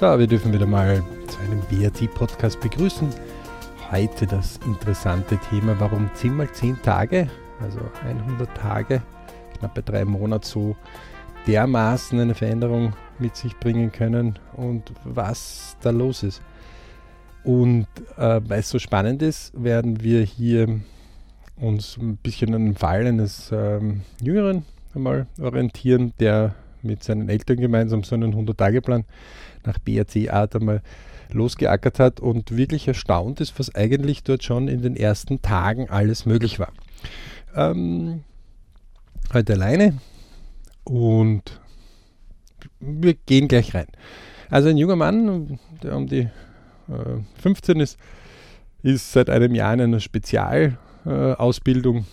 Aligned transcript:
So, 0.00 0.18
wir 0.18 0.26
dürfen 0.26 0.50
wieder 0.54 0.64
mal 0.64 1.02
zu 1.28 1.38
einem 1.40 1.60
BRT-Podcast 1.68 2.58
begrüßen. 2.58 3.10
Heute 3.90 4.26
das 4.26 4.58
interessante 4.64 5.36
Thema, 5.50 5.78
warum 5.78 6.08
10 6.14 6.34
mal 6.38 6.50
10 6.50 6.80
Tage, 6.80 7.28
also 7.60 7.80
100 8.02 8.48
Tage, 8.56 9.02
knapp 9.58 9.74
bei 9.74 9.82
drei 9.82 10.06
Monaten 10.06 10.44
so 10.44 10.74
dermaßen 11.46 12.18
eine 12.18 12.34
Veränderung 12.34 12.94
mit 13.18 13.36
sich 13.36 13.54
bringen 13.58 13.92
können 13.92 14.38
und 14.54 14.90
was 15.04 15.76
da 15.82 15.90
los 15.90 16.22
ist. 16.22 16.40
Und 17.44 17.86
äh, 18.16 18.40
weil 18.42 18.60
es 18.60 18.70
so 18.70 18.78
spannend 18.78 19.20
ist, 19.20 19.52
werden 19.62 20.02
wir 20.02 20.22
hier 20.22 20.80
uns 21.56 21.98
ein 21.98 22.16
bisschen 22.16 22.54
an 22.54 22.64
den 22.64 22.74
Fall 22.74 23.06
eines 23.06 23.50
ähm, 23.52 24.00
Jüngeren 24.22 24.64
einmal 24.94 25.26
orientieren, 25.38 26.14
der 26.18 26.54
mit 26.82 27.02
seinen 27.02 27.28
Eltern 27.28 27.58
gemeinsam 27.58 28.02
so 28.04 28.14
einen 28.14 28.34
100-Tage-Plan 28.34 29.04
nach 29.64 29.78
BRC-Art 29.78 30.56
einmal 30.56 30.82
losgeackert 31.32 31.98
hat 31.98 32.20
und 32.20 32.56
wirklich 32.56 32.88
erstaunt 32.88 33.40
ist, 33.40 33.58
was 33.58 33.74
eigentlich 33.74 34.22
dort 34.24 34.42
schon 34.42 34.68
in 34.68 34.82
den 34.82 34.96
ersten 34.96 35.42
Tagen 35.42 35.88
alles 35.88 36.26
möglich 36.26 36.58
war. 36.58 36.72
Ähm, 37.54 38.24
heute 39.32 39.54
alleine 39.54 39.98
und 40.84 41.60
wir 42.80 43.14
gehen 43.14 43.48
gleich 43.48 43.74
rein. 43.74 43.86
Also 44.50 44.68
ein 44.68 44.76
junger 44.76 44.96
Mann, 44.96 45.58
der 45.82 45.96
um 45.96 46.06
die 46.06 46.28
äh, 46.88 47.20
15 47.40 47.80
ist, 47.80 47.98
ist 48.82 49.12
seit 49.12 49.30
einem 49.30 49.54
Jahr 49.54 49.74
in 49.74 49.80
einer 49.82 50.00
Spezialausbildung 50.00 51.98
äh, 51.98 52.04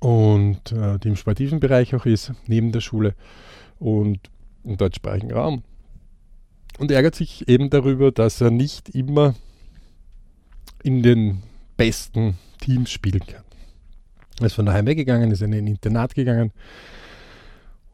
und 0.00 0.72
äh, 0.72 0.98
die 0.98 1.08
im 1.08 1.16
sportiven 1.16 1.60
Bereich 1.60 1.94
auch 1.94 2.06
ist, 2.06 2.32
neben 2.46 2.72
der 2.72 2.80
Schule 2.80 3.14
und 3.78 4.18
im 4.64 4.76
deutschsprachigen 4.76 5.32
Raum. 5.32 5.62
Und 6.78 6.90
ärgert 6.90 7.14
sich 7.14 7.48
eben 7.48 7.70
darüber, 7.70 8.10
dass 8.10 8.40
er 8.40 8.50
nicht 8.50 8.88
immer 8.90 9.34
in 10.82 11.02
den 11.02 11.42
besten 11.76 12.38
Teams 12.60 12.90
spielen 12.90 13.24
kann. 13.26 13.44
Er 14.40 14.46
ist 14.46 14.54
von 14.54 14.66
daheim 14.66 14.86
weggegangen, 14.86 15.30
ist 15.30 15.42
in 15.42 15.52
ein 15.52 15.66
Internat 15.66 16.14
gegangen. 16.14 16.52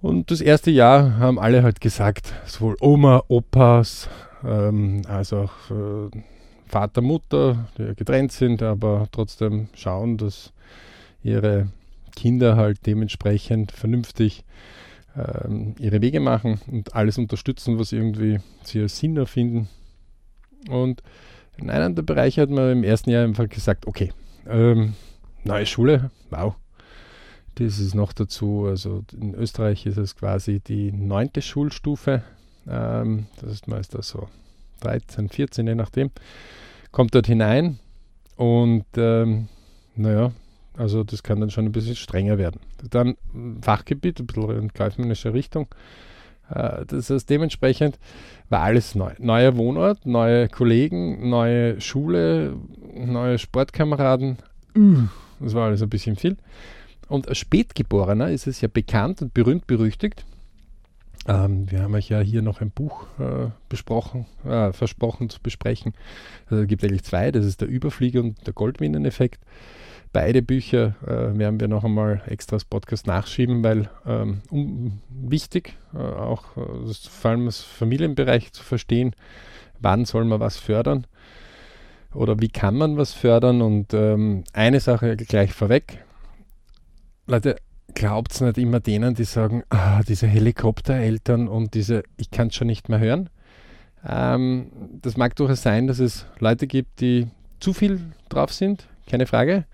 Und 0.01 0.31
das 0.31 0.41
erste 0.41 0.71
Jahr 0.71 1.19
haben 1.19 1.41
alle 1.41 1.65
halt 1.65 1.81
gesagt, 1.81 2.33
sowohl 2.47 2.77
Oma, 2.81 3.25
Opas, 3.27 4.09
ähm, 4.45 5.03
als 5.09 5.33
auch 5.33 5.53
äh, 5.71 6.11
Vater, 6.67 7.01
Mutter, 7.01 7.69
die 7.79 7.95
getrennt 7.97 8.31
sind, 8.31 8.63
aber 8.63 9.09
trotzdem 9.11 9.69
schauen, 9.75 10.19
dass 10.19 10.53
ihre 11.23 11.69
Kinder 12.17 12.57
halt 12.57 12.87
dementsprechend 12.87 13.71
vernünftig 13.71 14.45
ähm, 15.17 15.75
ihre 15.79 16.01
Wege 16.03 16.21
machen 16.21 16.61
und 16.67 16.95
alles 16.95 17.19
unterstützen, 17.19 17.79
was 17.79 17.93
irgendwie 17.93 18.41
sie 18.65 18.81
als 18.81 18.99
Sinn 18.99 19.17
erfinden. 19.17 19.69
Und 20.69 21.03
in 21.59 21.71
einem 21.71 21.95
der 21.95 22.03
Bereiche 22.03 22.43
hat 22.43 22.51
man 22.51 22.73
im 22.73 22.85
ersten 22.85 23.11
Jahr 23.11 23.25
einfach 23.25 23.49
gesagt, 23.49 23.87
okay, 23.87 24.13
ähm, 24.49 24.95
neue 25.45 25.67
Schule, 25.67 26.11
wow. 26.31 26.55
Das 27.55 27.79
ist 27.79 27.95
noch 27.95 28.13
dazu, 28.13 28.67
also 28.67 29.05
in 29.19 29.35
Österreich 29.35 29.87
ist 29.87 29.97
es 29.97 30.15
quasi 30.15 30.61
die 30.61 30.93
neunte 30.93 31.41
Schulstufe. 31.41 32.23
Ähm, 32.69 33.27
das 33.41 33.53
ist 33.53 33.69
meistens 33.69 34.09
so 34.09 34.29
13, 34.81 35.31
14, 35.31 35.67
je 35.67 35.75
nachdem. 35.75 36.11
Kommt 36.93 37.15
dort 37.15 37.27
hinein 37.27 37.79
und 38.37 38.85
ähm, 38.97 39.49
naja, 39.95 40.33
also 40.77 41.05
das 41.05 41.23
kann 41.23 41.41
dann 41.41 41.51
schon 41.51 41.65
ein 41.65 41.73
bisschen 41.73 41.97
strenger 41.97 42.39
werden. 42.39 42.61
Dann 42.91 43.17
Fachgebiet, 43.63 44.21
ein 44.21 44.27
bisschen 44.27 44.51
in 44.51 44.73
kaufmännischer 44.73 45.35
Richtung. 45.35 45.69
Äh, 46.51 46.85
das 46.87 47.11
heißt, 47.11 47.29
dementsprechend 47.29 47.99
war 48.49 48.63
alles 48.63 48.95
neu. 48.95 49.13
Neuer 49.19 49.57
Wohnort, 49.57 50.07
neue 50.07 50.49
Kollegen, 50.49 51.29
neue 51.29 51.81
Schule, 51.81 52.55
neue 52.95 53.39
Sportkameraden. 53.39 54.39
Das 55.41 55.55
war 55.55 55.67
alles 55.67 55.83
ein 55.83 55.89
bisschen 55.89 56.17
viel. 56.17 56.37
Und 57.09 57.29
als 57.29 57.39
Spätgeborener 57.39 58.31
ist 58.31 58.47
es 58.47 58.61
ja 58.61 58.69
bekannt 58.69 59.23
und 59.23 59.33
berühmt 59.33 59.67
berüchtigt. 59.67 60.25
Ähm, 61.29 61.71
wir 61.71 61.83
haben 61.83 61.95
euch 61.95 62.09
ja 62.09 62.21
hier 62.21 62.43
noch 62.43 62.61
ein 62.61 62.71
Buch 62.71 63.07
äh, 63.19 63.49
besprochen, 63.69 64.27
äh, 64.45 64.73
versprochen 64.73 65.29
zu 65.29 65.41
besprechen. 65.41 65.95
Also, 66.49 66.63
es 66.63 66.69
gibt 66.69 66.85
eigentlich 66.85 67.05
zwei, 67.05 67.33
das 67.33 67.45
ist 67.45 67.61
der 67.61 67.69
Überflieger 67.69 68.21
und 68.21 68.47
der 68.47 68.53
Goldmineneffekt. 68.53 69.41
Beide 70.13 70.43
Bücher 70.43 70.95
äh, 71.07 71.39
werden 71.39 71.61
wir 71.61 71.69
noch 71.69 71.85
einmal 71.85 72.23
extra 72.27 72.57
als 72.57 72.65
Podcast 72.65 73.07
nachschieben, 73.07 73.63
weil 73.63 73.91
ähm, 74.07 74.41
um, 74.51 75.01
wichtig, 75.11 75.77
äh, 75.95 75.99
auch 75.99 76.57
äh, 76.57 76.93
vor 77.11 77.31
allem 77.31 77.47
das 77.47 77.61
Familienbereich 77.61 78.53
zu 78.53 78.63
verstehen, 78.63 79.15
wann 79.81 80.05
soll 80.05 80.25
man 80.25 80.41
was 80.41 80.57
fördern 80.57 81.07
oder 82.15 82.41
wie 82.41 82.49
kann 82.49 82.77
man 82.77 82.97
was 82.97 83.13
fördern. 83.13 83.61
Und 83.61 83.93
ähm, 83.95 84.45
eine 84.53 84.81
Sache 84.81 85.17
gleich 85.17 85.53
vorweg. 85.53 86.05
Leute, 87.27 87.57
glaubt 87.95 88.33
es 88.33 88.41
nicht 88.41 88.59
immer 88.59 88.81
denen, 88.81 89.15
die 89.15 89.25
sagen, 89.25 89.65
ah, 89.71 90.03
diese 90.03 90.27
Helikoptereltern 90.27 91.49
und 91.49 91.75
diese, 91.75 92.05
ich 92.17 92.31
kann 92.31 92.49
es 92.49 92.55
schon 92.55 92.69
nicht 92.69 92.89
mehr 92.89 93.01
hören. 93.01 93.31
Ähm, 94.07 94.71
das 95.03 95.17
mag 95.17 95.35
durchaus 95.37 95.63
sein, 95.63 95.87
dass 95.87 95.99
es 95.99 96.27
Leute 96.39 96.67
gibt, 96.67 97.01
die 97.01 97.29
zu 97.59 97.73
viel 97.73 98.01
drauf 98.29 98.53
sind, 98.53 98.87
keine 99.07 99.27
Frage. 99.27 99.65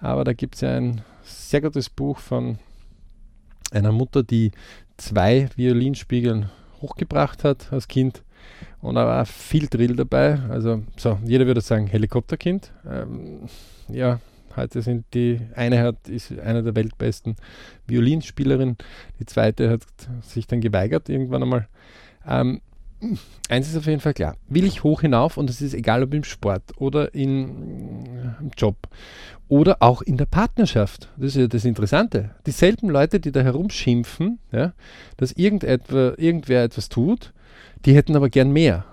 Aber 0.00 0.24
da 0.24 0.32
gibt 0.32 0.54
es 0.56 0.60
ja 0.62 0.76
ein 0.76 1.02
sehr 1.22 1.60
gutes 1.60 1.90
Buch 1.90 2.18
von 2.18 2.58
einer 3.70 3.92
Mutter, 3.92 4.22
die 4.22 4.52
zwei 4.96 5.48
Violinspiegeln 5.56 6.50
hochgebracht 6.80 7.44
hat 7.44 7.72
als 7.72 7.88
Kind. 7.88 8.22
Und 8.80 8.94
da 8.94 9.06
war 9.06 9.26
viel 9.26 9.66
Drill 9.66 9.96
dabei. 9.96 10.38
Also, 10.48 10.82
so, 10.96 11.18
jeder 11.24 11.46
würde 11.46 11.60
sagen, 11.60 11.86
Helikopterkind. 11.86 12.72
Ähm, 12.88 13.48
ja, 13.88 14.20
heute 14.56 14.82
sind 14.82 15.06
die, 15.14 15.40
eine 15.54 15.82
hat, 15.82 16.08
ist 16.08 16.38
eine 16.38 16.62
der 16.62 16.76
weltbesten 16.76 17.36
Violinspielerinnen, 17.86 18.76
die 19.18 19.26
zweite 19.26 19.70
hat 19.70 19.82
sich 20.22 20.46
dann 20.46 20.60
geweigert 20.60 21.08
irgendwann 21.08 21.42
einmal. 21.42 21.68
Ähm, 22.26 22.60
eins 23.48 23.68
ist 23.68 23.76
auf 23.76 23.86
jeden 23.86 24.00
Fall 24.00 24.14
klar. 24.14 24.36
Will 24.48 24.64
ich 24.64 24.82
hoch 24.82 25.00
hinauf 25.00 25.36
und 25.36 25.50
es 25.50 25.62
ist 25.62 25.74
egal 25.74 26.02
ob 26.02 26.14
im 26.14 26.24
Sport 26.24 26.62
oder 26.76 27.14
in, 27.14 28.04
im 28.40 28.50
Job 28.56 28.76
oder 29.48 29.78
auch 29.80 30.02
in 30.02 30.16
der 30.16 30.26
Partnerschaft. 30.26 31.08
Das 31.16 31.28
ist 31.28 31.36
ja 31.36 31.46
das 31.46 31.64
Interessante. 31.64 32.30
Dieselben 32.46 32.90
Leute, 32.90 33.20
die 33.20 33.32
da 33.32 33.40
herumschimpfen, 33.40 34.38
ja, 34.52 34.72
dass 35.16 35.32
irgendetwa, 35.32 36.14
irgendwer 36.16 36.64
etwas 36.64 36.88
tut, 36.88 37.32
die 37.84 37.94
hätten 37.94 38.16
aber 38.16 38.28
gern 38.28 38.50
mehr. 38.52 38.84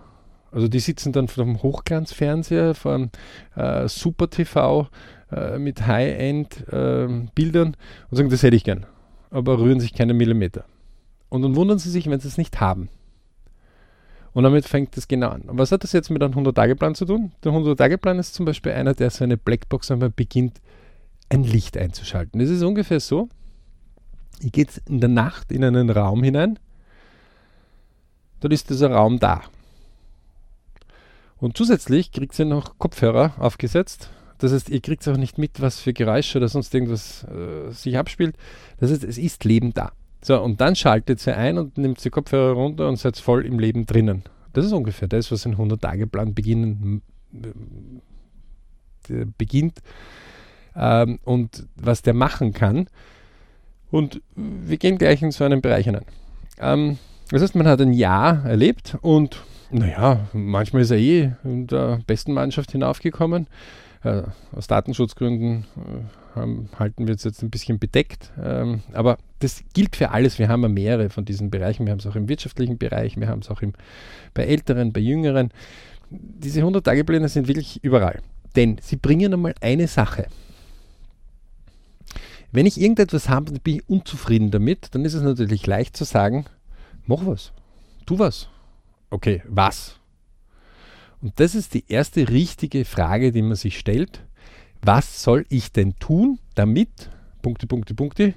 Also 0.51 0.69
die 0.69 0.79
sitzen 0.79 1.11
dann 1.11 1.27
vor 1.27 1.43
dem 1.43 1.61
Hochglanzfernseher, 1.61 2.75
vor 2.75 2.93
einem 2.93 3.09
äh, 3.55 3.89
Super 3.89 4.29
TV 4.29 4.87
äh, 5.29 5.57
mit 5.59 5.85
High-End-Bildern 5.85 7.67
äh, 7.73 8.09
und 8.09 8.17
sagen, 8.17 8.29
das 8.29 8.41
hätte 8.41 8.55
ich 8.55 8.63
gern. 8.63 8.85
Aber 9.31 9.59
rühren 9.59 9.81
sich 9.81 9.93
keine 9.93 10.13
Millimeter. 10.13 10.63
Und 11.27 11.41
dann 11.41 11.57
wundern 11.57 11.79
sie 11.79 11.89
sich, 11.89 12.09
wenn 12.09 12.21
sie 12.21 12.29
es 12.29 12.37
nicht 12.37 12.61
haben. 12.61 12.87
Und 14.35 14.43
damit 14.43 14.65
fängt 14.65 14.97
es 14.97 15.07
genau 15.07 15.29
an. 15.29 15.43
Was 15.45 15.71
hat 15.71 15.85
das 15.85 15.93
jetzt 15.93 16.09
mit 16.09 16.21
einem 16.21 16.33
100-Tage-Plan 16.33 16.93
zu 16.93 17.05
tun? 17.05 17.31
Der 17.45 17.53
100-Tage-Plan 17.53 18.19
ist 18.19 18.33
zum 18.33 18.45
Beispiel 18.45 18.73
einer, 18.73 18.93
der 18.93 19.09
so 19.09 19.23
eine 19.23 19.37
Blackbox 19.37 19.91
einmal 19.91 20.09
beginnt, 20.09 20.59
ein 21.29 21.45
Licht 21.45 21.77
einzuschalten. 21.77 22.41
Das 22.41 22.49
ist 22.49 22.61
ungefähr 22.61 22.99
so, 22.99 23.29
ihr 24.41 24.49
geht 24.49 24.81
in 24.89 24.99
der 24.99 25.07
Nacht 25.07 25.53
in 25.53 25.63
einen 25.63 25.89
Raum 25.89 26.21
hinein, 26.21 26.59
dort 28.41 28.51
ist 28.51 28.69
dieser 28.69 28.91
Raum 28.91 29.19
da. 29.19 29.41
Und 31.37 31.55
zusätzlich 31.55 32.11
kriegt 32.11 32.37
ihr 32.37 32.43
noch 32.43 32.77
Kopfhörer 32.77 33.35
aufgesetzt. 33.39 34.09
Das 34.39 34.51
heißt, 34.51 34.69
ihr 34.69 34.81
kriegt 34.81 35.07
auch 35.07 35.15
nicht 35.15 35.37
mit, 35.37 35.61
was 35.61 35.79
für 35.79 35.93
Geräusche 35.93 36.39
oder 36.39 36.49
sonst 36.49 36.73
irgendwas 36.73 37.23
äh, 37.23 37.71
sich 37.71 37.97
abspielt. 37.97 38.35
Das 38.79 38.91
heißt, 38.91 39.05
es 39.05 39.17
ist 39.17 39.45
Leben 39.45 39.73
da. 39.73 39.93
So, 40.25 40.41
und 40.41 40.59
dann 40.59 40.75
schaltet 40.75 41.19
sie 41.19 41.37
ein 41.37 41.59
und 41.59 41.77
nimmt 41.77 41.99
sie 41.99 42.09
Kopfhörer 42.09 42.53
runter 42.53 42.89
und 42.89 42.95
seid 42.95 43.15
voll 43.15 43.45
im 43.45 43.59
Leben 43.59 43.85
drinnen. 43.85 44.23
Das 44.53 44.65
ist 44.65 44.71
ungefähr 44.71 45.07
das, 45.07 45.31
was 45.31 45.45
ein 45.45 45.55
100-Tage-Plan 45.55 46.33
beginnen, 46.33 47.03
äh, 49.07 49.25
beginnt 49.37 49.83
ähm, 50.75 51.19
und 51.25 51.67
was 51.75 52.01
der 52.01 52.15
machen 52.15 52.53
kann. 52.53 52.87
Und 53.91 54.19
wir 54.35 54.77
gehen 54.77 54.97
gleich 54.97 55.21
in 55.21 55.29
so 55.29 55.43
einen 55.43 55.61
Bereich 55.61 55.85
hinein. 55.85 56.05
Ähm, 56.57 56.97
das 57.29 57.43
heißt, 57.43 57.53
man 57.53 57.67
hat 57.67 57.79
ein 57.81 57.93
Jahr 57.93 58.43
erlebt 58.47 58.97
und 59.03 59.43
naja, 59.69 60.21
manchmal 60.33 60.81
ist 60.81 60.89
er 60.89 60.97
eh 60.97 61.33
in 61.43 61.67
der 61.67 61.99
besten 62.07 62.33
Mannschaft 62.33 62.71
hinaufgekommen. 62.71 63.45
Äh, 64.05 64.21
aus 64.55 64.67
Datenschutzgründen 64.67 65.65
äh, 65.77 66.35
haben, 66.35 66.69
halten 66.77 67.07
wir 67.07 67.15
es 67.15 67.23
jetzt 67.23 67.41
ein 67.41 67.49
bisschen 67.49 67.79
bedeckt. 67.79 68.31
Ähm, 68.39 68.81
aber 68.93 69.17
das 69.39 69.63
gilt 69.73 69.95
für 69.95 70.11
alles. 70.11 70.37
Wir 70.37 70.47
haben 70.47 70.61
ja 70.61 70.69
mehrere 70.69 71.09
von 71.09 71.25
diesen 71.25 71.49
Bereichen. 71.49 71.87
Wir 71.87 71.91
haben 71.91 71.99
es 71.99 72.05
auch 72.05 72.15
im 72.15 72.29
wirtschaftlichen 72.29 72.77
Bereich, 72.77 73.17
wir 73.17 73.27
haben 73.27 73.39
es 73.39 73.49
auch 73.49 73.63
im, 73.63 73.73
bei 74.35 74.43
Älteren, 74.43 74.93
bei 74.93 74.99
Jüngeren. 74.99 75.49
Diese 76.11 76.61
100-Tage-Pläne 76.61 77.29
sind 77.29 77.47
wirklich 77.47 77.83
überall. 77.83 78.21
Denn 78.55 78.77
sie 78.79 78.95
bringen 78.95 79.33
einmal 79.33 79.55
eine 79.59 79.87
Sache. 79.87 80.27
Wenn 82.51 82.67
ich 82.67 82.79
irgendetwas 82.79 83.27
habe 83.27 83.51
und 83.51 83.63
bin 83.63 83.77
ich 83.77 83.89
unzufrieden 83.89 84.51
damit, 84.51 84.93
dann 84.93 85.03
ist 85.03 85.15
es 85.15 85.23
natürlich 85.23 85.65
leicht 85.65 85.97
zu 85.97 86.03
sagen, 86.03 86.45
mach 87.07 87.25
was, 87.25 87.53
tu 88.05 88.19
was. 88.19 88.49
Okay, 89.09 89.41
was? 89.47 89.99
Und 91.25 91.39
das 91.39 91.55
ist 91.55 91.73
die 91.73 91.85
erste 91.87 92.29
richtige 92.29 92.85
Frage, 92.85 93.31
die 93.31 93.41
man 93.41 93.55
sich 93.55 93.79
stellt. 93.79 94.23
Was 94.83 95.23
soll 95.23 95.43
ich 95.49 95.71
denn 95.71 95.95
tun, 95.95 96.37
damit, 96.53 97.09
Punkte, 97.41 97.65
Punkte, 97.65 97.95
Punkte, 97.95 98.35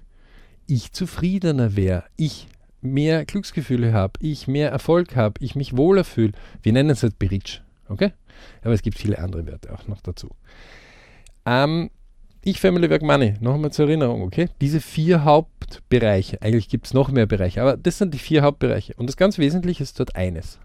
ich 0.66 0.92
zufriedener 0.92 1.76
wäre, 1.76 2.04
ich 2.16 2.48
mehr 2.80 3.26
Glücksgefühle 3.26 3.92
habe, 3.92 4.14
ich 4.20 4.48
mehr 4.48 4.70
Erfolg 4.70 5.16
habe, 5.16 5.34
ich 5.44 5.54
mich 5.54 5.76
wohler 5.76 6.02
fühle. 6.02 6.32
Wir 6.62 6.72
nennen 6.72 6.88
es 6.88 7.02
halt 7.02 7.18
Beritsch, 7.18 7.60
okay? 7.90 8.12
Aber 8.62 8.72
es 8.72 8.80
gibt 8.80 8.96
viele 8.96 9.18
andere 9.18 9.44
Werte 9.44 9.70
auch 9.74 9.86
noch 9.86 10.00
dazu. 10.00 10.30
Ähm, 11.44 11.90
ich, 12.42 12.58
Family, 12.58 12.88
Work, 12.88 13.02
Money, 13.02 13.34
noch 13.40 13.56
einmal 13.56 13.70
zur 13.70 13.86
Erinnerung, 13.86 14.22
okay? 14.22 14.48
Diese 14.62 14.80
vier 14.80 15.24
Hauptbereiche, 15.24 16.40
eigentlich 16.40 16.70
gibt 16.70 16.86
es 16.86 16.94
noch 16.94 17.10
mehr 17.10 17.26
Bereiche, 17.26 17.60
aber 17.60 17.76
das 17.76 17.98
sind 17.98 18.14
die 18.14 18.18
vier 18.18 18.40
Hauptbereiche. 18.40 18.94
Und 18.96 19.08
das 19.10 19.18
ganz 19.18 19.36
Wesentliche 19.36 19.82
ist 19.82 20.00
dort 20.00 20.16
eines. 20.16 20.58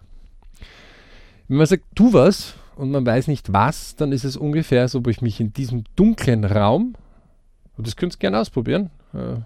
Wenn 1.48 1.58
man 1.58 1.66
sagt, 1.66 1.84
tu 1.94 2.12
was 2.12 2.54
und 2.76 2.90
man 2.90 3.04
weiß 3.04 3.28
nicht 3.28 3.52
was, 3.52 3.96
dann 3.96 4.12
ist 4.12 4.24
es 4.24 4.36
ungefähr 4.36 4.88
so, 4.88 4.98
ob 4.98 5.08
ich 5.08 5.20
mich 5.20 5.40
in 5.40 5.52
diesem 5.52 5.84
dunklen 5.96 6.44
Raum, 6.44 6.94
und 7.76 7.86
das 7.86 7.96
könnt 7.96 8.14
ihr 8.14 8.18
gerne 8.18 8.38
ausprobieren, 8.38 8.90
äh, 9.12 9.40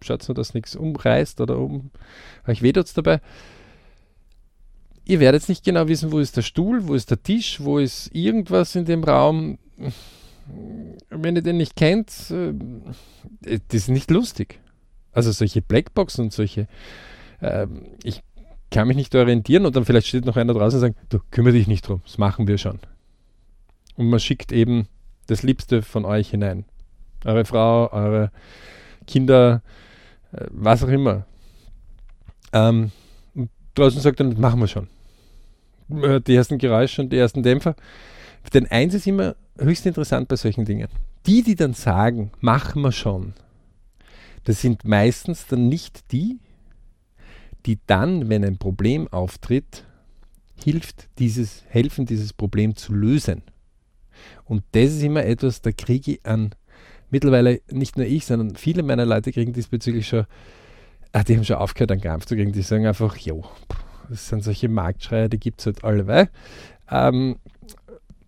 schaut 0.00 0.26
nur, 0.28 0.34
dass 0.34 0.54
nichts 0.54 0.76
umreißt 0.76 1.40
oder 1.40 1.58
um, 1.58 1.90
euch 2.46 2.62
weh 2.62 2.72
tut's 2.72 2.94
dabei. 2.94 3.20
Ihr 5.04 5.20
werdet 5.20 5.48
nicht 5.48 5.64
genau 5.64 5.88
wissen, 5.88 6.12
wo 6.12 6.18
ist 6.18 6.36
der 6.36 6.42
Stuhl, 6.42 6.86
wo 6.86 6.94
ist 6.94 7.10
der 7.10 7.22
Tisch, 7.22 7.60
wo 7.60 7.78
ist 7.78 8.14
irgendwas 8.14 8.74
in 8.74 8.84
dem 8.84 9.04
Raum. 9.04 9.58
Wenn 11.08 11.36
ihr 11.36 11.42
den 11.42 11.56
nicht 11.56 11.76
kennt, 11.76 12.30
äh, 12.30 12.52
das 13.40 13.82
ist 13.82 13.88
nicht 13.88 14.10
lustig. 14.10 14.60
Also 15.12 15.32
solche 15.32 15.62
Blackboxen 15.62 16.26
und 16.26 16.32
solche, 16.32 16.68
äh, 17.40 17.66
ich 18.02 18.22
kann 18.70 18.88
mich 18.88 18.96
nicht 18.96 19.14
orientieren 19.14 19.66
und 19.66 19.76
dann 19.76 19.84
vielleicht 19.84 20.06
steht 20.06 20.24
noch 20.24 20.36
einer 20.36 20.52
draußen 20.54 20.78
und 20.78 20.80
sagt, 20.80 21.12
du 21.12 21.20
kümmere 21.30 21.54
dich 21.54 21.66
nicht 21.66 21.86
drum, 21.86 22.02
das 22.04 22.18
machen 22.18 22.46
wir 22.46 22.58
schon. 22.58 22.78
Und 23.96 24.10
man 24.10 24.20
schickt 24.20 24.52
eben 24.52 24.86
das 25.26 25.42
Liebste 25.42 25.82
von 25.82 26.04
euch 26.04 26.30
hinein. 26.30 26.64
Eure 27.24 27.44
Frau, 27.44 27.90
eure 27.92 28.30
Kinder, 29.06 29.62
äh, 30.32 30.46
was 30.50 30.84
auch 30.84 30.88
immer. 30.88 31.26
Ähm, 32.52 32.92
und 33.34 33.50
draußen 33.74 34.00
sagt 34.00 34.20
dann, 34.20 34.38
machen 34.40 34.60
wir 34.60 34.68
schon. 34.68 34.88
Die 35.90 36.34
ersten 36.34 36.58
Geräusche 36.58 37.00
und 37.00 37.10
die 37.10 37.16
ersten 37.16 37.42
Dämpfer. 37.42 37.74
Denn 38.52 38.66
eins 38.66 38.92
ist 38.92 39.06
immer 39.06 39.36
höchst 39.58 39.86
interessant 39.86 40.28
bei 40.28 40.36
solchen 40.36 40.66
Dingen. 40.66 40.88
Die, 41.26 41.42
die 41.42 41.54
dann 41.54 41.72
sagen, 41.72 42.30
machen 42.40 42.82
wir 42.82 42.92
schon, 42.92 43.32
das 44.44 44.60
sind 44.60 44.84
meistens 44.84 45.46
dann 45.46 45.68
nicht 45.68 46.12
die, 46.12 46.38
die 47.68 47.78
dann, 47.86 48.30
wenn 48.30 48.44
ein 48.46 48.56
Problem 48.56 49.08
auftritt, 49.08 49.84
hilft 50.64 51.10
dieses, 51.18 51.64
helfen, 51.68 52.06
dieses 52.06 52.32
Problem 52.32 52.76
zu 52.76 52.94
lösen. 52.94 53.42
Und 54.46 54.64
das 54.72 54.94
ist 54.94 55.02
immer 55.02 55.24
etwas, 55.24 55.60
da 55.60 55.70
kriege 55.70 56.12
ich 56.12 56.26
an, 56.26 56.54
mittlerweile 57.10 57.60
nicht 57.70 57.98
nur 57.98 58.06
ich, 58.06 58.24
sondern 58.24 58.56
viele 58.56 58.82
meiner 58.82 59.04
Leute 59.04 59.32
kriegen 59.32 59.52
diesbezüglich 59.52 60.08
schon, 60.08 60.24
ah, 61.12 61.22
die 61.22 61.36
haben 61.36 61.44
schon 61.44 61.56
aufgehört, 61.56 61.92
einen 61.92 62.00
Kampf 62.00 62.24
zu 62.24 62.36
kriegen. 62.36 62.52
Die 62.52 62.62
sagen 62.62 62.86
einfach, 62.86 63.16
jo, 63.18 63.44
das 64.08 64.28
sind 64.28 64.42
solche 64.42 64.70
Marktschreier, 64.70 65.28
die 65.28 65.38
gibt 65.38 65.60
es 65.60 65.66
halt 65.66 65.84
alle. 65.84 66.30
Ähm, 66.90 67.36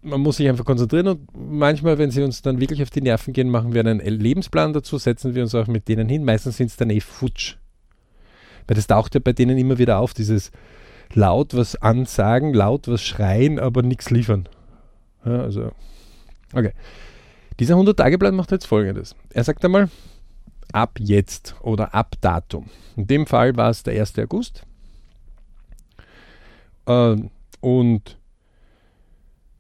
man 0.02 0.20
muss 0.20 0.36
sich 0.36 0.50
einfach 0.50 0.66
konzentrieren 0.66 1.08
und 1.08 1.28
manchmal, 1.34 1.96
wenn 1.96 2.10
sie 2.10 2.22
uns 2.22 2.42
dann 2.42 2.60
wirklich 2.60 2.82
auf 2.82 2.90
die 2.90 3.00
Nerven 3.00 3.32
gehen, 3.32 3.48
machen 3.48 3.72
wir 3.72 3.80
einen 3.80 4.00
Lebensplan 4.00 4.74
dazu, 4.74 4.98
setzen 4.98 5.34
wir 5.34 5.42
uns 5.42 5.54
auch 5.54 5.66
mit 5.66 5.88
denen 5.88 6.10
hin. 6.10 6.24
Meistens 6.24 6.58
sind 6.58 6.66
es 6.66 6.76
dann 6.76 6.90
eh 6.90 7.00
futsch. 7.00 7.56
Weil 8.66 8.76
das 8.76 8.86
taucht 8.86 9.14
ja 9.14 9.20
bei 9.22 9.32
denen 9.32 9.58
immer 9.58 9.78
wieder 9.78 9.98
auf, 9.98 10.14
dieses 10.14 10.50
laut 11.12 11.54
was 11.54 11.76
ansagen, 11.76 12.54
laut 12.54 12.88
was 12.88 13.02
schreien, 13.02 13.58
aber 13.58 13.82
nichts 13.82 14.10
liefern. 14.10 14.48
Ja, 15.24 15.42
also, 15.42 15.72
okay. 16.54 16.72
Dieser 17.58 17.74
100-Tage-Plan 17.74 18.34
macht 18.34 18.52
jetzt 18.52 18.66
folgendes. 18.66 19.14
Er 19.34 19.44
sagt 19.44 19.64
einmal, 19.64 19.90
ab 20.72 20.98
jetzt 20.98 21.54
oder 21.60 21.94
ab 21.94 22.14
Datum. 22.20 22.66
In 22.96 23.06
dem 23.06 23.26
Fall 23.26 23.56
war 23.56 23.70
es 23.70 23.82
der 23.82 23.98
1. 24.00 24.18
August. 24.18 24.64
Äh, 26.86 27.16
und 27.60 28.18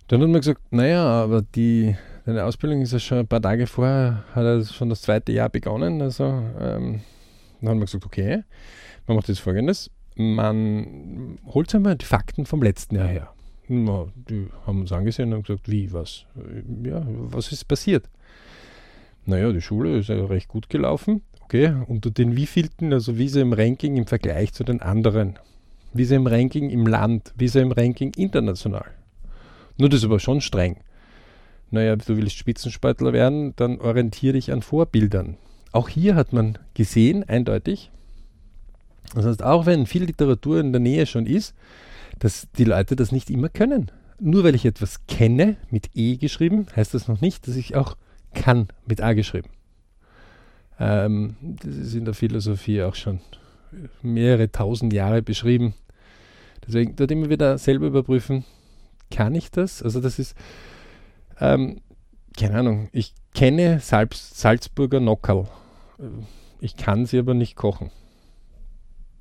dann 0.08 0.22
hat 0.22 0.28
man 0.28 0.40
gesagt, 0.40 0.60
naja, 0.70 1.04
aber 1.04 1.42
die, 1.42 1.96
deine 2.24 2.44
Ausbildung 2.44 2.80
ist 2.80 2.92
ja 2.92 2.98
schon 2.98 3.18
ein 3.18 3.28
paar 3.28 3.42
Tage 3.42 3.66
vorher, 3.66 4.24
hat 4.34 4.44
er 4.44 4.64
schon 4.64 4.88
das 4.88 5.02
zweite 5.02 5.32
Jahr 5.32 5.50
begonnen. 5.50 6.00
Also 6.02 6.24
ähm, 6.24 7.02
dann 7.60 7.70
haben 7.70 7.78
wir 7.78 7.86
gesagt, 7.86 8.06
okay, 8.06 8.42
man 9.10 9.16
macht 9.16 9.28
jetzt 9.28 9.40
folgendes. 9.40 9.90
Man 10.14 11.38
holt 11.46 11.68
sich 11.68 11.76
einmal 11.76 11.96
die 11.96 12.04
Fakten 12.04 12.46
vom 12.46 12.62
letzten 12.62 12.94
Jahr 12.94 13.08
her. 13.08 13.32
Die 13.68 14.46
haben 14.66 14.80
uns 14.80 14.92
angesehen 14.92 15.32
und 15.32 15.46
gesagt, 15.46 15.68
wie, 15.68 15.92
was? 15.92 16.26
Ja, 16.84 17.04
was 17.06 17.50
ist 17.50 17.64
passiert? 17.66 18.08
Naja, 19.26 19.50
die 19.52 19.60
Schule 19.60 19.98
ist 19.98 20.10
ja 20.10 20.24
recht 20.24 20.46
gut 20.46 20.68
gelaufen. 20.70 21.22
Okay, 21.40 21.74
unter 21.88 22.10
den 22.10 22.36
wievielten, 22.36 22.92
also 22.92 23.18
wie 23.18 23.28
sie 23.28 23.40
im 23.40 23.52
Ranking 23.52 23.96
im 23.96 24.06
Vergleich 24.06 24.52
zu 24.52 24.62
den 24.62 24.80
anderen, 24.80 25.40
wie 25.92 26.04
sie 26.04 26.14
im 26.14 26.28
Ranking 26.28 26.70
im 26.70 26.86
Land, 26.86 27.34
wie 27.36 27.48
sie 27.48 27.60
im 27.60 27.72
Ranking 27.72 28.12
international. 28.16 28.92
Nur 29.76 29.88
das 29.88 30.00
ist 30.00 30.04
aber 30.04 30.20
schon 30.20 30.40
streng. 30.40 30.76
Naja, 31.72 31.96
du 31.96 32.16
willst 32.16 32.36
Spitzensportler 32.36 33.12
werden, 33.12 33.54
dann 33.56 33.80
orientiere 33.80 34.34
dich 34.34 34.52
an 34.52 34.62
Vorbildern. 34.62 35.36
Auch 35.72 35.88
hier 35.88 36.14
hat 36.14 36.32
man 36.32 36.58
gesehen, 36.74 37.28
eindeutig, 37.28 37.90
das 39.14 39.26
heißt, 39.26 39.42
auch 39.42 39.66
wenn 39.66 39.86
viel 39.86 40.04
Literatur 40.04 40.60
in 40.60 40.72
der 40.72 40.80
Nähe 40.80 41.06
schon 41.06 41.26
ist, 41.26 41.54
dass 42.18 42.48
die 42.56 42.64
Leute 42.64 42.96
das 42.96 43.12
nicht 43.12 43.30
immer 43.30 43.48
können. 43.48 43.90
Nur 44.20 44.44
weil 44.44 44.54
ich 44.54 44.66
etwas 44.66 45.06
kenne, 45.06 45.56
mit 45.70 45.90
E 45.94 46.16
geschrieben, 46.16 46.66
heißt 46.76 46.94
das 46.94 47.08
noch 47.08 47.20
nicht, 47.20 47.48
dass 47.48 47.56
ich 47.56 47.74
auch 47.74 47.96
kann, 48.34 48.68
mit 48.86 49.02
A 49.02 49.14
geschrieben. 49.14 49.48
Ähm, 50.78 51.36
das 51.40 51.74
ist 51.74 51.94
in 51.94 52.04
der 52.04 52.14
Philosophie 52.14 52.82
auch 52.82 52.94
schon 52.94 53.20
mehrere 54.02 54.50
tausend 54.50 54.92
Jahre 54.92 55.22
beschrieben. 55.22 55.74
Deswegen 56.66 56.96
dort 56.96 57.10
immer 57.10 57.30
wieder 57.30 57.58
selber 57.58 57.86
überprüfen, 57.86 58.44
kann 59.10 59.34
ich 59.34 59.50
das? 59.50 59.82
Also 59.82 60.00
das 60.00 60.18
ist, 60.18 60.34
ähm, 61.40 61.80
keine 62.38 62.58
Ahnung, 62.58 62.88
ich 62.92 63.14
kenne 63.34 63.80
Salz, 63.80 64.38
Salzburger 64.40 65.00
Nockerl. 65.00 65.48
Ich 66.60 66.76
kann 66.76 67.06
sie 67.06 67.18
aber 67.18 67.34
nicht 67.34 67.56
kochen. 67.56 67.90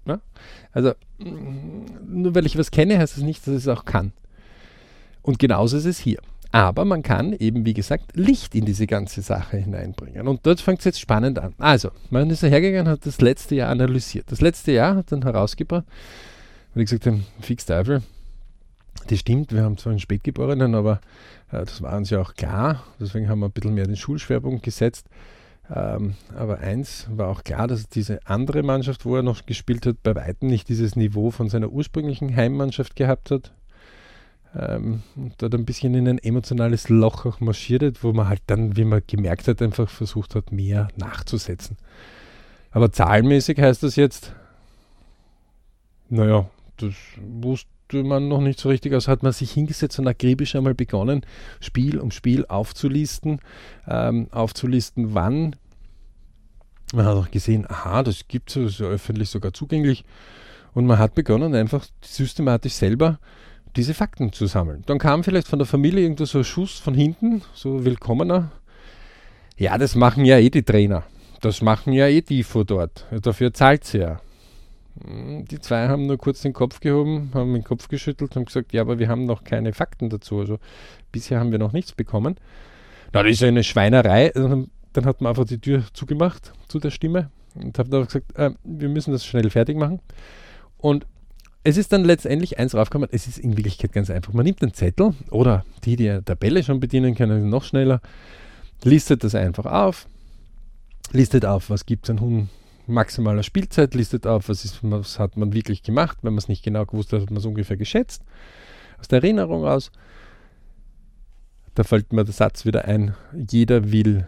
Ne? 0.06 0.20
Also, 0.72 0.94
nur 1.20 2.36
weil 2.36 2.46
ich 2.46 2.58
was 2.58 2.72
kenne, 2.72 2.98
heißt 2.98 3.18
das 3.18 3.24
nicht, 3.24 3.46
dass 3.46 3.54
ich 3.54 3.62
es 3.62 3.68
auch 3.68 3.86
kann. 3.86 4.14
Und 5.22 5.40
genauso 5.40 5.78
ist 5.78 5.86
es 5.86 6.00
hier. 6.00 6.20
Aber 6.52 6.84
man 6.84 7.04
kann 7.04 7.34
eben, 7.34 7.66
wie 7.66 7.76
gesagt, 7.76 8.16
Licht 8.16 8.56
in 8.56 8.66
diese 8.66 8.88
ganze 8.88 9.22
Sache 9.22 9.58
hineinbringen. 9.58 10.28
Und 10.28 10.46
dort 10.48 10.62
fängt 10.62 10.80
es 10.80 10.86
jetzt 10.86 11.00
spannend 11.00 11.38
an. 11.38 11.54
Also, 11.60 11.92
man 12.10 12.30
ist 12.32 12.42
hergegangen 12.42 12.88
und 12.88 12.94
hat 12.94 13.06
das 13.06 13.22
letzte 13.22 13.56
Jahr 13.56 13.70
analysiert. 13.70 14.32
Das 14.32 14.42
letzte 14.42 14.72
Jahr 14.72 14.96
hat 14.96 15.12
dann 15.12 15.22
herausgebracht, 15.22 15.86
weil 16.74 16.84
ich 16.84 16.90
gesagt 16.90 17.06
habe, 17.06 17.22
fix 17.42 17.66
Teufel, 17.66 18.02
das 19.08 19.20
stimmt, 19.20 19.54
wir 19.54 19.64
haben 19.64 19.78
zwar 19.78 19.92
einen 19.92 20.00
Spätgeborenen, 20.00 20.74
aber 20.74 21.02
äh, 21.52 21.66
das 21.66 21.82
war 21.84 21.96
uns 21.96 22.10
ja 22.10 22.20
auch 22.20 22.34
klar. 22.34 22.84
Deswegen 23.00 23.30
haben 23.30 23.40
wir 23.40 23.48
ein 23.48 23.52
bisschen 23.52 23.76
mehr 23.76 23.86
den 23.86 23.96
Schulschwerpunkt 23.96 24.64
gesetzt. 24.64 25.06
Ähm, 25.74 26.16
aber 26.36 26.60
eins 26.60 27.08
war 27.12 27.28
auch 27.28 27.44
klar, 27.44 27.68
dass 27.68 27.88
diese 27.88 28.26
andere 28.26 28.64
Mannschaft, 28.64 29.06
wo 29.06 29.16
er 29.16 29.24
noch 29.24 29.46
gespielt 29.46 29.86
hat, 29.86 30.02
bei 30.02 30.16
weitem 30.16 30.50
nicht 30.50 30.68
dieses 30.68 30.96
Niveau 30.96 31.30
von 31.30 31.50
seiner 31.50 31.70
ursprünglichen 31.70 32.36
Heimmannschaft 32.36 32.96
gehabt 32.96 33.30
hat. 33.30 33.54
Ähm, 34.56 35.04
und 35.16 35.34
dort 35.38 35.54
ein 35.54 35.66
bisschen 35.66 35.94
in 35.94 36.08
ein 36.08 36.18
emotionales 36.18 36.90
Loch 36.90 37.26
auch 37.26 37.40
marschiert 37.40 37.84
hat, 37.84 38.04
wo 38.04 38.14
man 38.14 38.28
halt 38.28 38.42
dann, 38.48 38.78
wie 38.78 38.86
man 38.86 39.04
gemerkt 39.06 39.48
hat, 39.48 39.62
einfach 39.62 39.90
versucht 39.90 40.34
hat, 40.34 40.52
mehr 40.52 40.88
nachzusetzen. 40.96 41.78
Aber 42.72 42.92
zahlenmäßig 42.92 43.60
heißt 43.60 43.84
das 43.84 43.96
jetzt, 43.96 44.34
naja, 46.10 46.50
das 46.78 46.94
wusste 47.18 47.70
man 47.94 48.28
noch 48.28 48.42
nicht 48.42 48.60
so 48.60 48.70
richtig, 48.70 48.94
also 48.94 49.12
hat 49.12 49.24
man 49.24 49.32
sich 49.32 49.52
hingesetzt 49.52 50.00
und 50.00 50.08
akribisch 50.08 50.56
einmal 50.56 50.76
begonnen, 50.76 51.26
Spiel 51.60 52.00
um 52.00 52.12
Spiel 52.12 52.46
aufzulisten, 52.46 53.40
ähm, 53.88 54.28
aufzulisten, 54.32 55.14
wann. 55.14 55.56
Man 56.94 57.06
hat 57.06 57.16
auch 57.16 57.32
gesehen, 57.32 57.66
aha, 57.70 58.04
das 58.04 58.28
gibt 58.28 58.50
es, 58.50 58.56
das 58.56 58.74
ist 58.74 58.80
ja 58.80 58.88
öffentlich 58.88 59.30
sogar 59.30 59.54
zugänglich. 59.54 60.06
Und 60.74 60.86
man 60.86 61.00
hat 61.00 61.16
begonnen, 61.16 61.56
einfach 61.56 61.86
systematisch 62.02 62.74
selber 62.74 63.20
diese 63.76 63.94
Fakten 63.94 64.34
zu 64.34 64.48
sammeln. 64.48 64.84
Dann 64.86 64.98
kam 64.98 65.24
vielleicht 65.24 65.48
von 65.48 65.60
der 65.60 65.68
Familie 65.68 66.04
irgendwo 66.04 66.26
so 66.26 66.40
ein 66.40 66.44
Schuss 66.44 66.80
von 66.80 66.94
hinten, 66.94 67.42
so 67.54 67.86
willkommener. 67.86 68.52
Ja, 69.58 69.78
das 69.78 69.96
machen 69.96 70.26
ja 70.26 70.38
eh 70.38 70.50
die 70.50 70.64
Trainer. 70.64 71.04
Das 71.42 71.62
machen 71.62 71.94
ja 71.94 72.08
eh 72.08 72.22
die 72.22 72.44
vor 72.44 72.66
dort. 72.66 73.06
Dafür 73.12 73.54
zahlt 73.54 73.84
sie 73.84 74.00
ja. 74.00 74.22
Hm, 75.06 75.46
die 75.46 75.60
zwei 75.60 75.88
haben 75.88 76.06
nur 76.06 76.18
kurz 76.18 76.42
den 76.42 76.54
Kopf 76.54 76.80
gehoben, 76.80 77.32
haben 77.34 77.54
den 77.54 77.64
Kopf 77.64 77.88
geschüttelt 77.88 78.36
und 78.36 78.46
gesagt, 78.46 78.74
ja, 78.74 78.82
aber 78.82 79.00
wir 79.00 79.08
haben 79.08 79.26
noch 79.26 79.44
keine 79.44 79.74
Fakten 79.74 80.10
dazu. 80.10 80.40
Also 80.40 80.60
bisher 81.12 81.40
haben 81.40 81.52
wir 81.52 81.60
noch 81.60 81.74
nichts 81.74 81.94
bekommen. 81.94 82.36
Na, 83.14 83.24
das 83.24 83.34
ist 83.34 83.42
ja 83.42 83.48
eine 83.48 83.64
Schweinerei. 83.64 84.32
Dann 84.34 85.06
hat 85.06 85.22
man 85.22 85.30
einfach 85.30 85.46
die 85.46 85.60
Tür 85.60 85.84
zugemacht 85.94 86.54
zu 86.68 86.80
der 86.80 86.92
Stimme 86.92 87.30
und 87.56 87.78
hat 87.78 87.92
dann 87.92 88.06
gesagt, 88.06 88.38
äh, 88.38 88.52
wir 88.64 88.90
müssen 88.90 89.12
das 89.12 89.26
schnell 89.26 89.50
fertig 89.50 89.78
machen. 89.78 90.00
Und 90.78 91.06
es 91.64 91.78
ist 91.78 91.92
dann 91.92 92.04
letztendlich 92.06 92.58
eins 92.58 92.74
raufgekommen, 92.74 93.10
es 93.12 93.28
ist 93.28 93.38
in 93.38 93.58
Wirklichkeit 93.58 93.92
ganz 93.92 94.10
einfach. 94.10 94.34
Man 94.34 94.46
nimmt 94.46 94.62
einen 94.62 94.74
Zettel 94.74 95.14
oder 95.30 95.66
die, 95.84 95.96
die 95.96 96.10
eine 96.10 96.24
Tabelle 96.24 96.64
schon 96.64 96.80
bedienen 96.80 97.16
können, 97.16 97.50
noch 97.50 97.64
schneller, 97.64 98.02
listet 98.84 99.24
das 99.24 99.36
einfach 99.36 99.66
auf, 99.66 100.08
listet 101.12 101.46
auf, 101.46 101.70
was 101.70 101.86
gibt 101.86 102.06
es 102.06 102.12
an 102.12 102.50
maximaler 102.90 103.44
Spielzeit, 103.44 103.94
listet 103.96 104.28
auf, 104.28 104.50
was, 104.50 104.66
ist, 104.66 104.80
was 104.82 105.20
hat 105.20 105.38
man 105.38 105.54
wirklich 105.54 105.84
gemacht. 105.84 106.20
Wenn 106.22 106.34
man 106.34 106.40
es 106.40 106.48
nicht 106.48 106.64
genau 106.64 106.86
gewusst 106.86 107.14
hat, 107.14 107.22
hat 107.22 107.30
man 107.30 107.38
es 107.38 107.46
ungefähr 107.46 107.78
geschätzt. 107.78 108.24
Aus 109.00 109.08
der 109.08 109.24
Erinnerung 109.24 109.66
aus. 109.66 109.92
Da 111.76 111.84
fällt 111.84 112.12
mir 112.12 112.26
der 112.26 112.34
Satz 112.34 112.66
wieder 112.66 112.86
ein, 112.86 113.16
jeder 113.34 113.92
will 113.92 114.28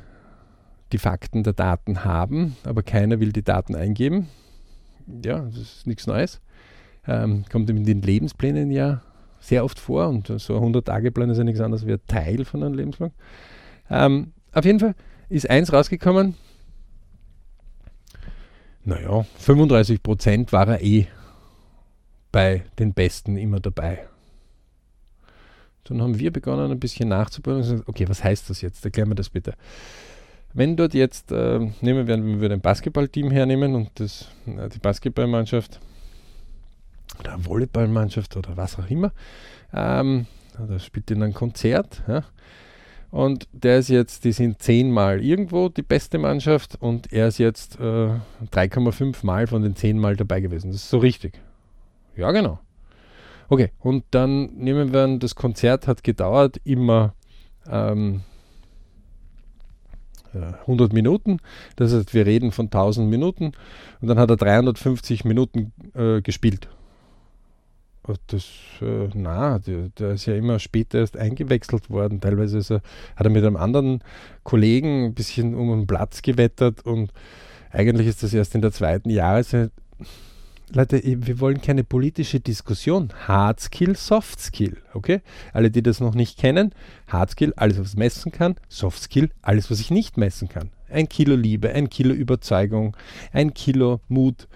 die 0.92 0.98
Fakten 0.98 1.44
der 1.44 1.54
Daten 1.54 2.06
haben, 2.06 2.56
aber 2.64 2.84
keiner 2.84 3.20
will 3.20 3.32
die 3.32 3.44
Daten 3.44 3.76
eingeben. 3.76 4.28
Ja, 5.24 5.40
das 5.40 5.58
ist 5.58 5.88
nichts 5.88 6.08
Neues. 6.08 6.42
Ähm, 7.08 7.46
kommt 7.52 7.70
in 7.70 7.84
den 7.84 8.02
Lebensplänen 8.02 8.72
ja 8.72 9.02
sehr 9.40 9.66
oft 9.66 9.80
vor 9.80 10.08
und 10.08 10.28
so 10.28 10.56
ein 10.56 10.64
100-Tage-Plan 10.74 11.30
ist 11.30 11.40
ja 11.40 11.44
nichts 11.44 11.62
anderes 11.62 11.86
wie 11.88 11.94
ein 11.94 12.02
Teil 12.08 12.46
von 12.46 12.64
einem 12.64 12.76
Lebensplan. 12.76 13.12
Ähm, 13.90 14.34
auf 14.54 14.66
jeden 14.66 14.80
Fall 14.80 14.94
ist 15.30 15.50
eins 15.50 15.74
rausgekommen. 15.74 16.36
Naja, 18.84 19.26
35 19.38 20.02
Prozent 20.02 20.52
war 20.54 20.68
er 20.68 20.82
eh 20.82 21.08
bei 22.32 22.64
den 22.80 22.94
Besten 22.94 23.38
immer 23.38 23.60
dabei. 23.60 24.08
Dann 25.84 26.02
haben 26.02 26.20
wir 26.20 26.32
begonnen, 26.32 26.72
ein 26.72 26.80
bisschen 26.80 27.10
nachzubauen 27.10 27.58
und 27.58 27.64
gesagt, 27.64 27.88
okay, 27.88 28.08
was 28.08 28.24
heißt 28.24 28.50
das 28.50 28.62
jetzt? 28.62 28.84
Erklär 28.86 29.06
mir 29.06 29.16
das 29.16 29.30
bitte. 29.30 29.54
Wenn 30.54 30.76
dort 30.76 30.94
jetzt, 30.94 31.32
äh, 31.32 31.60
nehmen 31.82 32.08
wir, 32.08 32.08
wenn 32.08 32.42
wir 32.42 32.52
ein 32.52 32.62
Basketballteam 32.62 33.32
hernehmen 33.32 33.76
und 33.76 33.90
das, 33.96 34.28
äh, 34.46 34.70
die 34.70 34.80
Basketballmannschaft 34.80 35.80
oder 37.20 37.44
Volleyballmannschaft 37.46 38.36
oder 38.36 38.58
was 38.58 38.78
auch 38.78 38.90
immer, 38.90 39.12
ähm, 39.74 40.28
da 40.58 40.80
spielt 40.80 41.10
in 41.12 41.24
ein 41.24 41.34
Konzert, 41.34 42.04
ja, 42.08 42.24
und 43.12 43.48
der 43.52 43.80
ist 43.80 43.90
jetzt, 43.90 44.24
die 44.24 44.32
sind 44.32 44.62
zehnmal 44.62 45.22
irgendwo 45.22 45.70
die 45.70 45.82
beste 45.82 46.18
Mannschaft 46.18 46.78
und 46.80 47.12
er 47.12 47.28
ist 47.28 47.38
jetzt 47.38 47.80
äh, 47.80 48.10
3,5 48.52 49.26
Mal 49.26 49.48
von 49.48 49.62
den 49.62 49.76
zehnmal 49.76 50.16
dabei 50.16 50.40
gewesen. 50.40 50.72
Das 50.72 50.78
ist 50.78 50.90
so 50.90 50.98
richtig. 50.98 51.40
Ja, 52.16 52.32
genau. 52.32 52.60
Okay, 53.50 53.72
und 53.80 54.06
dann 54.12 54.54
nehmen 54.56 54.94
wir 54.94 55.02
an, 55.04 55.20
das 55.20 55.36
Konzert 55.36 55.88
hat 55.88 56.06
gedauert 56.06 56.62
immer 56.64 57.14
ähm, 57.70 58.22
100 60.34 60.94
Minuten. 60.94 61.40
Das 61.76 61.94
heißt, 61.94 62.14
wir 62.14 62.26
reden 62.26 62.52
von 62.52 62.68
1000 62.68 63.10
Minuten 63.10 63.52
und 64.00 64.08
dann 64.08 64.20
hat 64.20 64.30
er 64.30 64.38
350 64.38 65.26
Minuten 65.26 65.74
äh, 65.94 66.22
gespielt. 66.22 66.70
Das, 68.28 68.46
äh, 68.82 69.10
na, 69.14 69.60
der, 69.60 69.90
der, 69.98 70.12
ist 70.12 70.26
ja 70.26 70.36
immer 70.36 70.60
später 70.60 71.00
erst 71.00 71.18
eingewechselt 71.18 71.90
worden. 71.90 72.22
Teilweise 72.22 72.60
er, 72.60 72.82
hat 73.16 73.26
er 73.26 73.30
mit 73.30 73.44
einem 73.44 73.58
anderen 73.58 74.04
Kollegen 74.44 75.06
ein 75.06 75.14
bisschen 75.14 75.56
um 75.56 75.70
den 75.70 75.88
Platz 75.88 76.22
gewettert 76.22 76.86
und 76.86 77.12
eigentlich 77.72 78.08
ist 78.08 78.24
das 78.24 78.34
erst 78.34 78.56
in 78.56 78.62
der 78.62 78.72
zweiten 78.72 79.10
Jahreszeit 79.10 79.72
Leute, 80.74 81.02
wir 81.04 81.42
wollen 81.42 81.62
keine 81.62 81.84
politische 81.84 82.40
Diskussion. 82.40 83.10
Hard 83.28 83.60
Skill, 83.60 83.98
Soft 83.98 84.40
Skill, 84.40 84.78
okay? 84.94 85.22
Alle, 85.52 85.70
die 85.70 85.84
das 85.84 86.00
noch 86.00 86.16
nicht 86.16 86.40
kennen, 86.40 86.74
Hard 87.08 87.32
Skill, 87.32 87.54
alles, 87.58 87.78
was 87.78 87.90
ich 87.90 87.98
messen 87.98 88.32
kann, 88.32 88.56
Soft 88.70 89.04
Skill, 89.04 89.32
alles, 89.42 89.70
was 89.70 89.82
ich 89.82 89.92
nicht 89.92 90.16
messen 90.16 90.48
kann. 90.48 90.70
Ein 90.90 91.10
Kilo 91.10 91.36
Liebe, 91.36 91.72
ein 91.72 91.90
Kilo 91.90 92.14
Überzeugung, 92.14 92.96
ein 93.34 93.54
Kilo 93.54 94.00
Mut, 94.08 94.48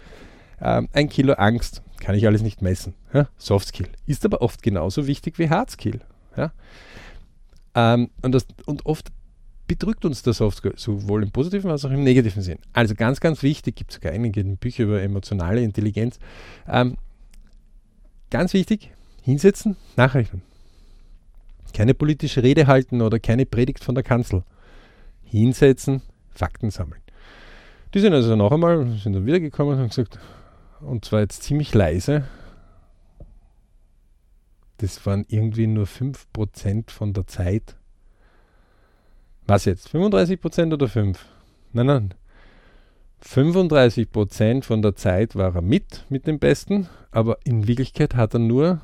ähm, 0.61 0.87
ein 0.93 1.09
Kilo 1.09 1.33
Angst, 1.33 1.81
kann 1.99 2.15
ich 2.15 2.27
alles 2.27 2.41
nicht 2.41 2.61
messen. 2.61 2.93
Ja? 3.13 3.27
Soft 3.37 3.69
Skill 3.69 3.87
ist 4.05 4.25
aber 4.25 4.41
oft 4.41 4.61
genauso 4.61 5.07
wichtig 5.07 5.39
wie 5.39 5.49
Hard 5.49 5.71
Skill. 5.71 6.01
Ja? 6.37 6.51
Ähm, 7.73 8.09
und, 8.21 8.31
das, 8.33 8.45
und 8.65 8.85
oft 8.85 9.11
bedrückt 9.67 10.05
uns 10.05 10.21
der 10.23 10.33
Software, 10.33 10.73
sowohl 10.75 11.23
im 11.23 11.31
positiven 11.31 11.71
als 11.71 11.85
auch 11.85 11.91
im 11.91 12.03
negativen 12.03 12.41
Sinn. 12.41 12.59
Also 12.73 12.95
ganz, 12.95 13.19
ganz 13.19 13.41
wichtig, 13.43 13.75
gibt 13.75 13.91
es 13.91 13.95
sogar 13.95 14.11
einige 14.11 14.43
Bücher 14.43 14.83
über 14.83 15.01
emotionale 15.01 15.61
Intelligenz. 15.61 16.19
Ähm, 16.67 16.97
ganz 18.29 18.53
wichtig, 18.53 18.91
hinsetzen, 19.23 19.75
nachrechnen. 19.95 20.41
Keine 21.73 21.93
politische 21.93 22.41
Rede 22.41 22.67
halten 22.67 23.01
oder 23.01 23.19
keine 23.19 23.45
Predigt 23.45 23.83
von 23.83 23.95
der 23.95 24.03
Kanzel. 24.03 24.43
Hinsetzen, 25.23 26.01
Fakten 26.29 26.71
sammeln. 26.71 27.01
Die 27.93 27.99
sind 27.99 28.13
also 28.13 28.35
noch 28.35 28.51
einmal, 28.51 28.85
sind 28.97 29.13
dann 29.13 29.25
wiedergekommen 29.25 29.73
und 29.73 29.79
haben 29.79 29.89
gesagt, 29.89 30.19
und 30.85 31.05
zwar 31.05 31.21
jetzt 31.21 31.43
ziemlich 31.43 31.73
leise, 31.73 32.25
das 34.77 35.05
waren 35.05 35.25
irgendwie 35.27 35.67
nur 35.67 35.85
5% 35.85 36.91
von 36.91 37.13
der 37.13 37.27
Zeit, 37.27 37.75
was 39.47 39.65
jetzt? 39.65 39.89
35% 39.89 40.73
oder 40.73 40.87
5? 40.87 41.23
Nein, 41.73 41.85
nein. 41.85 42.13
35% 43.23 44.63
von 44.63 44.81
der 44.81 44.95
Zeit 44.95 45.35
war 45.35 45.55
er 45.55 45.61
mit, 45.61 46.05
mit 46.09 46.27
dem 46.27 46.39
Besten, 46.39 46.87
aber 47.11 47.37
in 47.43 47.67
Wirklichkeit 47.67 48.15
hat 48.15 48.33
er 48.33 48.39
nur, 48.39 48.81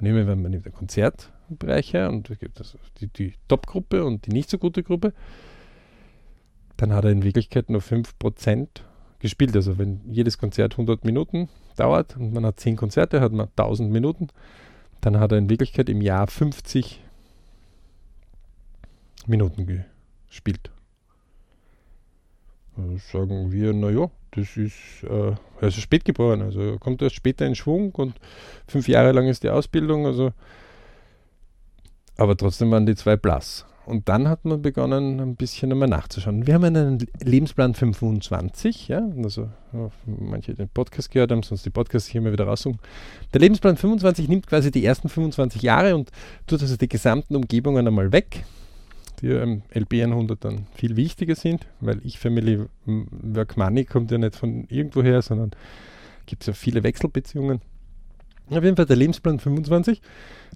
nehmen 0.00 0.26
wir 0.26 0.36
mal 0.36 0.50
den 0.50 0.72
Konzertbereich 0.72 1.92
her 1.92 2.08
und 2.08 2.30
es 2.30 2.38
gibt 2.38 2.58
also 2.58 2.78
die, 3.00 3.08
die 3.08 3.34
Top-Gruppe 3.46 4.04
und 4.04 4.26
die 4.26 4.30
nicht 4.30 4.50
so 4.50 4.58
gute 4.58 4.82
Gruppe, 4.82 5.12
dann 6.76 6.92
hat 6.92 7.04
er 7.04 7.10
in 7.10 7.24
Wirklichkeit 7.24 7.70
nur 7.70 7.80
5% 7.80 8.68
gespielt. 9.20 9.54
Also 9.56 9.78
wenn 9.78 10.00
jedes 10.10 10.38
Konzert 10.38 10.74
100 10.74 11.04
Minuten 11.04 11.48
dauert 11.76 12.16
und 12.16 12.32
man 12.32 12.46
hat 12.46 12.60
10 12.60 12.76
Konzerte, 12.76 13.20
hat 13.20 13.32
man 13.32 13.48
1000 13.48 13.90
Minuten, 13.90 14.28
dann 15.00 15.18
hat 15.18 15.32
er 15.32 15.38
in 15.38 15.50
Wirklichkeit 15.50 15.88
im 15.88 16.00
Jahr 16.00 16.26
50 16.26 17.02
Minuten 19.26 19.84
gespielt. 20.28 20.70
Also 22.76 22.96
sagen 23.12 23.50
wir, 23.50 23.72
naja, 23.72 24.10
das 24.30 24.56
ist, 24.56 25.02
äh, 25.02 25.32
er 25.60 25.68
ist 25.68 25.80
spät 25.80 26.04
geboren, 26.04 26.42
also 26.42 26.60
er 26.60 26.78
kommt 26.78 27.02
erst 27.02 27.16
später 27.16 27.44
in 27.44 27.54
Schwung 27.54 27.92
und 27.92 28.14
fünf 28.68 28.86
Jahre 28.88 29.12
lang 29.12 29.26
ist 29.26 29.42
die 29.42 29.50
Ausbildung, 29.50 30.06
also 30.06 30.32
aber 32.16 32.36
trotzdem 32.36 32.70
waren 32.70 32.86
die 32.86 32.96
zwei 32.96 33.16
blass. 33.16 33.64
Und 33.88 34.08
dann 34.10 34.28
hat 34.28 34.44
man 34.44 34.60
begonnen, 34.60 35.18
ein 35.18 35.36
bisschen 35.36 35.72
einmal 35.72 35.88
nachzuschauen. 35.88 36.46
Wir 36.46 36.54
haben 36.54 36.64
einen 36.64 37.06
Lebensplan 37.22 37.72
25, 37.72 38.88
ja, 38.88 39.02
also 39.22 39.48
manche 40.04 40.54
den 40.54 40.68
Podcast 40.68 41.10
gehört 41.10 41.32
haben, 41.32 41.42
sonst 41.42 41.64
die 41.64 41.70
Podcasts 41.70 42.06
hier 42.06 42.20
mal 42.20 42.30
wieder 42.30 42.44
raussuchen. 42.44 42.78
Der 43.32 43.40
Lebensplan 43.40 43.78
25 43.78 44.28
nimmt 44.28 44.46
quasi 44.46 44.70
die 44.70 44.84
ersten 44.84 45.08
25 45.08 45.62
Jahre 45.62 45.94
und 45.94 46.10
tut 46.46 46.60
also 46.60 46.76
die 46.76 46.88
gesamten 46.88 47.34
Umgebungen 47.34 47.86
einmal 47.86 48.12
weg 48.12 48.44
die 49.20 49.30
im 49.30 49.62
LB 49.74 49.94
100 49.94 50.44
dann 50.44 50.66
viel 50.74 50.94
wichtiger 50.94 51.34
sind, 51.34 51.66
weil 51.80 52.00
ich 52.04 52.20
Family 52.20 52.60
Work 52.84 53.56
Money 53.56 53.84
kommt 53.84 54.12
ja 54.12 54.18
nicht 54.18 54.36
von 54.36 54.64
irgendwoher, 54.68 55.22
sondern 55.22 55.50
gibt 56.26 56.42
es 56.42 56.46
ja 56.46 56.52
viele 56.52 56.82
Wechselbeziehungen. 56.82 57.60
Auf 58.50 58.64
jeden 58.64 58.76
Fall 58.76 58.86
der 58.86 58.96
Lebensplan 58.96 59.38
25 59.38 60.00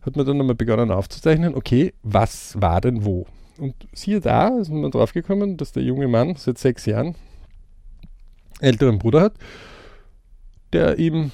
hat 0.05 0.17
man 0.17 0.27
dann 0.27 0.37
nochmal 0.37 0.55
begonnen 0.55 0.91
aufzuzeichnen, 0.91 1.55
okay, 1.55 1.93
was 2.03 2.61
war 2.61 2.81
denn 2.81 3.05
wo? 3.05 3.27
Und 3.59 3.75
siehe 3.93 4.21
da, 4.21 4.49
ist 4.59 4.71
man 4.71 4.91
drauf 4.91 5.13
gekommen, 5.13 5.57
dass 5.57 5.73
der 5.73 5.83
junge 5.83 6.09
Mann 6.09 6.37
seit 6.37 6.59
sechs 6.59 6.87
Jahren 6.87 7.15
älteren 8.61 8.99
Bruder 8.99 9.21
hat, 9.21 9.35
der 10.73 10.99
ihm 10.99 11.31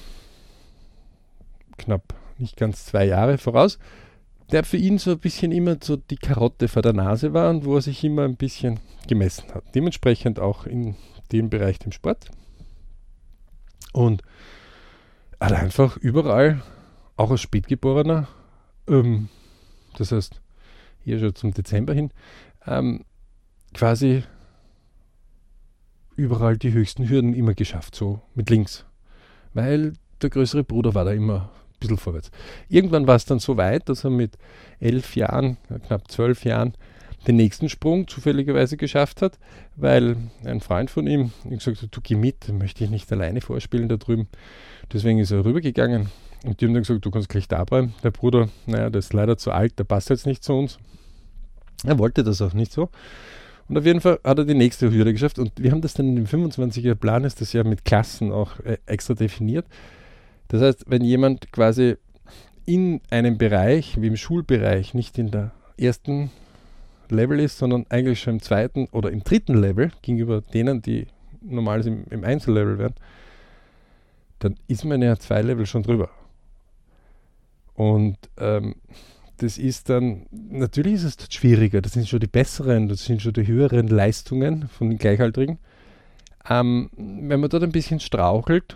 knapp 1.77 2.13
nicht 2.37 2.57
ganz 2.57 2.85
zwei 2.85 3.05
Jahre 3.05 3.37
voraus 3.37 3.79
der 4.51 4.63
für 4.63 4.77
ihn 4.77 4.97
so 4.97 5.11
ein 5.11 5.19
bisschen 5.19 5.51
immer 5.51 5.77
so 5.81 5.95
die 5.95 6.17
Karotte 6.17 6.67
vor 6.67 6.81
der 6.81 6.93
Nase 6.93 7.33
war 7.33 7.49
und 7.49 7.65
wo 7.65 7.75
er 7.75 7.81
sich 7.81 8.03
immer 8.03 8.23
ein 8.23 8.35
bisschen 8.35 8.79
gemessen 9.07 9.53
hat. 9.53 9.63
Dementsprechend 9.75 10.39
auch 10.39 10.65
in 10.65 10.95
dem 11.31 11.49
Bereich 11.49 11.79
dem 11.79 11.91
Sport. 11.91 12.29
Und 13.93 14.23
hat 15.39 15.53
einfach 15.53 15.97
überall, 15.97 16.61
auch 17.15 17.31
als 17.31 17.41
Spätgeborener, 17.41 18.27
ähm, 18.87 19.29
das 19.97 20.11
heißt 20.11 20.41
hier 21.03 21.19
schon 21.19 21.35
zum 21.35 21.53
Dezember 21.53 21.93
hin, 21.93 22.11
ähm, 22.65 23.05
quasi 23.73 24.23
überall 26.15 26.57
die 26.57 26.73
höchsten 26.73 27.07
Hürden 27.07 27.33
immer 27.33 27.53
geschafft, 27.53 27.95
so 27.95 28.21
mit 28.35 28.49
links. 28.49 28.85
Weil 29.53 29.93
der 30.21 30.29
größere 30.29 30.63
Bruder 30.63 30.93
war 30.93 31.05
da 31.05 31.11
immer 31.11 31.49
bisschen 31.79 31.97
vorwärts. 31.97 32.31
Irgendwann 32.67 33.07
war 33.07 33.15
es 33.15 33.25
dann 33.25 33.39
so 33.39 33.57
weit, 33.57 33.89
dass 33.89 34.03
er 34.03 34.09
mit 34.09 34.37
elf 34.79 35.15
Jahren, 35.15 35.57
knapp 35.87 36.09
zwölf 36.11 36.43
Jahren, 36.43 36.73
den 37.27 37.35
nächsten 37.35 37.69
Sprung 37.69 38.07
zufälligerweise 38.07 38.77
geschafft 38.77 39.21
hat, 39.21 39.37
weil 39.75 40.15
ein 40.45 40.61
Freund 40.61 40.89
von 40.89 41.05
ihm 41.07 41.31
gesagt 41.43 41.81
hat, 41.81 41.89
du 41.95 42.01
geh 42.01 42.15
mit, 42.15 42.49
möchte 42.49 42.83
ich 42.83 42.89
nicht 42.89 43.11
alleine 43.11 43.41
vorspielen 43.41 43.89
da 43.89 43.97
drüben. 43.97 44.27
Deswegen 44.91 45.19
ist 45.19 45.31
er 45.31 45.43
rübergegangen 45.43 46.09
und 46.45 46.61
die 46.61 46.65
haben 46.65 46.73
dann 46.73 46.83
gesagt, 46.83 47.05
du 47.05 47.11
kannst 47.11 47.29
gleich 47.29 47.47
da 47.47 47.63
bleiben. 47.65 47.93
Der 48.03 48.11
Bruder, 48.11 48.49
naja, 48.65 48.89
der 48.89 48.99
ist 48.99 49.13
leider 49.13 49.37
zu 49.37 49.51
alt, 49.51 49.77
der 49.77 49.83
passt 49.83 50.09
jetzt 50.09 50.25
nicht 50.25 50.43
zu 50.43 50.53
uns. 50.53 50.79
Er 51.85 51.97
wollte 51.99 52.23
das 52.23 52.41
auch 52.41 52.53
nicht 52.53 52.71
so. 52.71 52.89
Und 53.67 53.77
auf 53.77 53.85
jeden 53.85 54.01
Fall 54.01 54.19
hat 54.23 54.37
er 54.39 54.45
die 54.45 54.55
nächste 54.55 54.91
Hürde 54.91 55.13
geschafft. 55.13 55.37
Und 55.37 55.51
wir 55.57 55.71
haben 55.71 55.81
das 55.81 55.93
dann 55.93 56.07
in 56.07 56.15
dem 56.15 56.25
25er 56.25 56.95
Plan, 56.95 57.23
ist 57.23 57.39
das 57.39 57.53
ja 57.53 57.63
mit 57.63 57.85
Klassen 57.85 58.31
auch 58.31 58.59
äh, 58.61 58.77
extra 58.85 59.13
definiert 59.13 59.65
Das 60.47 60.61
heißt, 60.61 60.85
wenn 60.87 61.03
jemand 61.03 61.51
quasi 61.51 61.95
in 62.65 63.01
einem 63.09 63.37
Bereich, 63.37 64.01
wie 64.01 64.07
im 64.07 64.17
Schulbereich, 64.17 64.93
nicht 64.93 65.17
in 65.17 65.31
der 65.31 65.51
ersten 65.77 66.31
Level 67.11 67.39
ist, 67.39 67.57
sondern 67.57 67.85
eigentlich 67.89 68.21
schon 68.21 68.35
im 68.35 68.41
zweiten 68.41 68.87
oder 68.91 69.11
im 69.11 69.23
dritten 69.23 69.55
Level 69.55 69.91
gegenüber 70.01 70.41
denen, 70.41 70.81
die 70.81 71.07
normal 71.41 71.85
im, 71.85 72.05
im 72.09 72.23
Einzellevel 72.23 72.77
wären, 72.77 72.95
dann 74.39 74.55
ist 74.67 74.85
man 74.85 75.01
ja 75.01 75.17
zwei 75.17 75.41
Level 75.41 75.65
schon 75.65 75.83
drüber. 75.83 76.09
Und 77.75 78.17
ähm, 78.37 78.75
das 79.37 79.57
ist 79.57 79.89
dann, 79.89 80.25
natürlich 80.31 80.95
ist 80.95 81.03
es 81.03 81.17
dort 81.17 81.33
schwieriger, 81.33 81.81
das 81.81 81.93
sind 81.93 82.07
schon 82.07 82.19
die 82.19 82.27
besseren, 82.27 82.89
das 82.89 83.05
sind 83.05 83.21
schon 83.21 83.33
die 83.33 83.47
höheren 83.47 83.87
Leistungen 83.87 84.67
von 84.67 84.89
den 84.89 84.97
Gleichaltrigen. 84.97 85.59
Ähm, 86.49 86.89
wenn 86.97 87.39
man 87.39 87.49
dort 87.49 87.63
ein 87.63 87.71
bisschen 87.71 87.99
strauchelt, 87.99 88.75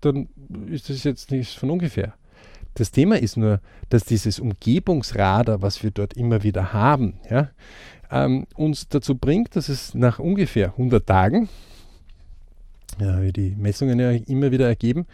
dann 0.00 0.28
ist 0.66 0.88
das 0.88 1.04
jetzt 1.04 1.30
nicht 1.30 1.58
von 1.58 1.70
ungefähr. 1.70 2.14
Das 2.80 2.92
Thema 2.92 3.18
ist 3.18 3.36
nur, 3.36 3.60
dass 3.90 4.04
dieses 4.04 4.40
Umgebungsradar, 4.40 5.60
was 5.60 5.82
wir 5.82 5.90
dort 5.90 6.14
immer 6.14 6.42
wieder 6.42 6.72
haben, 6.72 7.20
ja, 7.28 7.50
ähm, 8.10 8.46
uns 8.56 8.88
dazu 8.88 9.16
bringt, 9.18 9.54
dass 9.54 9.68
es 9.68 9.92
nach 9.92 10.18
ungefähr 10.18 10.68
100 10.68 11.06
Tagen, 11.06 11.50
ja, 12.98 13.20
wie 13.20 13.34
die 13.34 13.50
Messungen 13.50 14.00
ja 14.00 14.12
immer 14.12 14.50
wieder 14.50 14.66
ergeben, 14.66 15.06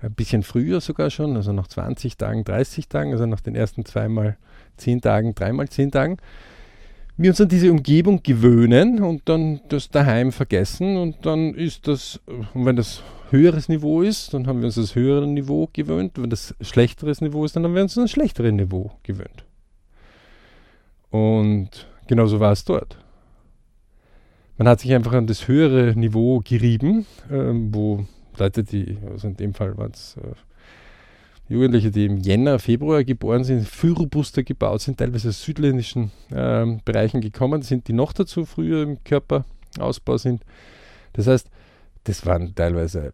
ein 0.00 0.12
bisschen 0.12 0.44
früher 0.44 0.80
sogar 0.80 1.10
schon, 1.10 1.34
also 1.34 1.52
nach 1.52 1.66
20 1.66 2.16
Tagen, 2.16 2.44
30 2.44 2.86
Tagen, 2.86 3.10
also 3.10 3.26
nach 3.26 3.40
den 3.40 3.56
ersten 3.56 3.84
zweimal 3.84 4.36
10 4.76 5.00
Tagen, 5.00 5.34
dreimal 5.34 5.68
10 5.68 5.90
Tagen, 5.90 6.18
wir 7.18 7.30
uns 7.30 7.40
an 7.40 7.48
diese 7.48 7.70
Umgebung 7.70 8.22
gewöhnen 8.22 9.02
und 9.02 9.28
dann 9.28 9.60
das 9.68 9.90
daheim 9.90 10.32
vergessen 10.32 10.96
und 10.96 11.26
dann 11.26 11.54
ist 11.54 11.88
das, 11.88 12.20
wenn 12.54 12.76
das 12.76 13.02
höheres 13.30 13.68
Niveau 13.68 14.02
ist, 14.02 14.32
dann 14.32 14.46
haben 14.46 14.60
wir 14.60 14.66
uns 14.66 14.76
das 14.76 14.94
höhere 14.94 15.26
Niveau 15.26 15.68
gewöhnt. 15.72 16.12
Wenn 16.16 16.30
das 16.30 16.54
schlechteres 16.60 17.20
Niveau 17.20 17.44
ist, 17.44 17.56
dann 17.56 17.64
haben 17.64 17.74
wir 17.74 17.82
uns 17.82 17.94
das 17.94 18.10
schlechtere 18.10 18.52
Niveau 18.52 18.92
gewöhnt. 19.02 19.44
Und 21.10 21.88
genauso 22.06 22.40
war 22.40 22.52
es 22.52 22.64
dort. 22.64 22.98
Man 24.56 24.68
hat 24.68 24.80
sich 24.80 24.94
einfach 24.94 25.12
an 25.12 25.26
das 25.26 25.46
höhere 25.48 25.94
Niveau 25.94 26.40
gerieben, 26.40 27.06
äh, 27.30 27.52
wo 27.52 28.06
Leute, 28.38 28.64
die, 28.64 28.98
also 29.10 29.28
in 29.28 29.36
dem 29.36 29.54
Fall 29.54 29.76
waren 29.76 29.92
es 29.92 30.16
äh, 30.16 30.34
Jugendliche, 31.48 31.90
die 31.90 32.06
im 32.06 32.18
Jänner, 32.18 32.58
Februar 32.58 33.04
geboren 33.04 33.44
sind, 33.44 33.66
viel 33.66 33.92
robuster 33.92 34.42
gebaut 34.42 34.82
sind, 34.82 34.98
teilweise 34.98 35.30
aus 35.30 35.42
südländischen 35.42 36.10
äh, 36.30 36.66
Bereichen 36.84 37.20
gekommen 37.20 37.62
sind, 37.62 37.88
die 37.88 37.94
noch 37.94 38.12
dazu 38.12 38.44
früher 38.44 38.82
im 38.82 39.02
Körperausbau 39.02 40.18
sind. 40.18 40.44
Das 41.14 41.26
heißt, 41.26 41.48
das 42.04 42.26
waren 42.26 42.54
teilweise 42.54 43.12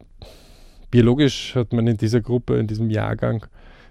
biologisch 0.95 1.57
hat 1.57 1.73
man 1.73 1.89
in 1.89 1.97
dieser 1.97 2.21
Gruppe, 2.21 2.57
in 2.57 2.69
diesem 2.69 2.89
Jahrgang 2.89 3.45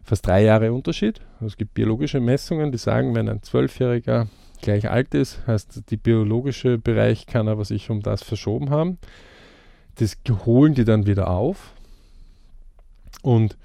fast 0.05 0.25
drei 0.25 0.43
Jahre 0.45 0.71
Unterschied. 0.71 1.19
Es 1.45 1.57
gibt 1.57 1.73
biologische 1.73 2.21
Messungen, 2.21 2.71
die 2.71 2.77
sagen, 2.77 3.13
wenn 3.13 3.27
ein 3.27 3.43
Zwölfjähriger 3.43 4.29
gleich 4.62 4.89
alt 4.89 5.13
ist, 5.13 5.45
heißt 5.45 5.89
die 5.89 5.97
biologische 5.97 6.77
Bereich 6.77 7.25
kann 7.25 7.50
aber 7.50 7.65
sich 7.65 7.89
um 7.89 8.01
das 8.01 8.23
verschoben 8.23 8.69
haben. 8.69 9.00
Das 9.95 10.15
holen 10.45 10.75
die 10.75 10.85
dann 10.85 11.05
wieder 11.05 11.29
auf 11.29 11.73
und 13.21 13.57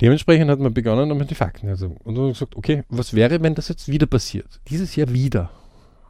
Dementsprechend 0.00 0.50
hat 0.50 0.58
man 0.58 0.74
begonnen 0.74 1.08
damit 1.08 1.30
die 1.30 1.34
Fakten. 1.34 1.68
Also, 1.68 1.96
und 2.04 2.14
dann 2.16 2.28
gesagt, 2.28 2.56
okay, 2.56 2.82
was 2.88 3.14
wäre, 3.14 3.42
wenn 3.42 3.54
das 3.54 3.68
jetzt 3.68 3.88
wieder 3.88 4.06
passiert? 4.06 4.60
Dieses 4.68 4.96
Jahr 4.96 5.12
wieder. 5.12 5.50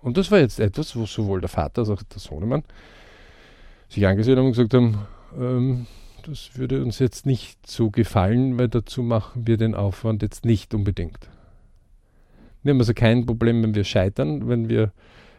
Und 0.00 0.16
das 0.16 0.30
war 0.30 0.38
jetzt 0.38 0.60
etwas, 0.60 0.96
wo 0.96 1.06
sowohl 1.06 1.40
der 1.40 1.48
Vater 1.48 1.80
als 1.80 1.90
auch 1.90 2.02
der 2.02 2.18
Sohnemann 2.18 2.62
sich 3.88 4.06
angesehen 4.06 4.38
haben 4.38 4.46
und 4.46 4.52
gesagt 4.52 4.74
haben, 4.74 5.06
ähm, 5.38 5.86
das 6.26 6.56
würde 6.56 6.82
uns 6.82 6.98
jetzt 6.98 7.26
nicht 7.26 7.66
so 7.66 7.90
gefallen, 7.90 8.58
weil 8.58 8.68
dazu 8.68 9.02
machen 9.02 9.46
wir 9.46 9.56
den 9.56 9.74
Aufwand 9.74 10.22
jetzt 10.22 10.44
nicht 10.44 10.74
unbedingt. 10.74 11.28
Wir 12.62 12.72
haben 12.72 12.80
also 12.80 12.94
kein 12.94 13.26
Problem, 13.26 13.62
wenn 13.62 13.74
wir 13.74 13.84
scheitern, 13.84 14.48
wenn 14.48 14.68
wir 14.70 14.92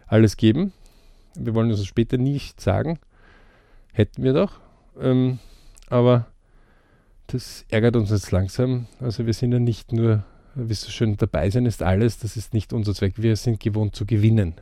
alles 0.05 0.37
geben. 0.37 0.73
Wir 1.35 1.55
wollen 1.55 1.71
also 1.71 1.83
später 1.83 2.17
nicht 2.17 2.61
sagen, 2.61 2.99
hätten 3.93 4.23
wir 4.23 4.33
doch. 4.33 4.59
Ähm, 4.99 5.39
aber 5.89 6.27
das 7.27 7.65
ärgert 7.69 7.95
uns 7.95 8.11
jetzt 8.11 8.31
langsam. 8.31 8.87
Also 8.99 9.25
wir 9.25 9.33
sind 9.33 9.51
ja 9.51 9.59
nicht 9.59 9.91
nur, 9.91 10.23
wie 10.55 10.73
so 10.73 10.89
schön 10.89 11.17
dabei 11.17 11.49
sein 11.49 11.65
ist 11.65 11.83
alles, 11.83 12.19
das 12.19 12.37
ist 12.37 12.53
nicht 12.53 12.73
unser 12.73 12.93
Zweck. 12.93 13.13
Wir 13.17 13.35
sind 13.35 13.59
gewohnt 13.59 13.95
zu 13.95 14.05
gewinnen. 14.05 14.55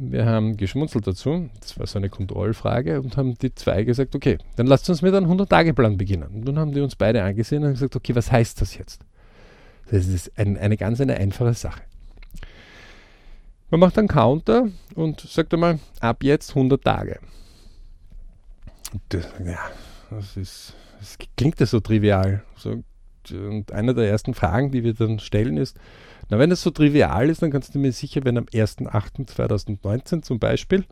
Wir 0.00 0.26
haben 0.26 0.56
geschmunzelt 0.56 1.08
dazu, 1.08 1.50
das 1.60 1.76
war 1.76 1.86
so 1.88 1.98
eine 1.98 2.08
Kontrollfrage, 2.08 3.00
und 3.00 3.16
haben 3.16 3.36
die 3.36 3.52
zwei 3.52 3.82
gesagt, 3.82 4.14
okay, 4.14 4.38
dann 4.54 4.68
lasst 4.68 4.88
uns 4.88 5.02
mit 5.02 5.12
einem 5.12 5.28
100-Tage-Plan 5.28 5.96
beginnen. 5.96 6.28
Und 6.28 6.44
dann 6.44 6.56
haben 6.56 6.72
die 6.72 6.80
uns 6.80 6.94
beide 6.94 7.24
angesehen 7.24 7.64
und 7.64 7.72
gesagt, 7.72 7.96
okay, 7.96 8.14
was 8.14 8.30
heißt 8.30 8.60
das 8.60 8.78
jetzt? 8.78 9.00
Das 9.90 10.06
ist 10.06 10.38
ein, 10.38 10.56
eine 10.56 10.76
ganz 10.76 11.00
eine 11.00 11.16
einfache 11.16 11.54
Sache. 11.54 11.82
Man 13.70 13.80
macht 13.80 13.98
einen 13.98 14.06
Counter 14.06 14.68
und 14.94 15.20
sagt 15.20 15.52
einmal, 15.52 15.80
ab 15.98 16.22
jetzt 16.22 16.50
100 16.50 16.82
Tage. 16.82 17.18
Das, 19.08 19.26
ja, 19.44 19.58
das, 20.10 20.36
ist, 20.36 20.74
das 20.98 21.18
klingt 21.36 21.60
ja 21.60 21.66
so 21.66 21.80
trivial. 21.80 22.42
So, 22.56 22.82
und 23.30 23.72
eine 23.72 23.94
der 23.94 24.08
ersten 24.08 24.34
Fragen, 24.34 24.70
die 24.70 24.84
wir 24.84 24.94
dann 24.94 25.18
stellen, 25.18 25.56
ist, 25.56 25.78
na, 26.30 26.38
wenn 26.38 26.50
es 26.50 26.62
so 26.62 26.70
trivial 26.70 27.30
ist, 27.30 27.42
dann 27.42 27.50
kannst 27.50 27.74
du 27.74 27.78
mir 27.78 27.92
sicher, 27.92 28.24
wenn 28.24 28.38
am 28.38 28.44
1.8.2019 28.44 30.22
zum 30.22 30.38
Beispiel, 30.38 30.84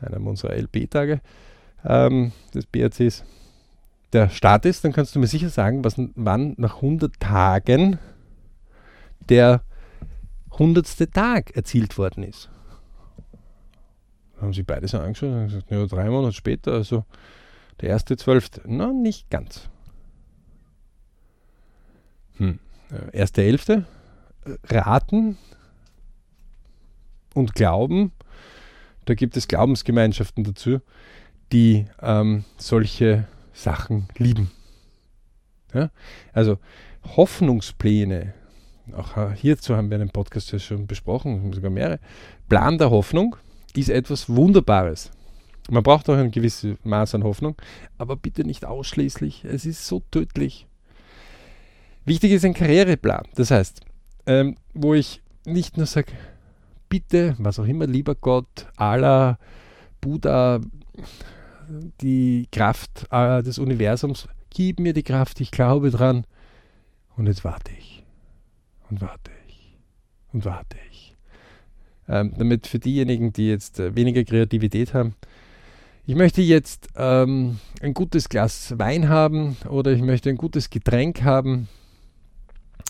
einem 0.00 0.26
unserer 0.26 0.54
LP-Tage 0.54 1.20
ähm, 1.84 2.32
des 2.54 2.66
BRCs, 2.66 3.24
der 4.12 4.28
Start 4.28 4.66
ist, 4.66 4.84
dann 4.84 4.92
kannst 4.92 5.14
du 5.14 5.18
mir 5.18 5.26
sicher 5.26 5.48
sagen, 5.48 5.84
was, 5.84 5.94
wann 6.14 6.54
nach 6.58 6.76
100 6.76 7.18
Tagen 7.18 7.98
der 9.28 9.62
100. 10.52 11.12
Tag 11.12 11.56
erzielt 11.56 11.96
worden 11.96 12.24
ist. 12.24 12.50
Haben 14.40 14.52
sie 14.52 14.62
beide 14.62 14.86
so 14.88 14.98
angeschaut 14.98 15.30
und 15.30 15.46
gesagt, 15.46 15.70
ja, 15.70 15.86
drei 15.86 16.10
Monate 16.10 16.34
später, 16.34 16.72
also 16.72 17.04
der 17.82 17.90
erste 17.90 18.16
Zwölfte. 18.16 18.62
Na, 18.64 18.92
nicht 18.92 19.28
ganz. 19.28 19.68
Hm. 22.36 22.60
Äh, 22.90 23.16
erste 23.16 23.42
Elfte. 23.42 23.84
Äh, 24.44 24.74
raten 24.74 25.36
und 27.34 27.54
Glauben. 27.54 28.12
Da 29.04 29.14
gibt 29.14 29.36
es 29.36 29.48
Glaubensgemeinschaften 29.48 30.44
dazu, 30.44 30.80
die 31.50 31.86
ähm, 32.00 32.44
solche 32.56 33.26
Sachen 33.52 34.08
lieben. 34.16 34.52
Ja? 35.74 35.90
Also 36.32 36.58
Hoffnungspläne, 37.16 38.32
auch 38.96 39.32
hierzu 39.32 39.76
haben 39.76 39.90
wir 39.90 39.96
einen 39.96 40.10
Podcast 40.10 40.52
ja 40.52 40.60
schon 40.60 40.86
besprochen, 40.86 41.52
sogar 41.52 41.70
mehrere. 41.70 41.98
Plan 42.48 42.78
der 42.78 42.90
Hoffnung 42.90 43.34
ist 43.74 43.88
etwas 43.88 44.28
Wunderbares. 44.28 45.10
Man 45.70 45.82
braucht 45.82 46.08
auch 46.10 46.16
ein 46.16 46.30
gewisses 46.30 46.76
Maß 46.84 47.14
an 47.14 47.24
Hoffnung, 47.24 47.54
aber 47.98 48.16
bitte 48.16 48.44
nicht 48.44 48.64
ausschließlich. 48.64 49.44
Es 49.44 49.64
ist 49.64 49.86
so 49.86 50.02
tödlich. 50.10 50.66
Wichtig 52.04 52.32
ist 52.32 52.44
ein 52.44 52.54
Karriereplan. 52.54 53.26
Das 53.36 53.50
heißt, 53.50 53.80
ähm, 54.26 54.56
wo 54.74 54.94
ich 54.94 55.22
nicht 55.44 55.76
nur 55.76 55.86
sage, 55.86 56.12
bitte, 56.88 57.36
was 57.38 57.58
auch 57.58 57.64
immer, 57.64 57.86
lieber 57.86 58.14
Gott, 58.14 58.66
Allah, 58.76 59.38
Buddha, 60.00 60.60
die 62.00 62.48
Kraft 62.50 63.06
äh, 63.10 63.42
des 63.42 63.58
Universums, 63.58 64.28
gib 64.50 64.80
mir 64.80 64.92
die 64.92 65.02
Kraft, 65.02 65.40
ich 65.40 65.50
glaube 65.50 65.90
dran. 65.90 66.26
Und 67.16 67.26
jetzt 67.26 67.44
warte 67.44 67.72
ich. 67.78 68.04
Und 68.90 69.00
warte 69.00 69.30
ich. 69.48 69.78
Und 70.32 70.44
warte 70.44 70.76
ich. 70.90 71.16
Ähm, 72.08 72.34
damit 72.36 72.66
für 72.66 72.78
diejenigen, 72.78 73.32
die 73.32 73.48
jetzt 73.48 73.78
äh, 73.78 73.94
weniger 73.94 74.24
Kreativität 74.24 74.92
haben, 74.92 75.14
ich 76.04 76.14
möchte 76.14 76.42
jetzt 76.42 76.88
ähm, 76.96 77.58
ein 77.80 77.94
gutes 77.94 78.28
Glas 78.28 78.78
Wein 78.78 79.08
haben 79.08 79.56
oder 79.68 79.92
ich 79.92 80.02
möchte 80.02 80.30
ein 80.30 80.36
gutes 80.36 80.70
Getränk 80.70 81.22
haben. 81.22 81.68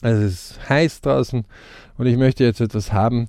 Es 0.01 0.19
ist 0.19 0.69
heiß 0.69 1.03
draußen 1.03 1.45
und 1.99 2.07
ich 2.07 2.17
möchte 2.17 2.45
jetzt 2.45 2.61
etwas 2.61 2.93
haben, 2.93 3.29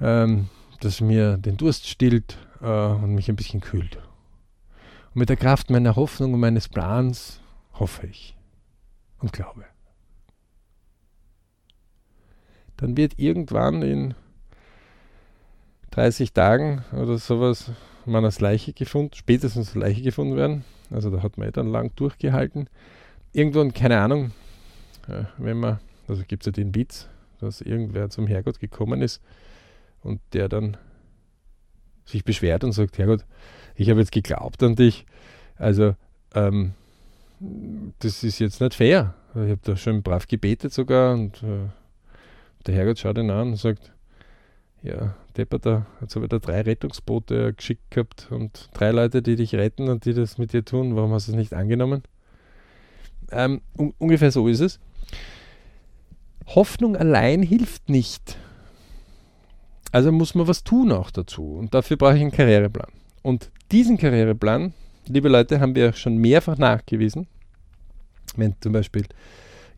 ähm, 0.00 0.48
das 0.80 1.00
mir 1.00 1.38
den 1.38 1.56
Durst 1.56 1.88
stillt 1.88 2.38
äh, 2.60 2.66
und 2.66 3.14
mich 3.14 3.28
ein 3.28 3.36
bisschen 3.36 3.60
kühlt. 3.60 3.96
Und 3.96 5.16
mit 5.16 5.28
der 5.28 5.36
Kraft 5.36 5.70
meiner 5.70 5.96
Hoffnung 5.96 6.34
und 6.34 6.40
meines 6.40 6.68
Plans 6.68 7.40
hoffe 7.74 8.06
ich 8.06 8.36
und 9.18 9.32
glaube. 9.32 9.64
Dann 12.76 12.96
wird 12.96 13.18
irgendwann 13.18 13.82
in 13.82 14.14
30 15.90 16.32
Tagen 16.32 16.84
oder 16.92 17.18
sowas 17.18 17.72
man 18.06 18.24
als 18.24 18.40
Leiche 18.40 18.72
gefunden, 18.72 19.14
spätestens 19.14 19.68
als 19.68 19.74
Leiche 19.74 20.02
gefunden 20.02 20.36
werden. 20.36 20.64
Also 20.90 21.10
da 21.10 21.22
hat 21.22 21.38
man 21.38 21.48
eh 21.48 21.52
dann 21.52 21.70
lang 21.70 21.94
durchgehalten. 21.96 22.68
Irgendwann, 23.32 23.74
keine 23.74 24.00
Ahnung, 24.00 24.32
äh, 25.08 25.24
wenn 25.38 25.58
man, 25.58 25.80
also 26.08 26.22
gibt 26.26 26.42
es 26.42 26.46
ja 26.46 26.52
den 26.52 26.74
Witz, 26.74 27.08
dass 27.40 27.60
irgendwer 27.60 28.08
zum 28.10 28.26
Herrgott 28.26 28.60
gekommen 28.60 29.02
ist 29.02 29.20
und 30.02 30.20
der 30.32 30.48
dann 30.48 30.76
sich 32.04 32.24
beschwert 32.24 32.64
und 32.64 32.72
sagt, 32.72 32.98
Herrgott, 32.98 33.24
ich 33.74 33.90
habe 33.90 34.00
jetzt 34.00 34.12
geglaubt 34.12 34.62
an 34.62 34.76
dich, 34.76 35.04
also 35.56 35.94
ähm, 36.34 36.72
das 37.98 38.22
ist 38.22 38.38
jetzt 38.38 38.60
nicht 38.60 38.74
fair. 38.74 39.14
Ich 39.34 39.50
habe 39.50 39.60
da 39.62 39.76
schon 39.76 40.02
brav 40.02 40.26
gebetet 40.26 40.72
sogar 40.72 41.12
und 41.12 41.42
äh, 41.42 41.68
der 42.66 42.74
Herrgott 42.74 42.98
schaut 42.98 43.18
ihn 43.18 43.30
an 43.30 43.48
und 43.48 43.56
sagt, 43.56 43.92
ja, 44.82 45.14
Depper, 45.36 45.58
da 45.58 45.86
jetzt 46.00 46.14
habe 46.16 46.26
ich 46.26 46.30
da 46.30 46.38
drei 46.38 46.62
Rettungsboote 46.62 47.52
geschickt 47.54 47.90
gehabt 47.90 48.28
und 48.30 48.68
drei 48.74 48.90
Leute, 48.90 49.22
die 49.22 49.36
dich 49.36 49.54
retten 49.54 49.88
und 49.88 50.04
die 50.04 50.14
das 50.14 50.38
mit 50.38 50.52
dir 50.52 50.64
tun. 50.64 50.96
Warum 50.96 51.12
hast 51.12 51.28
du 51.28 51.32
es 51.32 51.36
nicht 51.36 51.54
angenommen? 51.54 52.02
Ähm, 53.30 53.60
un 53.76 53.92
ungefähr 53.98 54.30
so 54.30 54.48
ist 54.48 54.60
es. 54.60 54.80
Hoffnung 56.46 56.96
allein 56.96 57.42
hilft 57.42 57.88
nicht. 57.88 58.38
Also 59.92 60.12
muss 60.12 60.34
man 60.34 60.46
was 60.46 60.64
tun 60.64 60.92
auch 60.92 61.10
dazu. 61.10 61.56
Und 61.56 61.74
dafür 61.74 61.96
brauche 61.96 62.16
ich 62.16 62.22
einen 62.22 62.30
Karriereplan. 62.30 62.90
Und 63.22 63.50
diesen 63.72 63.98
Karriereplan, 63.98 64.74
liebe 65.08 65.28
Leute, 65.28 65.60
haben 65.60 65.74
wir 65.74 65.92
schon 65.92 66.18
mehrfach 66.18 66.58
nachgewiesen. 66.58 67.26
Wenn 68.36 68.54
zum 68.60 68.72
Beispiel 68.72 69.06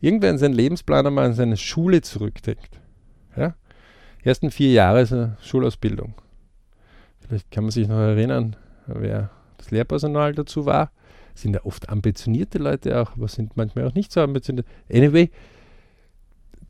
irgendwer 0.01 0.29
in 0.29 0.37
seinen 0.37 0.53
Lebensplan 0.53 1.07
einmal 1.07 1.25
an 1.25 1.33
seine 1.33 1.57
Schule 1.57 2.01
zurückdenkt. 2.01 2.79
Ersten 4.23 4.51
vier 4.51 4.71
Jahre 4.71 5.01
ist 5.01 5.13
eine 5.13 5.37
Schulausbildung. 5.41 6.13
Vielleicht 7.21 7.51
kann 7.51 7.63
man 7.63 7.71
sich 7.71 7.87
noch 7.87 7.97
erinnern, 7.97 8.55
wer 8.87 9.29
das 9.57 9.71
Lehrpersonal 9.71 10.33
dazu 10.33 10.65
war. 10.65 10.91
Sind 11.35 11.53
ja 11.53 11.63
oft 11.63 11.89
ambitionierte 11.89 12.57
Leute 12.57 12.99
auch, 12.99 13.13
aber 13.13 13.27
sind 13.27 13.55
manchmal 13.55 13.87
auch 13.87 13.93
nicht 13.93 14.11
so 14.11 14.21
ambitioniert. 14.21 14.67
Anyway, 14.91 15.29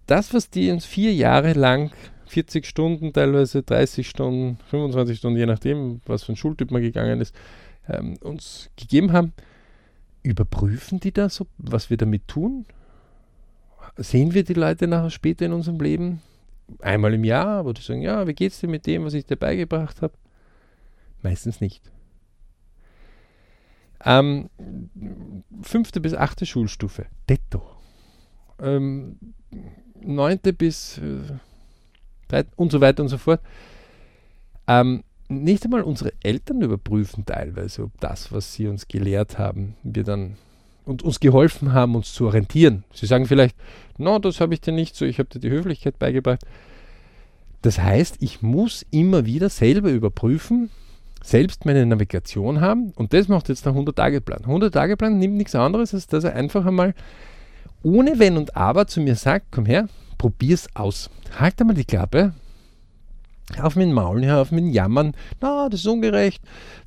das, 0.06 0.34
was 0.34 0.50
die 0.50 0.70
uns 0.70 0.86
vier 0.86 1.14
Jahre 1.14 1.54
lang, 1.54 1.92
40 2.28 2.66
Stunden, 2.66 3.14
teilweise 3.14 3.64
30 3.64 4.08
Stunden, 4.08 4.60
25 4.70 5.18
Stunden, 5.18 5.40
je 5.40 5.46
nachdem, 5.46 6.02
was 6.06 6.24
für 6.24 6.34
ein 6.34 6.36
Schultyp 6.36 6.70
man 6.72 6.82
gegangen 6.82 7.22
ist, 7.22 7.34
ähm, 7.88 8.18
uns 8.22 8.70
gegeben 8.76 9.14
haben, 9.14 9.34
überprüfen 10.22 11.00
die 11.00 11.12
das, 11.12 11.44
was 11.58 11.90
wir 11.90 11.98
damit 11.98 12.28
tun? 12.28 12.66
Sehen 13.98 14.34
wir 14.34 14.44
die 14.44 14.54
Leute 14.54 14.88
nachher 14.88 15.10
später 15.10 15.46
in 15.46 15.54
unserem 15.54 15.80
Leben? 15.80 16.22
Einmal 16.80 17.14
im 17.14 17.24
Jahr, 17.24 17.66
wo 17.66 17.74
die 17.74 17.82
sagen, 17.82 18.02
ja, 18.02 18.28
wie 18.28 18.34
geht's 18.34 18.60
dir 18.60 18.70
mit 18.70 18.86
dem, 18.86 19.06
was 19.06 19.14
ich 19.14 19.26
dir 19.26 19.36
beigebracht 19.36 20.02
habe? 20.02 20.14
Meistens 21.22 21.62
nicht. 21.62 21.92
Ähm, 24.06 24.50
fünfte 25.62 26.00
bis 26.00 26.14
achte 26.14 26.46
Schulstufe, 26.46 27.06
Detto. 27.28 27.62
Ähm, 28.62 29.18
neunte 30.00 30.54
bis 30.54 31.00
äh, 31.00 32.44
und 32.56 32.72
so 32.72 32.80
weiter 32.80 33.04
und 33.04 33.10
so 33.10 33.18
fort. 33.18 33.42
Ähm, 34.68 35.04
nicht 35.28 35.64
einmal 35.66 35.82
unsere 35.82 36.14
Eltern 36.22 36.62
überprüfen 36.62 37.26
teilweise, 37.26 37.84
ob 37.84 38.00
das, 38.00 38.32
was 38.32 38.54
sie 38.54 38.68
uns 38.68 38.88
gelehrt 38.88 39.38
haben, 39.38 39.76
wir 39.84 40.04
dann 40.04 40.38
und 40.90 41.04
uns 41.04 41.20
geholfen 41.20 41.72
haben, 41.72 41.96
uns 41.96 42.14
zu 42.14 42.26
orientieren. 42.26 42.84
Sie 42.92 43.06
sagen 43.06 43.28
vielleicht, 43.28 43.56
no, 44.00 44.18
das 44.18 44.42
habe 44.42 44.56
ich 44.56 44.62
dir 44.62 44.74
nicht 44.74 44.96
so, 44.96 45.06
ich 45.06 45.20
habe 45.20 45.30
dir 45.30 45.40
die 45.40 45.52
Höflichkeit 45.52 46.00
beigebracht. 46.00 46.42
Das 47.62 47.78
heißt, 47.78 48.18
ich 48.22 48.42
muss 48.42 48.84
immer 48.90 49.24
wieder 49.26 49.50
selber 49.50 49.92
überprüfen, 49.92 50.72
selbst 51.22 51.66
meine 51.66 51.86
Navigation 51.86 52.60
haben 52.60 52.92
und 52.96 53.14
das 53.14 53.28
macht 53.28 53.50
jetzt 53.50 53.68
der 53.68 53.74
100-Tage-Plan. 53.74 54.46
100-Tage-Plan 54.46 55.20
nimmt 55.20 55.36
nichts 55.36 55.54
anderes, 55.54 55.94
als 55.94 56.08
dass 56.08 56.24
er 56.24 56.36
einfach 56.36 56.66
einmal 56.66 56.96
ohne 57.84 58.18
Wenn 58.18 58.36
und 58.36 58.58
Aber 58.58 58.88
zu 58.88 59.00
mir 59.00 59.16
sagt, 59.16 59.48
komm 59.52 59.68
her, 59.68 59.88
probier's 60.18 60.68
aus. 60.74 61.12
Halt 61.38 61.62
einmal 61.62 61.76
die 61.76 61.86
Klappe, 61.86 62.34
auf 63.62 63.76
mein 63.76 63.94
Maul, 63.94 64.24
ja, 64.24 64.42
auf 64.42 64.52
mein 64.52 64.72
Jammern, 64.72 65.14
na, 65.40 65.70
das 65.70 65.82
ist 65.82 65.88
ungerecht, 65.88 66.42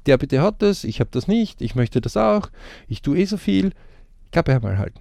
der 0.07 0.19
bitte 0.19 0.43
hat 0.43 0.61
das, 0.61 0.83
ich 0.83 0.99
habe 0.99 1.11
das 1.13 1.29
nicht, 1.29 1.63
ich 1.63 1.77
möchte 1.77 2.01
das 2.01 2.17
auch, 2.17 2.51
ich 2.89 3.01
tue 3.01 3.19
eh 3.19 3.27
so 3.27 3.37
viel, 3.37 3.73
Klappe 4.33 4.55
einmal 4.55 4.79
halten. 4.79 5.01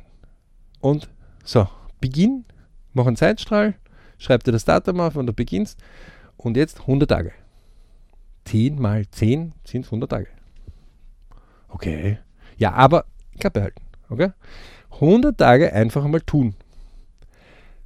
Und 0.80 1.10
so, 1.44 1.68
Beginn, 2.00 2.46
mach 2.94 3.08
einen 3.08 3.16
Zeitstrahl, 3.16 3.76
schreib 4.18 4.44
dir 4.44 4.52
das 4.52 4.66
Datum 4.66 5.00
auf, 5.00 5.16
wann 5.16 5.26
du 5.26 5.34
beginnst 5.34 5.80
und 6.38 6.58
jetzt 6.58 6.82
100 6.82 7.10
Tage. 7.10 7.32
10 8.46 8.80
mal 8.80 9.08
10 9.10 9.54
sind 9.64 9.86
100 9.86 10.10
Tage. 10.10 10.28
Okay. 11.70 12.20
Ja, 12.58 12.74
aber 12.74 13.06
Klappe 13.40 13.62
halten. 13.62 13.82
Okay? 14.10 14.32
100 14.92 15.38
Tage 15.38 15.74
einfach 15.74 16.04
einmal 16.04 16.22
tun. 16.22 16.56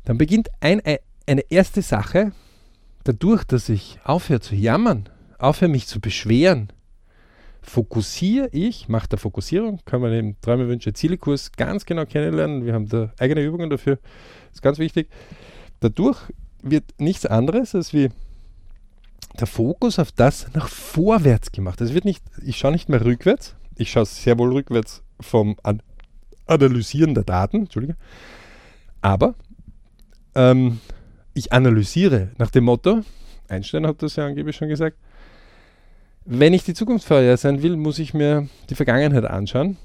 Dann 0.06 0.18
beginnt 0.18 0.50
ein, 0.60 0.82
eine 1.28 1.42
erste 1.50 1.82
Sache, 1.82 2.32
dadurch, 3.04 3.44
dass 3.44 3.70
ich 3.70 4.00
aufhöre 4.04 4.40
zu 4.40 4.56
jammern, 4.56 5.10
aufhöre 5.38 5.72
mich 5.72 5.88
zu 5.88 6.00
beschweren, 6.00 6.72
fokussiere 7.66 8.50
ich, 8.52 8.88
mache 8.88 9.10
der 9.10 9.18
Fokussierung, 9.18 9.80
kann 9.86 10.02
man 10.02 10.14
im 10.14 10.40
Träume, 10.42 10.68
Wünsche, 10.68 10.94
Ziele-Kurs 10.94 11.52
ganz 11.54 11.86
genau 11.86 12.06
kennenlernen. 12.06 12.66
Wir 12.66 12.74
haben 12.74 12.88
da 12.88 13.12
eigene 13.20 13.42
Übungen 13.42 13.70
dafür, 13.70 13.98
ist 14.54 14.62
ganz 14.62 14.78
wichtig. 14.78 15.10
Dadurch 15.80 16.20
wird 16.62 16.84
nichts 16.98 17.26
anderes 17.26 17.76
als 17.76 17.94
wie 17.94 18.10
der 19.40 19.48
Fokus 19.48 20.00
auf 20.00 20.12
das 20.12 20.54
nach 20.54 20.68
vorwärts 20.68 21.52
gemacht. 21.52 21.82
Es 21.82 21.94
wird 21.94 22.06
nicht, 22.06 22.24
ich 22.44 22.58
schaue 22.58 22.72
nicht 22.72 22.88
mehr 22.88 23.04
rückwärts, 23.04 23.56
ich 23.76 23.92
schaue 23.92 24.06
sehr 24.06 24.38
wohl 24.38 24.54
rückwärts 24.54 25.04
vom 25.20 25.56
An 25.64 25.82
Analysieren 26.48 27.16
der 27.16 27.24
Daten, 27.24 27.62
Entschuldige, 27.62 27.96
aber 29.02 29.34
ähm, 30.36 30.80
ich 31.34 31.52
analysiere 31.52 32.30
nach 32.38 32.52
dem 32.52 32.66
Motto, 32.66 33.02
Einstein 33.48 33.88
hat 33.88 34.04
das 34.04 34.16
ja 34.16 34.28
angeblich 34.28 34.56
schon 34.56 34.70
gesagt, 34.70 34.98
wenn 36.26 36.54
ich 36.54 36.64
die 36.64 36.74
Zukunft 36.74 37.08
vorher 37.08 37.38
sein 37.38 37.62
will, 37.62 37.78
muss 37.78 38.00
ich 38.00 38.14
mir 38.14 38.48
die 38.70 38.76
Vergangenheit 38.76 39.26
anschauen. 39.26 39.78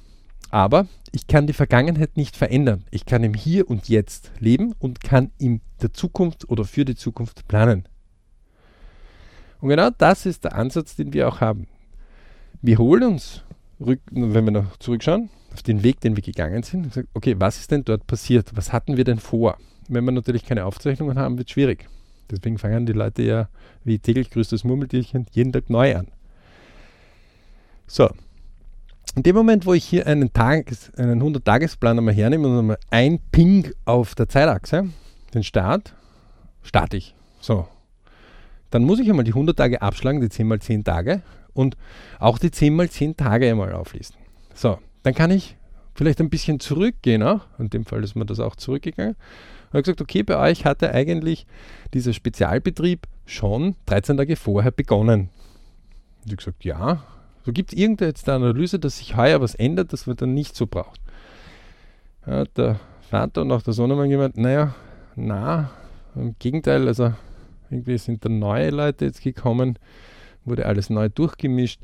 Aber 0.51 0.87
ich 1.13 1.27
kann 1.27 1.47
die 1.47 1.53
Vergangenheit 1.53 2.17
nicht 2.17 2.37
verändern. 2.37 2.85
Ich 2.91 3.07
kann 3.07 3.23
im 3.23 3.35
Hier 3.35 3.71
und 3.71 3.89
Jetzt 3.89 4.33
leben 4.41 4.75
und 4.79 5.01
kann 5.01 5.31
in 5.39 5.61
der 5.81 5.93
Zukunft 5.93 6.49
oder 6.49 6.65
für 6.65 6.85
die 6.85 6.97
Zukunft 6.97 7.47
planen. 7.47 7.85
Und 9.61 9.69
genau 9.69 9.91
das 9.97 10.27
ist 10.27 10.45
der 10.45 10.57
Ansatz, 10.57 10.97
den 10.97 11.13
wir 11.13 11.29
auch 11.29 11.41
haben. 11.41 11.69
Wir 12.63 12.79
holen 12.79 13.05
uns, 13.05 13.43
wenn 13.79 14.45
wir 14.45 14.51
noch 14.51 14.77
zurückschauen, 14.79 15.31
auf 15.53 15.63
den 15.63 15.83
Weg, 15.83 16.01
den 16.01 16.17
wir 16.17 16.23
gegangen 16.23 16.63
sind, 16.63 16.85
und 16.85 16.95
sagen, 16.95 17.09
okay, 17.15 17.37
was 17.39 17.59
ist 17.59 17.71
denn 17.71 17.85
dort 17.85 18.07
passiert? 18.07 18.51
Was 18.55 18.73
hatten 18.73 18.97
wir 18.97 19.05
denn 19.05 19.19
vor? 19.19 19.57
wenn 19.91 20.05
wir 20.05 20.13
natürlich 20.13 20.45
keine 20.45 20.65
Aufzeichnungen 20.65 21.19
haben, 21.19 21.37
wird 21.37 21.49
es 21.49 21.53
schwierig. 21.53 21.89
Deswegen 22.31 22.59
fangen 22.59 22.87
die 22.87 22.93
Leute 22.93 23.23
ja 23.23 23.49
wie 23.85 23.99
täglich 23.99 24.31
grüßtes 24.31 24.63
Murmeltierchen 24.63 25.27
jeden 25.33 25.53
Tag 25.53 25.69
neu 25.69 25.97
an. 25.97 26.07
So, 27.93 28.09
in 29.17 29.25
dem 29.25 29.35
Moment, 29.35 29.67
wo 29.67 29.75
ich 29.75 29.85
hier 29.85 30.07
einen, 30.07 30.33
Tages-, 30.33 30.95
einen 30.95 31.21
100-Tagesplan 31.21 31.99
einmal 31.99 32.15
hernehme 32.15 32.47
und 32.47 32.57
einmal 32.57 32.79
ein 32.89 33.19
Ping 33.33 33.73
auf 33.85 34.15
der 34.15 34.29
Zeitachse, 34.29 34.89
den 35.35 35.43
Start, 35.43 35.93
starte 36.63 36.97
ich. 36.97 37.17
So, 37.41 37.67
dann 38.71 38.85
muss 38.85 39.01
ich 39.01 39.11
einmal 39.11 39.25
die 39.25 39.33
100 39.33 39.57
Tage 39.57 39.83
abschlagen, 39.83 40.21
die 40.21 40.29
10 40.29 40.47
mal 40.47 40.61
10 40.61 40.85
Tage 40.85 41.23
und 41.53 41.77
auch 42.21 42.39
die 42.39 42.53
10 42.53 42.77
mal 42.77 42.89
10 42.89 43.17
Tage 43.17 43.51
einmal 43.51 43.73
auflisten. 43.73 44.21
So, 44.55 44.79
dann 45.03 45.15
kann 45.15 45.33
ich 45.33 45.57
vielleicht 45.93 46.21
ein 46.21 46.31
bisschen 46.31 46.61
zurückgehen 46.61 47.25
auch. 47.25 47.41
In 47.59 47.71
dem 47.71 47.85
Fall 47.85 48.05
ist 48.05 48.15
mir 48.15 48.25
das 48.25 48.39
auch 48.39 48.55
zurückgegangen 48.55 49.17
und 49.17 49.73
habe 49.73 49.83
gesagt, 49.83 50.01
okay, 50.01 50.23
bei 50.23 50.37
euch 50.37 50.65
hatte 50.65 50.93
eigentlich 50.93 51.45
dieser 51.93 52.13
Spezialbetrieb 52.13 53.09
schon 53.27 53.75
13 53.87 54.17
Tage 54.17 54.37
vorher 54.37 54.71
begonnen. 54.71 55.29
Und 56.23 56.31
ich 56.31 56.37
gesagt, 56.37 56.65
ja. 56.65 57.03
So 57.51 57.53
gibt 57.53 57.73
es 57.73 57.79
irgendeine 57.81 58.11
jetzt 58.11 58.29
eine 58.29 58.47
Analyse, 58.47 58.79
dass 58.79 58.99
sich 58.99 59.17
heuer 59.17 59.41
was 59.41 59.57
ändert, 59.57 59.93
das 59.93 60.07
man 60.07 60.15
dann 60.15 60.35
nicht 60.35 60.55
so 60.55 60.69
braucht. 60.69 61.01
Ja, 62.25 62.45
der 62.45 62.79
Vater 63.01 63.43
und 63.43 63.51
auch 63.51 63.63
der 63.63 63.73
Sohn 63.73 63.91
haben 63.91 64.09
gemeint, 64.09 64.37
naja, 64.37 64.77
na, 65.17 65.73
im 66.15 66.37
Gegenteil, 66.39 66.87
also 66.87 67.13
irgendwie 67.69 67.99
sind 67.99 68.25
da 68.25 68.29
neue 68.29 68.71
Leute 68.71 69.07
jetzt 69.07 69.21
gekommen, 69.23 69.81
wurde 70.45 70.65
alles 70.67 70.91
neu 70.91 71.09
durchgemischt, 71.09 71.81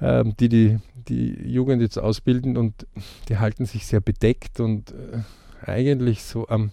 ähm, 0.00 0.36
die, 0.38 0.48
die 0.48 0.78
die 0.94 1.42
Jugend 1.44 1.82
jetzt 1.82 1.98
ausbilden 1.98 2.56
und 2.56 2.86
die 3.28 3.38
halten 3.38 3.64
sich 3.64 3.88
sehr 3.88 4.00
bedeckt 4.00 4.60
und 4.60 4.92
äh, 4.92 5.22
eigentlich 5.68 6.22
so 6.22 6.46
am 6.46 6.70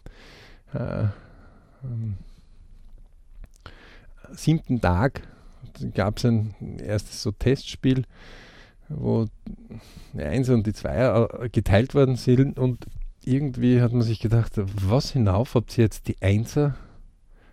äh, 0.76 1.06
ähm, 1.84 2.18
siebten 4.32 4.80
Tag 4.80 5.24
gab 5.94 6.18
es 6.18 6.26
ein 6.26 6.54
erstes 6.80 7.22
so 7.22 7.32
Testspiel, 7.32 8.04
wo 8.90 9.28
die 10.14 10.24
Einser 10.24 10.54
und 10.54 10.66
die 10.66 10.74
Zweier 10.74 11.30
äh, 11.42 11.50
geteilt 11.50 11.94
worden 11.94 12.16
sind 12.16 12.58
und 12.58 12.86
irgendwie 13.24 13.82
hat 13.82 13.92
man 13.92 14.04
sich 14.04 14.20
gedacht, 14.20 14.54
was 14.56 15.12
hinauf 15.12 15.56
habt 15.56 15.78
ihr 15.78 15.84
jetzt 15.84 16.08
die 16.08 16.22
Einser 16.22 16.76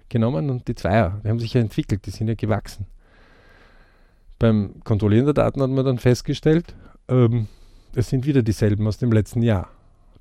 genommen 0.09 0.51
und 0.51 0.69
die 0.69 0.75
Zweier? 0.75 1.21
Die 1.25 1.29
haben 1.29 1.41
sich 1.41 1.55
ja 1.55 1.61
entwickelt, 1.61 2.07
die 2.07 2.11
sind 2.11 2.29
ja 2.29 2.35
gewachsen. 2.35 2.87
Beim 4.39 4.81
Kontrollieren 4.85 5.25
der 5.25 5.35
Daten 5.35 5.61
hat 5.63 5.71
man 5.71 5.85
dann 5.85 5.99
festgestellt, 5.99 6.75
ähm, 7.09 7.49
es 7.95 8.09
sind 8.09 8.27
wieder 8.27 8.43
dieselben 8.43 8.87
aus 8.87 8.99
dem 8.99 9.13
letzten 9.13 9.43
Jahr. 9.43 9.69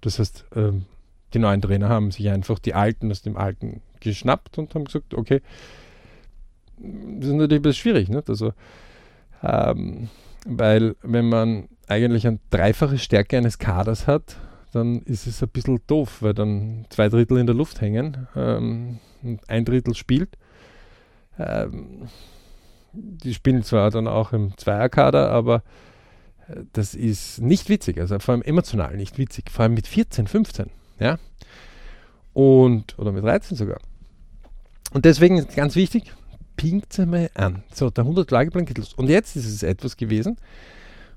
Das 0.02 0.19
heißt, 0.19 0.46
ähm, 0.56 0.86
die 1.34 1.39
neuen 1.39 1.62
Trainer 1.62 1.89
haben 1.89 2.12
sich 2.12 2.30
einfach 2.30 2.60
die 2.60 2.74
alten 2.74 3.12
aus 3.12 3.22
dem 3.22 3.38
alten 3.38 3.82
geschnappt 4.00 4.58
und 4.58 4.74
haben 4.76 4.86
gesagt, 4.86 5.13
okay, 5.13 5.41
das 6.77 7.27
ist 7.27 7.33
natürlich 7.33 7.59
ein 7.59 7.62
bisschen 7.62 7.81
schwierig, 7.81 8.09
nicht? 8.09 8.29
Also, 8.29 8.53
ähm, 9.43 10.09
weil 10.45 10.95
wenn 11.01 11.29
man 11.29 11.69
eigentlich 11.88 12.27
eine 12.27 12.39
dreifache 12.49 12.97
Stärke 12.97 13.38
eines 13.38 13.57
Kaders 13.57 14.07
hat, 14.07 14.38
dann 14.73 15.01
ist 15.03 15.27
es 15.27 15.43
ein 15.43 15.49
bisschen 15.49 15.79
doof, 15.88 16.21
weil 16.21 16.33
dann 16.33 16.86
zwei 16.89 17.09
Drittel 17.09 17.38
in 17.38 17.45
der 17.45 17.55
Luft 17.55 17.81
hängen 17.81 18.27
ähm, 18.36 18.99
und 19.21 19.47
ein 19.49 19.65
Drittel 19.65 19.93
spielt. 19.93 20.38
Ähm, 21.38 22.07
die 22.91 23.33
spielen 23.33 23.63
zwar 23.63 23.91
dann 23.91 24.07
auch 24.07 24.33
im 24.33 24.57
Zweierkader, 24.57 25.29
aber 25.31 25.63
äh, 26.47 26.62
das 26.73 26.95
ist 26.95 27.41
nicht 27.41 27.69
witzig, 27.69 27.99
also 27.99 28.17
vor 28.19 28.33
allem 28.33 28.43
emotional 28.43 28.95
nicht 28.97 29.17
witzig, 29.17 29.49
vor 29.51 29.63
allem 29.63 29.73
mit 29.73 29.88
14, 29.88 30.27
15, 30.27 30.67
ja. 30.99 31.17
Und, 32.33 32.97
oder 32.97 33.12
mit 33.12 33.23
13 33.23 33.55
sogar. 33.55 33.79
Und 34.91 35.05
deswegen 35.05 35.38
ist 35.38 35.55
ganz 35.55 35.75
wichtig, 35.75 36.13
pinkt 36.55 36.93
sie 36.93 37.05
mal 37.05 37.29
an. 37.33 37.63
So, 37.73 37.89
der 37.89 38.03
100 38.03 38.29
Lageplan 38.31 38.65
geht 38.65 38.77
los. 38.77 38.93
Und 38.93 39.09
jetzt 39.09 39.35
ist 39.35 39.45
es 39.45 39.63
etwas 39.63 39.97
gewesen, 39.97 40.37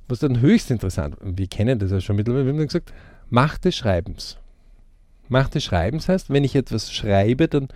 was 0.09 0.20
dann 0.20 0.40
höchst 0.40 0.70
interessant, 0.70 1.16
wir 1.20 1.46
kennen 1.49 1.79
das 1.79 1.90
ja 1.90 2.01
schon 2.01 2.16
mittlerweile, 2.16 2.44
wir 2.44 2.53
haben 2.53 2.59
dann 2.59 2.68
gesagt, 2.68 2.92
Macht 3.29 3.64
des 3.64 3.75
Schreibens. 3.75 4.38
Macht 5.29 5.57
des 5.57 5.64
Schreibens 5.64 6.09
heißt, 6.09 6.31
wenn 6.31 6.44
ich 6.44 6.55
etwas 6.55 6.92
schreibe, 6.92 7.49
dann 7.49 7.68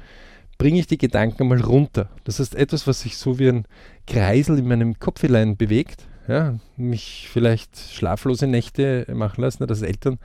bringe 0.58 0.78
ich 0.78 0.86
die 0.86 0.98
Gedanken 0.98 1.48
mal 1.48 1.60
runter. 1.60 2.08
Das 2.24 2.38
heißt, 2.38 2.54
etwas, 2.54 2.86
was 2.86 3.00
sich 3.00 3.16
so 3.16 3.38
wie 3.38 3.48
ein 3.48 3.64
Kreisel 4.06 4.58
in 4.58 4.68
meinem 4.68 4.98
Kopfelein 5.00 5.56
bewegt, 5.56 6.06
ja, 6.28 6.60
mich 6.76 7.28
vielleicht 7.32 7.76
schlaflose 7.76 8.46
Nächte 8.46 9.06
machen 9.12 9.40
lassen. 9.40 9.66
Das 9.66 9.82
Eltern 9.82 10.18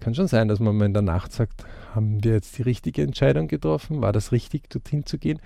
kann 0.00 0.14
schon 0.14 0.26
sein, 0.26 0.48
dass 0.48 0.58
man 0.58 0.76
mal 0.76 0.86
in 0.86 0.94
der 0.94 1.02
Nacht 1.02 1.32
sagt, 1.32 1.64
haben 1.94 2.24
wir 2.24 2.32
jetzt 2.32 2.58
die 2.58 2.62
richtige 2.62 3.02
Entscheidung 3.02 3.46
getroffen? 3.46 4.00
War 4.00 4.12
das 4.12 4.32
richtig, 4.32 4.68
dorthin 4.70 5.06
zu 5.06 5.18
gehen? 5.18 5.38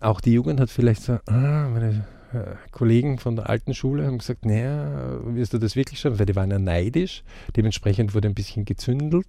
Auch 0.00 0.20
die 0.20 0.32
Jugend 0.32 0.60
hat 0.60 0.70
vielleicht 0.70 1.02
so, 1.02 1.18
ah, 1.26 1.68
meine 1.68 2.04
äh, 2.32 2.54
Kollegen 2.70 3.18
von 3.18 3.36
der 3.36 3.48
alten 3.48 3.74
Schule 3.74 4.06
haben 4.06 4.18
gesagt, 4.18 4.44
naja, 4.44 5.20
wirst 5.24 5.54
du 5.54 5.58
das 5.58 5.76
wirklich 5.76 6.00
schon? 6.00 6.18
Weil 6.18 6.26
die 6.26 6.36
waren 6.36 6.50
ja 6.50 6.58
neidisch. 6.58 7.22
Dementsprechend 7.56 8.14
wurde 8.14 8.28
ein 8.28 8.34
bisschen 8.34 8.64
gezündelt. 8.64 9.26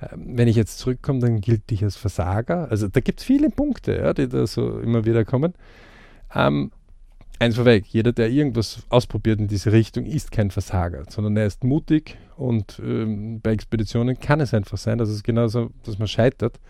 Ähm, 0.00 0.36
wenn 0.36 0.48
ich 0.48 0.56
jetzt 0.56 0.78
zurückkomme, 0.78 1.20
dann 1.20 1.40
gilt 1.40 1.70
ich 1.72 1.82
als 1.82 1.96
Versager. 1.96 2.70
Also 2.70 2.88
da 2.88 3.00
gibt 3.00 3.20
es 3.20 3.26
viele 3.26 3.50
Punkte, 3.50 3.96
ja, 3.96 4.14
die 4.14 4.28
da 4.28 4.46
so 4.46 4.78
immer 4.80 5.04
wieder 5.04 5.24
kommen. 5.24 5.54
Ähm, 6.34 6.70
eins 7.38 7.56
vorweg, 7.56 7.86
jeder, 7.86 8.12
der 8.12 8.30
irgendwas 8.30 8.82
ausprobiert 8.90 9.40
in 9.40 9.48
diese 9.48 9.72
Richtung, 9.72 10.04
ist 10.04 10.30
kein 10.30 10.50
Versager, 10.50 11.04
sondern 11.08 11.36
er 11.36 11.46
ist 11.46 11.64
mutig 11.64 12.18
und 12.36 12.80
ähm, 12.84 13.40
bei 13.40 13.52
Expeditionen 13.52 14.20
kann 14.20 14.40
es 14.40 14.54
einfach 14.54 14.78
sein, 14.78 14.98
dass 14.98 15.08
es 15.08 15.22
genauso, 15.22 15.70
dass 15.84 15.98
man 15.98 16.06
scheitert. 16.06 16.60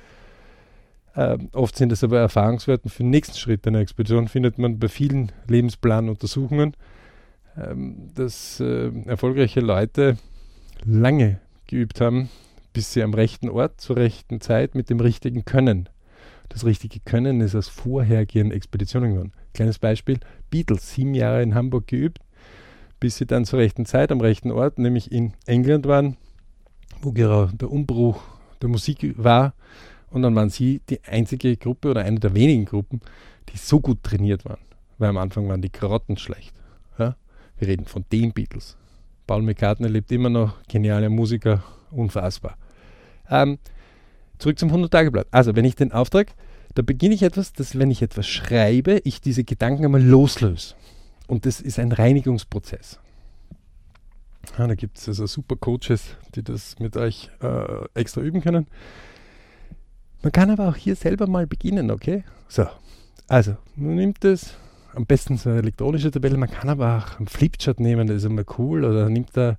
Ähm, 1.17 1.49
oft 1.53 1.77
sind 1.77 1.93
es 1.93 2.05
aber 2.05 2.21
Erfahrungswerte 2.21 2.89
für 2.89 3.03
den 3.03 3.11
nächsten 3.11 3.37
Schritt 3.37 3.67
einer 3.67 3.81
Expedition, 3.81 4.29
findet 4.29 4.59
man 4.59 4.79
bei 4.79 4.89
vielen 4.89 5.33
Lebensplanuntersuchungen, 5.49 6.77
ähm, 7.57 8.11
dass 8.15 8.61
äh, 8.61 8.91
erfolgreiche 9.07 9.61
Leute 9.61 10.19
lange 10.85 11.41
geübt 11.67 12.01
haben, 12.01 12.31
bis 12.73 12.93
sie 12.93 13.03
am 13.03 13.15
rechten 13.15 13.49
Ort 13.49 13.81
zur 13.81 13.97
rechten 13.97 14.41
Zeit 14.41 14.75
mit 14.75 14.89
dem 14.89 15.01
richtigen 15.01 15.45
Können. 15.45 15.89
Das 16.49 16.65
richtige 16.65 17.01
Können 17.01 17.41
ist 17.41 17.55
aus 17.55 17.69
vorhergehenden 17.69 18.57
Expeditionen 18.57 19.13
geworden. 19.13 19.33
Kleines 19.53 19.79
Beispiel: 19.79 20.21
Beatles, 20.51 20.93
sieben 20.93 21.15
Jahre 21.15 21.43
in 21.43 21.55
Hamburg 21.55 21.89
geübt, 21.89 22.19
bis 23.01 23.17
sie 23.17 23.27
dann 23.27 23.45
zur 23.45 23.59
rechten 23.59 23.87
Zeit 23.87 24.13
am 24.13 24.21
rechten 24.21 24.51
Ort, 24.53 24.79
nämlich 24.79 25.11
in 25.11 25.33
England 25.47 25.87
waren, 25.87 26.17
wo 27.03 27.13
gerade 27.13 27.57
der 27.57 27.71
Umbruch 27.71 28.23
der 28.63 28.69
Musik 28.69 29.15
war 29.17 29.55
und 30.11 30.23
dann 30.23 30.35
waren 30.35 30.51
sie 30.51 30.81
die 30.89 31.03
einzige 31.05 31.57
Gruppe 31.57 31.91
oder 31.91 32.03
eine 32.03 32.21
der 32.21 32.35
wenigen 32.35 32.65
Gruppen, 32.65 33.01
die 33.53 33.57
so 33.57 33.81
gut 33.81 34.03
trainiert 34.03 34.45
waren. 34.45 34.61
Weil 34.99 35.11
am 35.11 35.19
Anfang 35.19 35.49
waren 35.49 35.63
die 35.63 35.71
Karotten 35.71 36.17
schlecht. 36.17 36.55
Ja? 36.99 37.17
Wir 37.59 37.69
reden 37.69 37.87
von 37.87 38.05
den 38.13 38.33
Beatles. 38.33 38.77
Paul 39.27 39.43
McCartney 39.43 39.89
lebt 39.89 40.11
immer 40.13 40.29
noch, 40.29 40.63
genialer 40.69 41.09
Musiker, 41.09 41.63
unfassbar. 41.91 42.57
Ähm, 43.29 43.59
zurück 44.39 44.59
zum 44.59 44.73
100-Tage-Blatt. 44.73 45.29
Also, 45.31 45.55
wenn 45.55 45.65
ich 45.65 45.77
den 45.77 45.93
Auftrag, 45.93 46.35
da 46.75 46.83
beginne 46.83 47.15
ich 47.15 47.23
etwas, 47.23 47.53
dass 47.53 47.79
wenn 47.79 47.91
ich 47.91 48.03
etwas 48.03 48.27
schreibe, 48.27 49.01
ich 49.05 49.21
diese 49.21 49.45
Gedanken 49.45 49.85
einmal 49.85 50.03
loslöse. 50.03 50.75
Und 51.29 51.47
das 51.47 51.61
ist 51.61 51.79
ein 51.79 51.93
Reinigungsprozess. 51.93 52.99
Ja, 54.59 54.67
da 54.67 54.75
gibt 54.75 54.99
es 54.99 55.07
also 55.07 55.27
super 55.27 55.57
Coaches, 55.57 56.17
die 56.35 56.43
das 56.43 56.79
mit 56.79 56.97
euch 56.97 57.31
äh, 57.41 57.85
extra 57.95 58.21
üben 58.21 58.41
können. 58.41 58.67
Man 60.23 60.33
kann 60.33 60.51
aber 60.51 60.69
auch 60.69 60.77
hier 60.77 60.97
selber 60.97 61.27
mal 61.27 61.47
beginnen, 61.47 61.91
okay? 61.91 62.25
So, 62.49 62.67
also, 63.29 63.57
man 63.77 63.95
nimmt 63.95 64.25
es, 64.25 64.55
am 64.95 65.07
besten 65.07 65.37
so 65.37 65.51
eine 65.51 65.61
elektronische 65.61 66.11
Tabelle, 66.11 66.37
man 66.37 66.51
kann 66.51 66.69
aber 66.69 66.99
auch 66.99 67.19
einen 67.19 67.29
Flipchart 67.29 67.81
nehmen, 67.81 68.07
das 68.07 68.19
ist 68.19 68.25
immer 68.25 68.45
cool, 68.59 68.85
oder 68.85 69.09
nimmt 69.09 69.31
da 69.35 69.57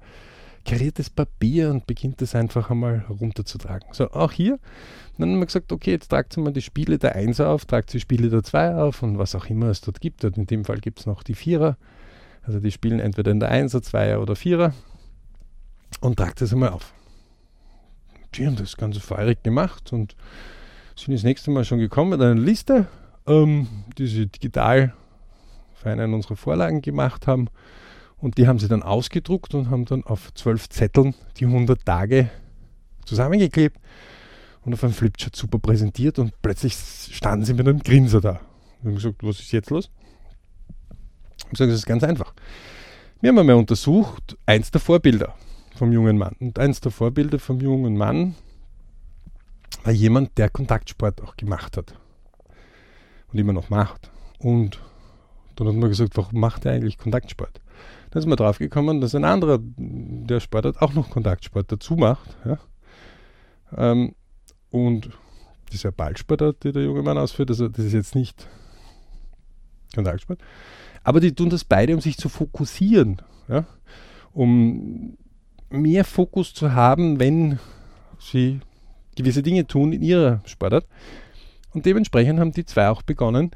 kariertes 0.65 1.10
Papier 1.10 1.71
und 1.71 1.88
beginnt 1.88 2.21
das 2.21 2.36
einfach 2.36 2.69
einmal 2.69 3.06
runterzutragen. 3.10 3.89
So, 3.93 4.12
auch 4.12 4.32
hier, 4.32 4.60
dann 5.17 5.32
haben 5.32 5.39
wir 5.39 5.45
gesagt, 5.45 5.71
okay, 5.71 5.91
jetzt 5.91 6.10
tragt 6.10 6.38
mal 6.38 6.54
die 6.54 6.62
Spiele 6.62 6.97
der 6.97 7.15
1 7.15 7.39
auf, 7.39 7.65
tragt 7.65 7.93
die 7.93 8.00
Spiele 8.00 8.30
der 8.30 8.43
2 8.43 8.76
auf 8.76 9.02
und 9.02 9.17
was 9.17 9.36
auch 9.36 9.47
immer 9.47 9.67
es 9.67 9.82
dort 9.82 10.02
gibt. 10.02 10.24
Und 10.24 10.38
in 10.38 10.45
dem 10.45 10.65
Fall 10.65 10.80
gibt 10.80 11.00
es 11.00 11.06
noch 11.06 11.24
die 11.24 11.34
Vierer. 11.34 11.78
Also 12.43 12.60
die 12.60 12.71
spielen 12.71 13.00
entweder 13.00 13.32
in 13.32 13.39
der 13.39 13.52
1er, 13.52 13.84
2er 13.84 14.17
oder 14.17 14.34
4er 14.34 14.74
und 16.00 16.17
tragt 16.17 16.41
das 16.41 16.54
einmal 16.54 16.69
auf 16.69 16.93
die 18.36 18.46
haben 18.48 18.56
das 18.56 18.78
Ganze 18.78 19.00
feurig 19.00 19.44
gemacht 19.44 19.91
und 19.94 20.15
sind 20.96 21.13
das 21.13 21.24
nächste 21.24 21.52
Mal 21.52 21.65
schon 21.65 21.80
gekommen 21.80 22.12
mit 22.12 22.22
einer 22.22 22.39
Liste, 22.39 22.88
ähm, 23.28 23.67
die 23.98 24.08
sie 24.08 24.28
digital 24.28 24.94
für 25.74 25.89
einen 25.89 26.13
unserer 26.13 26.36
Vorlagen 26.36 26.82
gemacht 26.82 27.28
haben. 27.28 27.48
Und 28.17 28.38
die 28.38 28.48
haben 28.48 28.60
sie 28.60 28.67
dann 28.67 28.84
ausgedruckt 28.84 29.56
und 29.56 29.70
haben 29.70 29.86
dann 29.86 30.04
auf 30.04 30.34
zwölf 30.36 30.70
Zetteln 30.70 31.15
die 31.38 31.46
100 31.46 31.84
Tage 31.84 32.30
zusammengeklebt 33.06 33.78
und 34.62 34.74
auf 34.74 34.84
einem 34.84 34.94
Flipchart 34.94 35.36
super 35.36 35.58
präsentiert 35.58 36.20
und 36.20 36.39
plötzlich 36.41 36.76
standen 36.76 37.46
sie 37.46 37.54
mit 37.54 37.67
einem 37.67 37.80
Grinser 37.80 38.22
da. 38.22 38.39
Und 38.82 38.89
haben 38.89 38.96
gesagt, 38.96 39.24
was 39.24 39.39
ist 39.39 39.52
jetzt 39.52 39.72
los? 39.72 39.89
Und 41.50 41.58
sagen, 41.58 41.72
das 41.72 41.80
ist 41.80 41.88
ganz 41.88 42.04
einfach. 42.04 42.34
Wir 43.22 43.30
haben 43.30 43.39
einmal 43.39 43.56
untersucht, 43.56 44.38
eins 44.46 44.70
der 44.70 44.82
Vorbilder 44.82 45.36
vom 45.82 45.91
jungen 45.91 46.20
Mann. 46.20 46.36
Und 46.39 46.60
eins 46.60 46.80
der 46.80 46.91
Vorbilder 46.91 47.39
vom 47.39 47.60
jungen 47.60 47.98
Mann 47.98 48.36
war 49.84 49.91
jemand, 49.91 50.38
der 50.38 50.48
Kontaktsport 50.48 51.24
auch 51.24 51.36
gemacht 51.36 51.76
hat. 51.76 51.96
Und 53.34 53.39
immer 53.39 53.52
noch 53.52 53.72
macht. 53.72 54.12
Und 54.38 54.80
dann 55.56 55.67
hat 55.67 55.74
man 55.74 55.89
gesagt, 55.89 56.15
warum 56.17 56.39
macht 56.39 56.67
er 56.67 56.74
eigentlich 56.74 57.00
Kontaktsport? 57.00 57.62
Dann 58.12 58.20
ist 58.20 58.28
man 58.28 58.38
drauf 58.38 58.60
gekommen, 58.60 59.02
dass 59.02 59.15
ein 59.15 59.24
anderer, 59.24 59.58
der 59.60 60.39
Sport 60.39 60.65
hat, 60.65 60.82
auch 60.84 60.94
noch 60.94 61.10
Kontaktsport 61.10 61.72
dazu 61.72 61.96
macht. 61.96 62.38
Ja? 62.46 62.60
Ähm, 63.76 64.13
und 64.70 65.10
dieser 65.72 65.91
Ballsport, 65.91 66.63
den 66.63 66.74
der 66.74 66.84
junge 66.84 67.02
Mann 67.02 67.17
ausführt, 67.17 67.50
also 67.50 67.67
das 67.67 67.86
ist 67.86 67.94
jetzt 67.94 68.13
nicht 68.13 68.48
Kontaktsport. 69.96 70.39
Aber 71.04 71.20
die 71.20 71.34
tun 71.34 71.50
das 71.50 71.65
beide, 71.65 71.96
um 71.96 72.02
sich 72.02 72.17
zu 72.17 72.30
fokussieren. 72.30 73.20
Ja? 73.48 73.65
Um 74.32 75.17
mehr 75.71 76.05
Fokus 76.05 76.53
zu 76.53 76.73
haben, 76.73 77.19
wenn 77.19 77.60
sie 78.19 78.60
gewisse 79.15 79.43
Dinge 79.43 79.67
tun 79.67 79.93
in 79.93 80.01
ihrer 80.01 80.41
Sportart. 80.45 80.86
Und 81.73 81.86
dementsprechend 81.86 82.39
haben 82.39 82.51
die 82.51 82.65
zwei 82.65 82.89
auch 82.89 83.01
begonnen, 83.01 83.51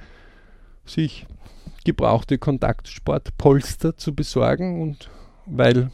sich 0.86 1.25
gebrauchte 1.84 2.38
Kontaktsportpolster 2.38 3.97
zu 3.97 4.15
besorgen 4.15 4.82
und 4.82 5.10
weil 5.45 5.91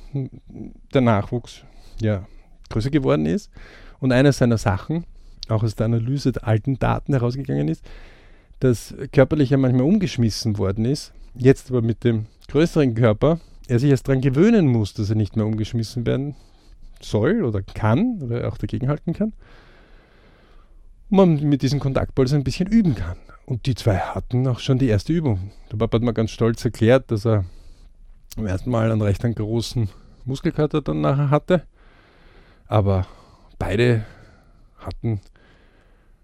der 0.93 1.01
Nachwuchs 1.01 1.63
ja 1.99 2.25
größer 2.69 2.89
geworden 2.89 3.25
ist 3.25 3.51
und 3.99 4.11
eine 4.11 4.31
seiner 4.31 4.57
Sachen, 4.57 5.05
auch 5.49 5.63
aus 5.63 5.75
der 5.75 5.85
Analyse 5.85 6.31
der 6.31 6.47
alten 6.47 6.79
Daten 6.79 7.13
herausgegangen 7.13 7.67
ist, 7.67 7.83
dass 8.59 8.95
körperlich 9.11 9.49
ja 9.49 9.57
manchmal 9.57 9.85
umgeschmissen 9.85 10.57
worden 10.57 10.85
ist, 10.85 11.13
jetzt 11.35 11.69
aber 11.69 11.81
mit 11.81 12.03
dem 12.03 12.27
größeren 12.47 12.95
Körper 12.95 13.39
er 13.71 13.79
sich 13.79 13.89
erst 13.89 14.09
daran 14.09 14.19
gewöhnen 14.19 14.67
muss, 14.67 14.93
dass 14.93 15.09
er 15.09 15.15
nicht 15.15 15.37
mehr 15.37 15.45
umgeschmissen 15.45 16.05
werden 16.05 16.35
soll 17.01 17.43
oder 17.43 17.61
kann 17.61 18.21
oder 18.21 18.49
auch 18.49 18.57
dagegenhalten 18.57 19.13
kann. 19.13 19.31
Und 21.09 21.17
man 21.17 21.49
mit 21.49 21.61
diesem 21.61 21.79
Kontaktbolzen 21.79 22.39
ein 22.39 22.43
bisschen 22.43 22.67
üben 22.67 22.95
kann. 22.95 23.17
Und 23.45 23.65
die 23.65 23.75
zwei 23.75 23.97
hatten 23.97 24.45
auch 24.47 24.59
schon 24.59 24.77
die 24.77 24.89
erste 24.89 25.13
Übung. 25.13 25.51
Der 25.71 25.77
Papa 25.77 25.95
hat 25.95 26.03
mir 26.03 26.13
ganz 26.13 26.31
stolz 26.31 26.63
erklärt, 26.65 27.11
dass 27.11 27.25
er 27.25 27.45
am 28.35 28.45
ersten 28.45 28.71
Mal 28.71 28.91
einen 28.91 29.01
recht 29.01 29.23
großen 29.23 29.87
Muskelkater 30.25 30.81
dann 30.81 30.99
nachher 30.99 31.29
hatte. 31.29 31.63
Aber 32.67 33.07
beide 33.57 34.03
hatten 34.77 35.21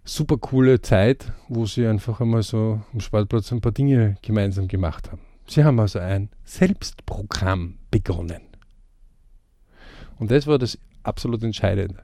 super 0.04 0.38
coole 0.38 0.82
Zeit, 0.82 1.32
wo 1.48 1.66
sie 1.66 1.88
einfach 1.88 2.20
einmal 2.20 2.44
so 2.44 2.82
am 2.94 3.00
Sportplatz 3.00 3.54
ein 3.54 3.62
paar 3.62 3.72
Dinge 3.72 4.18
gemeinsam 4.22 4.68
gemacht 4.68 5.12
haben. 5.12 5.27
Sie 5.50 5.64
haben 5.64 5.80
also 5.80 6.00
ein 6.00 6.30
Selbstprogramm 6.44 7.78
begonnen. 7.90 8.42
Und 10.20 10.32
das 10.32 10.48
war 10.48 10.58
das 10.58 10.78
absolut 11.04 11.44
Entscheidende. 11.44 12.04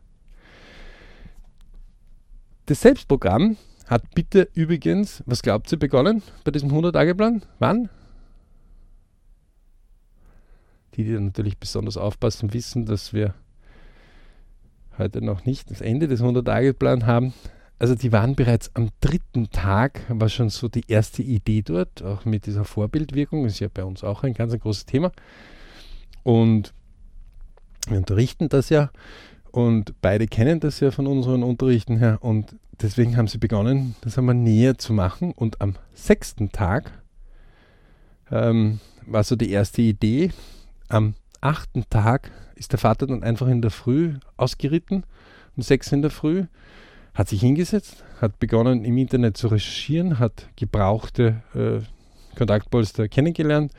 Das 2.65 2.81
Selbstprogramm 2.81 3.57
hat 3.87 4.15
bitte 4.15 4.47
übrigens, 4.53 5.21
was 5.25 5.41
glaubt 5.41 5.71
ihr, 5.71 5.79
begonnen 5.79 6.23
bei 6.45 6.51
diesem 6.51 6.71
100-Tage-Plan? 6.71 7.43
Wann? 7.59 7.89
Die, 10.95 11.03
die 11.03 11.19
natürlich 11.19 11.57
besonders 11.57 11.97
aufpassen, 11.97 12.53
wissen, 12.53 12.85
dass 12.85 13.13
wir 13.13 13.33
heute 14.97 15.21
noch 15.21 15.45
nicht 15.45 15.69
das 15.71 15.81
Ende 15.81 16.07
des 16.07 16.21
100-Tage-Plans 16.21 17.03
haben. 17.03 17.33
Also 17.79 17.95
die 17.95 18.11
waren 18.11 18.35
bereits 18.35 18.71
am 18.75 18.89
dritten 19.01 19.49
Tag, 19.49 20.01
war 20.07 20.29
schon 20.29 20.49
so 20.49 20.69
die 20.69 20.85
erste 20.87 21.21
Idee 21.21 21.61
dort, 21.61 22.01
auch 22.03 22.23
mit 22.23 22.45
dieser 22.45 22.63
Vorbildwirkung, 22.63 23.45
ist 23.45 23.59
ja 23.59 23.67
bei 23.73 23.83
uns 23.83 24.03
auch 24.03 24.23
ein 24.23 24.33
ganz 24.33 24.53
ein 24.53 24.59
großes 24.59 24.85
Thema. 24.85 25.11
Und 26.23 26.73
wir 27.87 27.97
unterrichten 27.97 28.47
das 28.47 28.69
ja 28.69 28.91
und 29.51 29.93
beide 30.01 30.27
kennen 30.27 30.59
das 30.59 30.79
ja 30.79 30.91
von 30.91 31.05
unseren 31.07 31.43
Unterrichten 31.43 31.97
her 31.97 32.17
und 32.21 32.55
deswegen 32.81 33.17
haben 33.17 33.27
sie 33.27 33.37
begonnen, 33.37 33.95
das 34.01 34.17
einmal 34.17 34.35
näher 34.35 34.77
zu 34.77 34.93
machen. 34.93 35.31
Und 35.31 35.61
am 35.61 35.75
sechsten 35.93 36.51
Tag 36.51 36.91
ähm, 38.31 38.79
war 39.05 39.23
so 39.23 39.35
die 39.35 39.51
erste 39.51 39.81
Idee. 39.81 40.31
Am 40.87 41.13
achten 41.41 41.85
Tag 41.89 42.31
ist 42.55 42.71
der 42.71 42.79
Vater 42.79 43.05
dann 43.05 43.21
einfach 43.21 43.47
in 43.47 43.61
der 43.61 43.71
Früh 43.71 44.15
ausgeritten, 44.37 45.03
um 45.55 45.61
sechs 45.61 45.91
in 45.91 46.01
der 46.01 46.11
Früh, 46.11 46.45
hat 47.13 47.29
sich 47.29 47.41
hingesetzt, 47.41 48.03
hat 48.19 48.39
begonnen 48.39 48.85
im 48.85 48.97
Internet 48.97 49.37
zu 49.37 49.47
recherchieren, 49.47 50.19
hat 50.19 50.49
gebrauchte 50.55 51.43
äh, 51.53 52.37
Kontaktpolster 52.37 53.07
kennengelernt, 53.07 53.71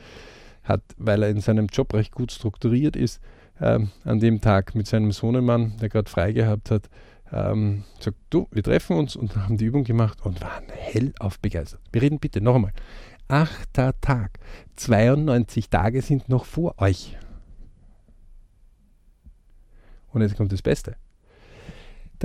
hat, 0.63 0.81
weil 0.97 1.23
er 1.23 1.29
in 1.29 1.41
seinem 1.41 1.67
Job 1.67 1.93
recht 1.93 2.13
gut 2.13 2.31
strukturiert 2.31 2.95
ist, 2.95 3.21
ähm, 3.59 3.89
an 4.03 4.19
dem 4.19 4.41
Tag 4.41 4.75
mit 4.75 4.87
seinem 4.87 5.11
Sohnemann, 5.11 5.77
der 5.81 5.89
gerade 5.89 6.09
frei 6.09 6.31
gehabt 6.31 6.71
hat, 6.71 6.89
ähm, 7.31 7.83
sagt, 7.99 8.17
du, 8.29 8.47
wir 8.51 8.63
treffen 8.63 8.97
uns 8.97 9.15
und 9.15 9.35
haben 9.35 9.57
die 9.57 9.65
Übung 9.65 9.83
gemacht 9.83 10.25
und 10.25 10.41
waren 10.41 10.65
hellauf 10.69 11.39
begeistert. 11.39 11.81
Wir 11.91 12.01
reden 12.01 12.19
bitte 12.19 12.41
noch 12.41 12.55
einmal. 12.55 12.71
Achter 13.27 13.99
Tag. 14.01 14.39
92 14.75 15.69
Tage 15.69 16.01
sind 16.01 16.29
noch 16.29 16.45
vor 16.45 16.75
euch. 16.77 17.17
Und 20.13 20.21
jetzt 20.21 20.37
kommt 20.37 20.51
das 20.51 20.61
Beste. 20.61 20.95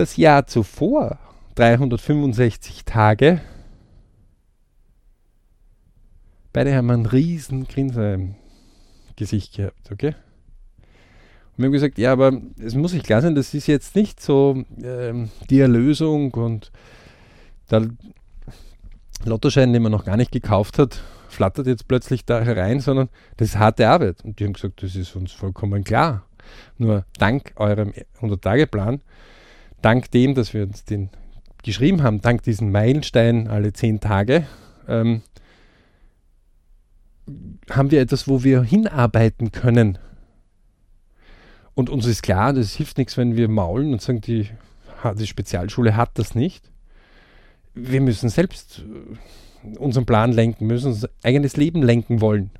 Das 0.01 0.17
Jahr 0.17 0.47
zuvor, 0.47 1.19
365 1.57 2.87
Tage, 2.87 3.43
beide 6.55 6.75
haben 6.75 6.91
einen 6.91 7.05
riesen 7.05 7.69
Grinser 7.69 8.15
im 8.15 8.35
Gesicht 9.17 9.57
gehabt, 9.57 9.93
okay? 9.93 10.15
Und 10.79 11.59
wir 11.59 11.67
haben 11.67 11.73
gesagt, 11.73 11.99
ja, 11.99 12.13
aber 12.13 12.33
es 12.59 12.75
muss 12.75 12.93
sich 12.93 13.03
klar 13.03 13.21
sein, 13.21 13.35
das 13.35 13.53
ist 13.53 13.67
jetzt 13.67 13.95
nicht 13.95 14.23
so 14.23 14.65
ähm, 14.83 15.29
die 15.51 15.61
Erlösung 15.61 16.33
und 16.33 16.73
der 17.71 17.87
Lottoschein, 19.27 19.75
den 19.75 19.83
man 19.83 19.93
noch 19.93 20.07
gar 20.07 20.17
nicht 20.17 20.33
gekauft 20.33 20.79
hat, 20.79 21.03
flattert 21.29 21.67
jetzt 21.67 21.89
plötzlich 21.89 22.25
da 22.25 22.41
herein, 22.41 22.81
sondern 22.81 23.11
das 23.37 23.49
ist 23.49 23.59
harte 23.59 23.87
Arbeit. 23.87 24.25
Und 24.25 24.41
die 24.41 24.47
haben 24.47 24.55
gesagt, 24.55 24.83
das 24.83 24.97
ist 24.97 25.15
uns 25.15 25.33
vollkommen 25.33 25.85
klar. 25.85 26.25
Nur 26.79 27.05
dank 27.19 27.53
eurem 27.57 27.93
100-Tage-Plan, 28.23 29.03
dank 29.83 30.11
dem, 30.11 30.35
dass 30.35 30.55
wir 30.55 30.64
uns 30.64 30.85
den 30.85 31.11
geschrieben 31.62 32.03
haben, 32.03 32.21
dank 32.21 32.43
diesen 32.43 32.71
Meilenstein 32.71 33.49
alle 33.49 33.73
10 33.73 34.01
Tage, 34.01 34.47
ähm, 34.88 35.23
haben 37.71 37.90
wir 37.90 38.01
etwas, 38.01 38.29
wo 38.29 38.43
wir 38.43 38.62
hinarbeiten 38.62 39.53
können. 39.53 39.99
Und 41.75 41.90
uns 41.90 42.07
ist 42.07 42.23
klar, 42.23 42.53
das 42.53 42.75
hilft 42.75 42.99
nichts, 42.99 43.16
wenn 43.16 43.37
wir 43.37 43.49
maulen 43.49 43.93
und 43.93 44.03
sagen, 44.03 44.21
die, 44.21 44.49
die 45.14 45.27
Spezialschule 45.27 45.97
hat 45.97 46.19
das 46.19 46.35
nicht. 46.35 46.71
Wir 47.75 48.01
müssen 48.01 48.29
selbst 48.29 48.85
äh, 49.64 49.79
unseren 49.79 50.07
Plan 50.07 50.33
lenken, 50.33 50.66
müssen 50.66 50.88
unser 50.88 51.09
eigenes 51.23 51.57
Leben 51.57 51.83
lenken 51.83 52.21
wollen. 52.21 52.51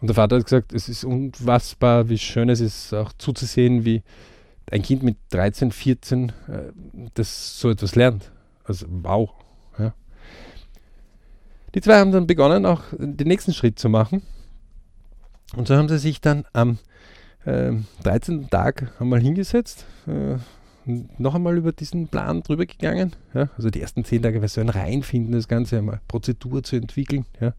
Und 0.00 0.08
der 0.08 0.14
Vater 0.14 0.36
hat 0.36 0.44
gesagt, 0.44 0.74
es 0.74 0.88
ist 0.88 1.04
unfassbar, 1.04 2.08
wie 2.10 2.18
schön 2.18 2.50
es 2.50 2.60
ist, 2.60 2.92
auch 2.92 3.12
zuzusehen, 3.14 3.84
wie 3.84 4.02
ein 4.70 4.82
Kind 4.82 5.02
mit 5.02 5.16
13, 5.30 5.70
14 5.70 6.28
äh, 6.28 6.32
das 7.14 7.58
so 7.58 7.70
etwas 7.70 7.94
lernt. 7.94 8.30
Also 8.64 8.86
wow. 8.88 9.30
Ja. 9.78 9.94
Die 11.74 11.80
zwei 11.80 11.98
haben 11.98 12.12
dann 12.12 12.26
begonnen, 12.26 12.66
auch 12.66 12.82
den 12.98 13.28
nächsten 13.28 13.52
Schritt 13.52 13.78
zu 13.78 13.88
machen. 13.88 14.22
Und 15.54 15.68
so 15.68 15.76
haben 15.76 15.88
sie 15.88 15.98
sich 15.98 16.20
dann 16.20 16.44
am 16.52 16.78
äh, 17.44 17.72
13. 18.02 18.50
Tag 18.50 18.92
einmal 18.98 19.20
hingesetzt, 19.20 19.86
äh, 20.08 20.36
noch 21.18 21.34
einmal 21.34 21.56
über 21.56 21.72
diesen 21.72 22.08
Plan 22.08 22.42
drüber 22.42 22.66
gegangen. 22.66 23.14
Ja. 23.34 23.50
Also 23.56 23.70
die 23.70 23.80
ersten 23.80 24.04
10 24.04 24.22
Tage 24.22 24.40
war 24.40 24.48
so 24.48 24.60
ein 24.60 24.68
Reinfinden, 24.68 25.32
das 25.32 25.48
Ganze 25.48 25.78
einmal 25.78 26.00
Prozedur 26.08 26.62
zu 26.62 26.76
entwickeln. 26.76 27.26
Ja 27.40 27.54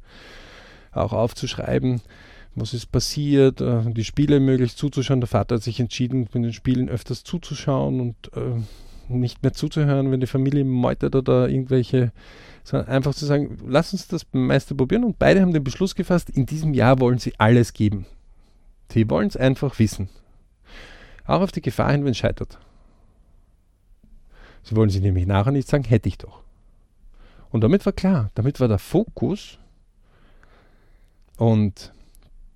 auch 0.97 1.13
aufzuschreiben, 1.13 2.01
was 2.57 2.73
ist 2.73 2.91
passiert, 2.91 3.61
äh, 3.61 3.81
die 3.91 4.03
Spiele 4.03 4.39
möglichst 4.39 4.77
zuzuschauen. 4.77 5.21
Der 5.21 5.27
Vater 5.27 5.55
hat 5.55 5.63
sich 5.63 5.79
entschieden, 5.79 6.21
mit 6.21 6.33
den 6.33 6.53
Spielen 6.53 6.89
öfters 6.89 7.23
zuzuschauen 7.23 8.01
und 8.01 8.15
äh, 8.35 8.61
nicht 9.09 9.43
mehr 9.43 9.53
zuzuhören, 9.53 10.11
wenn 10.11 10.19
die 10.19 10.27
Familie 10.27 10.65
meutert 10.65 11.15
oder 11.15 11.47
irgendwelche, 11.49 12.11
sondern 12.63 12.89
einfach 12.89 13.13
zu 13.13 13.25
sagen, 13.25 13.57
lass 13.67 13.93
uns 13.93 14.07
das 14.07 14.25
Meister 14.31 14.75
probieren. 14.75 15.03
Und 15.03 15.19
beide 15.19 15.41
haben 15.41 15.53
den 15.53 15.63
Beschluss 15.63 15.93
gefasst, 15.93 16.31
in 16.31 16.47
diesem 16.47 16.73
Jahr 16.73 16.99
wollen 16.99 17.19
sie 17.19 17.33
alles 17.37 17.73
geben. 17.73 18.05
Sie 18.91 19.07
wollen 19.09 19.27
es 19.27 19.37
einfach 19.37 19.77
wissen. 19.77 20.09
Auch 21.25 21.41
auf 21.41 21.51
die 21.51 21.61
Gefahr 21.61 21.91
hin, 21.91 22.05
wenn 22.05 22.11
es 22.11 22.17
scheitert. 22.17 22.57
Sie 24.63 24.75
wollen 24.75 24.89
sich 24.89 25.01
nämlich 25.01 25.27
nachher 25.27 25.51
nicht 25.51 25.67
sagen, 25.67 25.83
hätte 25.83 26.09
ich 26.09 26.17
doch. 26.17 26.41
Und 27.51 27.61
damit 27.61 27.85
war 27.85 27.93
klar, 27.93 28.31
damit 28.33 28.59
war 28.59 28.67
der 28.67 28.79
Fokus 28.79 29.59
und 31.37 31.93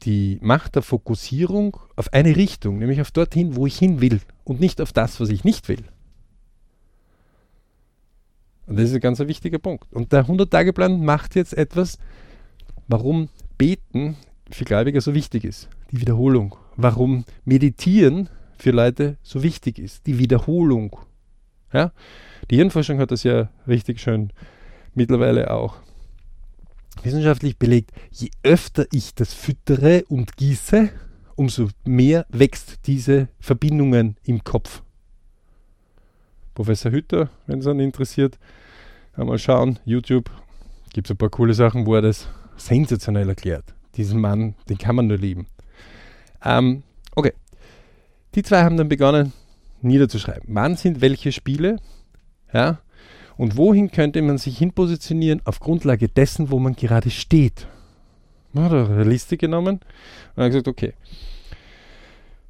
die 0.04 0.40
Macht 0.42 0.76
der 0.76 0.82
Fokussierung 0.82 1.78
auf 1.96 2.14
eine 2.14 2.36
Richtung, 2.36 2.80
nämlich 2.80 3.02
auf 3.02 3.12
dorthin, 3.12 3.56
wo 3.56 3.68
ich 3.68 3.78
hin 3.78 4.02
will 4.02 4.20
und 4.44 4.60
nicht 4.60 4.82
auf 4.82 4.94
das, 4.94 5.20
was 5.20 5.30
ich 5.30 5.44
nicht 5.44 5.70
will. 5.70 5.84
Und 8.68 8.78
das 8.78 8.90
ist 8.90 8.96
ein 8.96 9.02
ganz 9.02 9.20
wichtiger 9.20 9.60
Punkt. 9.60 9.92
Und 9.92 10.12
der 10.12 10.26
100-Tage-Plan 10.26 11.04
macht 11.04 11.36
jetzt 11.36 11.58
etwas, 11.58 11.98
warum 12.88 13.30
Beten 13.58 14.16
für 14.50 14.66
Gläubige 14.66 15.02
so 15.02 15.14
wichtig 15.14 15.44
ist. 15.44 15.70
Die 15.92 16.02
Wiederholung. 16.02 16.56
Warum 16.78 17.26
Meditieren 17.44 18.30
für 18.58 18.72
Leute 18.72 19.18
so 19.24 19.44
wichtig 19.44 19.78
ist. 19.78 20.08
Die 20.08 20.20
Wiederholung. 20.20 20.98
Ja? 21.74 21.92
Die 22.50 22.56
Hirnforschung 22.56 23.00
hat 23.00 23.12
das 23.12 23.24
ja 23.24 23.50
richtig 23.68 24.00
schön 24.00 24.32
mittlerweile 24.94 25.52
auch 25.52 25.78
wissenschaftlich 27.04 27.58
belegt, 27.58 27.92
je 28.12 28.30
öfter 28.44 28.86
ich 28.92 29.16
das 29.16 29.34
füttere 29.34 30.04
und 30.10 30.38
gieße, 30.38 30.90
umso 31.36 31.70
mehr 31.86 32.26
wächst 32.30 32.88
diese 32.88 33.28
Verbindungen 33.40 34.18
im 34.24 34.44
Kopf. 34.44 34.84
Professor 36.54 36.92
Hütter, 36.92 37.30
wenn 37.48 37.60
es 37.60 37.68
einen 37.68 37.80
interessiert, 37.80 38.38
einmal 39.14 39.40
schauen, 39.40 39.80
YouTube, 39.86 40.30
gibt 40.94 41.08
es 41.08 41.12
ein 41.12 41.18
paar 41.18 41.30
coole 41.30 41.54
Sachen, 41.54 41.86
wo 41.86 41.96
er 41.96 42.02
das 42.02 42.28
sensationell 42.58 43.30
erklärt. 43.30 43.74
Diesen 43.96 44.20
Mann, 44.20 44.56
den 44.70 44.78
kann 44.78 44.96
man 44.96 45.08
nur 45.08 45.18
lieben. 45.18 45.48
Ähm, 46.44 46.84
okay, 47.16 47.34
die 48.36 48.44
zwei 48.44 48.64
haben 48.64 48.78
dann 48.78 48.90
begonnen 48.90 49.34
niederzuschreiben. 49.82 50.44
Wann 50.48 50.76
sind 50.76 51.02
welche 51.02 51.32
Spiele? 51.32 51.78
Ja, 52.54 52.80
und 53.42 53.58
wohin 53.58 53.90
könnte 53.90 54.22
man 54.22 54.38
sich 54.38 54.60
hinpositionieren 54.60 55.42
auf 55.46 55.60
Grundlage 55.60 56.08
dessen, 56.08 56.52
wo 56.52 56.60
man 56.60 56.76
gerade 56.76 57.10
steht? 57.10 57.66
Man 58.54 58.66
hat 58.66 58.72
eine 58.72 59.04
Liste 59.04 59.36
genommen 59.36 59.80
und 60.36 60.44
hat 60.44 60.52
gesagt, 60.52 60.68
okay, 60.68 60.94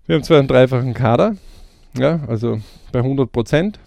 wir 0.06 0.16
haben 0.16 0.24
zwar 0.26 0.40
einen 0.40 0.50
dreifachen 0.50 0.94
Kader, 0.94 1.38
ja, 1.98 2.20
also 2.28 2.60
bei 2.92 3.00
100 3.00 3.32
Prozent 3.32 3.80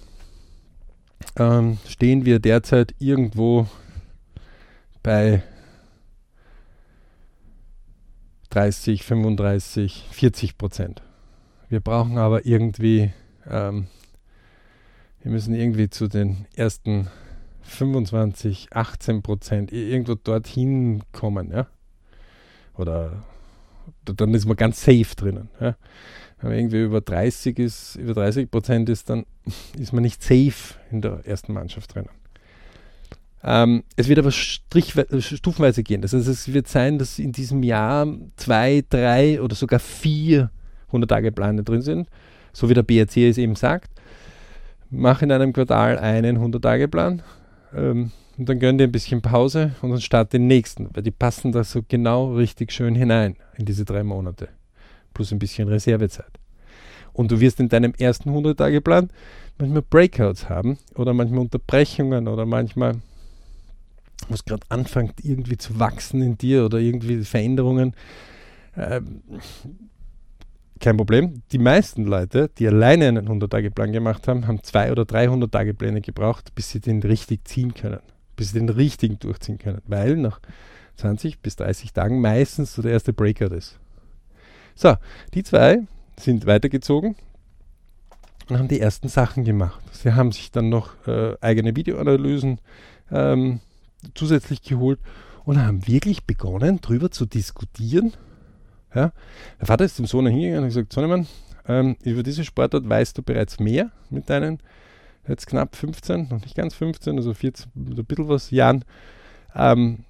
ähm, 1.37 1.77
stehen 1.87 2.25
wir 2.25 2.39
derzeit 2.39 2.95
irgendwo 2.99 3.67
bei 5.03 5.43
30, 8.49 9.05
35, 9.05 10.07
40 10.11 10.57
Prozent. 10.57 11.03
Wir 11.69 11.81
brauchen 11.81 12.17
aber 12.17 12.47
irgendwie 12.47 13.13
ähm, 13.47 13.89
wir 15.25 15.33
müssen 15.33 15.55
irgendwie 15.55 15.89
zu 15.89 16.07
den 16.07 16.45
ersten 16.55 17.09
25, 17.63 18.69
18 18.73 19.23
Prozent 19.23 19.73
irgendwo 19.73 20.15
dorthin 20.17 21.03
kommen, 21.13 21.51
ja. 21.51 21.67
Oder 22.77 23.25
dann 24.05 24.35
ist 24.35 24.45
man 24.45 24.57
ganz 24.57 24.85
safe 24.85 25.17
drinnen. 25.17 25.49
Ja? 25.61 25.77
Wenn 26.41 26.51
man 26.51 26.59
irgendwie 26.59 26.83
über 26.83 27.01
30 27.01 27.59
ist, 27.59 27.97
über 27.97 28.13
30 28.13 28.51
Prozent 28.51 28.91
ist, 28.91 29.09
dann 29.09 29.25
ist 29.79 29.95
man 29.95 30.03
nicht 30.03 30.23
safe 30.23 30.75
in 30.91 31.01
der 31.01 31.21
ersten 31.25 31.55
Mannschaft 31.55 31.95
drinnen. 31.95 32.11
Ähm, 33.43 33.83
es 33.97 34.09
wird 34.09 34.19
aber 34.19 34.31
Strich, 34.31 34.93
stufenweise 35.21 35.83
gehen. 35.83 36.03
Das 36.03 36.13
heißt, 36.13 36.29
es 36.29 36.53
wird 36.53 36.69
sein, 36.69 36.99
dass 36.99 37.19
in 37.19 37.33
diesem 37.33 37.63
Jahr 37.63 38.07
zwei, 38.37 38.85
drei 38.91 39.41
oder 39.41 39.55
sogar 39.55 39.81
vier 39.81 40.51
100-Tage-Pläne 40.93 41.63
drin 41.63 41.81
sind, 41.81 42.11
so 42.53 42.69
wie 42.69 42.75
der 42.75 42.83
BRC 42.83 43.17
es 43.17 43.39
eben 43.39 43.57
sagt 43.57 43.91
mach 44.95 45.23
in 45.23 45.33
einem 45.33 45.53
Quartal 45.53 45.99
einen 45.99 46.39
100-Tage-Plan. 46.39 47.23
Ähm, 47.75 48.13
und 48.37 48.49
dann 48.49 48.59
gönnen 48.59 48.79
die 48.79 48.85
ein 48.85 48.93
bisschen 48.93 49.23
Pause 49.23 49.73
und 49.81 49.91
dann 49.91 50.01
starten 50.01 50.33
den 50.33 50.47
nächsten, 50.49 50.89
weil 50.93 51.03
die 51.03 51.13
passen 51.13 51.53
da 51.53 51.63
so 51.63 51.83
genau 51.87 52.35
richtig 52.35 52.73
schön 52.73 52.95
hinein 52.95 53.37
in 53.57 53.65
diese 53.65 53.85
drei 53.85 54.03
Monate. 54.03 54.49
Plus 55.13 55.31
ein 55.31 55.39
bisschen 55.39 55.69
Reservezeit. 55.69 56.33
Und 57.13 57.31
du 57.31 57.39
wirst 57.39 57.61
in 57.61 57.69
deinem 57.69 57.95
ersten 57.97 58.31
100-Tage-Plan 58.31 59.11
manchmal 59.59 59.83
Breakouts 59.83 60.49
haben 60.49 60.79
oder 60.97 61.15
manchmal 61.15 61.41
Unterbrechungen 61.41 62.27
oder 62.27 62.45
manchmal, 62.45 62.97
wo 64.29 64.35
es 64.35 64.45
gerade 64.45 64.67
anfängt 64.69 65.25
irgendwie 65.25 65.57
zu 65.57 65.79
wachsen 65.79 66.21
in 66.23 66.37
dir 66.37 66.65
oder 66.65 66.79
irgendwie 66.79 67.23
Veränderungen. 67.23 67.95
Ähm, 68.77 69.23
kein 70.81 70.97
Problem. 70.97 71.43
Die 71.53 71.59
meisten 71.59 72.05
Leute, 72.05 72.51
die 72.59 72.67
alleine 72.67 73.09
einen 73.09 73.29
100-Tage-Plan 73.29 73.93
gemacht 73.93 74.29
haben, 74.29 74.47
haben 74.47 74.63
zwei 74.63 74.91
oder 74.93 75.05
drei 75.05 75.29
100-Tage-Pläne 75.29 76.01
gebraucht, 76.01 76.55
bis 76.55 76.71
sie 76.71 76.81
den 76.81 77.03
richtig 77.03 77.47
ziehen 77.47 77.75
können, 77.75 78.01
bis 78.37 78.51
sie 78.51 78.59
den 78.59 78.69
richtigen 78.69 79.19
durchziehen 79.19 79.59
können, 79.59 79.81
weil 79.87 80.17
nach 80.17 80.41
20 80.97 81.41
bis 81.41 81.57
30 81.57 81.93
Tagen 81.93 82.21
meistens 82.21 82.75
so 82.75 82.83
der 82.83 82.93
erste 82.93 83.13
Breakout 83.13 83.55
ist. 83.55 83.79
So, 84.75 84.97
die 85.35 85.43
zwei 85.43 85.83
sind 86.19 86.47
weitergezogen 86.47 87.17
und 88.49 88.59
haben 88.59 88.69
die 88.69 88.81
ersten 88.81 89.09
Sachen 89.09 89.45
gemacht. 89.45 89.81
Sie 89.93 90.13
haben 90.13 90.33
sich 90.33 90.51
dann 90.51 90.69
noch 90.69 91.07
äh, 91.07 91.35
eigene 91.41 91.77
Videoanalysen 91.77 92.61
ähm, 93.11 93.61
zusätzlich 94.15 94.63
geholt 94.63 95.01
und 95.45 95.63
haben 95.63 95.87
wirklich 95.87 96.25
begonnen, 96.25 96.81
darüber 96.81 97.11
zu 97.11 97.27
diskutieren. 97.27 98.13
Ja? 98.95 99.13
Der 99.61 99.67
Vater 99.67 99.85
ist 99.85 99.99
dem 99.99 100.07
Sohn 100.07 100.27
hingegangen 100.27 100.59
und 100.59 100.65
hat 100.65 100.71
gesagt, 100.71 100.93
Sohnemann, 100.93 101.27
ähm, 101.67 101.97
über 102.03 102.23
diese 102.23 102.45
Sportart 102.45 102.89
weißt 102.89 103.19
du 103.19 103.23
bereits 103.23 103.59
mehr 103.59 103.91
mit 104.11 104.29
deinen 104.31 104.61
jetzt 105.27 105.47
knapp 105.47 105.75
15, 105.77 106.29
noch 106.29 106.41
nicht 106.41 106.55
ganz 106.55 106.75
15, 106.75 107.17
also 107.17 107.33
14, 107.33 107.71
so 107.95 108.03
ein 108.03 108.05
bisschen 108.05 108.29
was 108.29 108.51
Jahren. 108.51 108.85
Ähm, 109.55 110.05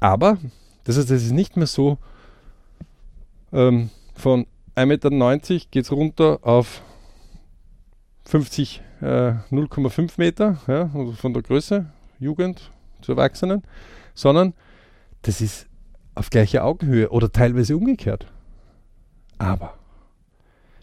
aber, 0.00 0.38
das 0.84 0.96
heißt, 0.96 1.10
es 1.10 1.24
ist 1.24 1.32
nicht 1.32 1.56
mehr 1.56 1.66
so 1.66 1.98
ähm, 3.52 3.90
von 4.14 4.46
1,90 4.76 4.86
Meter 4.86 5.66
geht 5.70 5.84
es 5.84 5.92
runter 5.92 6.38
auf 6.42 6.82
50, 8.26 8.82
äh, 9.00 9.04
0,5 9.04 10.12
Meter, 10.16 10.58
ja, 10.66 10.90
also 10.94 11.12
von 11.12 11.32
der 11.32 11.42
Größe, 11.42 11.86
Jugend 12.18 12.70
zu 13.02 13.12
Erwachsenen, 13.12 13.62
sondern 14.14 14.54
das 15.22 15.40
ist 15.40 15.66
auf 16.14 16.30
gleicher 16.30 16.64
Augenhöhe 16.64 17.10
oder 17.10 17.32
teilweise 17.32 17.76
umgekehrt. 17.76 18.26
Aber 19.38 19.74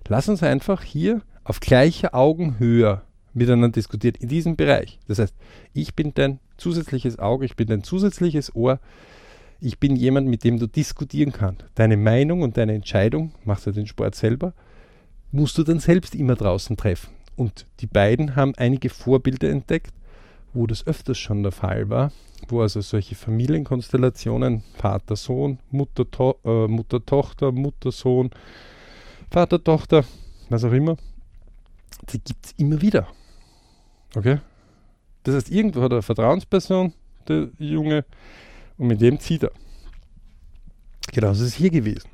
lass 0.08 0.30
uns 0.30 0.44
einfach 0.44 0.84
hier 0.84 1.22
auf 1.44 1.60
gleicher 1.60 2.16
Augenhöhe 2.16 3.02
miteinander 3.34 3.70
diskutieren 3.70 4.16
in 4.20 4.30
diesem 4.30 4.56
Bereich. 4.56 5.00
Das 5.08 5.20
heißt, 5.20 5.36
ich 5.74 5.96
bin 5.96 6.14
dein 6.14 6.40
zusätzliches 6.58 7.20
Auge, 7.20 7.46
ich 7.46 7.56
bin 7.56 7.68
dein 7.68 7.84
zusätzliches 7.84 8.56
Ohr, 8.56 8.80
ich 9.60 9.80
bin 9.80 9.96
jemand, 9.96 10.28
mit 10.28 10.44
dem 10.44 10.60
du 10.60 10.68
diskutieren 10.68 11.32
kannst. 11.32 11.66
Deine 11.76 11.98
Meinung 11.98 12.42
und 12.42 12.58
deine 12.58 12.74
Entscheidung, 12.74 13.32
machst 13.44 13.66
du 13.66 13.72
den 13.72 13.88
Sport 13.88 14.16
selber, 14.16 14.54
musst 15.32 15.58
du 15.58 15.64
dann 15.64 15.80
selbst 15.80 16.16
immer 16.16 16.36
draußen 16.36 16.78
treffen. 16.78 17.10
Und 17.36 17.68
die 17.80 17.88
beiden 17.88 18.36
haben 18.36 18.54
einige 18.56 18.90
Vorbilder 18.90 19.50
entdeckt, 19.50 19.94
wo 20.58 20.66
das 20.66 20.86
öfters 20.88 21.18
schon 21.20 21.44
der 21.44 21.52
Fall 21.52 21.90
war, 21.90 22.12
wo 22.48 22.62
also 22.62 22.82
solche 22.82 23.16
Familienkonstellationen, 23.16 24.64
Vater, 24.74 25.16
Sohn, 25.16 25.60
Mutter, 25.70 26.10
to 26.10 26.36
äh, 26.44 26.68
Mutter, 26.68 27.06
Tochter, 27.06 27.52
Mutter, 27.52 27.92
Sohn, 27.92 28.32
Vater, 29.30 29.64
Tochter, 29.64 30.04
was 30.50 30.64
auch 30.64 30.72
immer, 30.72 30.98
die 32.10 32.20
gibt 32.20 32.46
es 32.46 32.52
immer 32.58 32.82
wieder. 32.82 33.08
Okay? 34.16 34.40
Das 35.24 35.36
heißt, 35.36 35.52
irgendwo 35.52 35.82
hat 35.82 35.92
er 35.92 35.98
eine 35.98 36.02
Vertrauensperson, 36.02 36.94
der 37.28 37.50
Junge, 37.60 38.06
und 38.78 38.88
mit 38.88 39.02
dem 39.02 39.20
zieht 39.20 39.44
er. 39.44 39.52
Genauso 41.12 41.44
ist 41.44 41.50
es 41.50 41.56
hier 41.56 41.70
gewesen. 41.70 42.10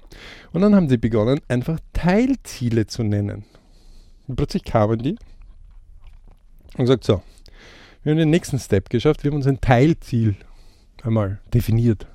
Und 0.52 0.62
dann 0.62 0.76
haben 0.76 0.89
sie 0.89 0.98
begonnen, 0.98 1.39
einfach 1.48 1.80
Teilziele 1.94 2.88
zu 2.88 3.04
nennen. 3.04 3.46
Und 4.28 4.36
plötzlich 4.36 4.64
kamen 4.64 5.00
die 5.00 5.16
und 6.76 6.86
gesagt, 6.86 7.04
so, 7.04 7.22
wir 8.04 8.12
haben 8.12 8.20
den 8.20 8.30
nächsten 8.30 8.60
Step 8.60 8.89
geschafft, 8.89 9.24
wir 9.24 9.32
haben 9.32 9.38
uns 9.38 9.47
ein 9.47 9.62
Teilziel 9.62 10.36
einmal 11.04 11.39
definiert. 11.54 12.08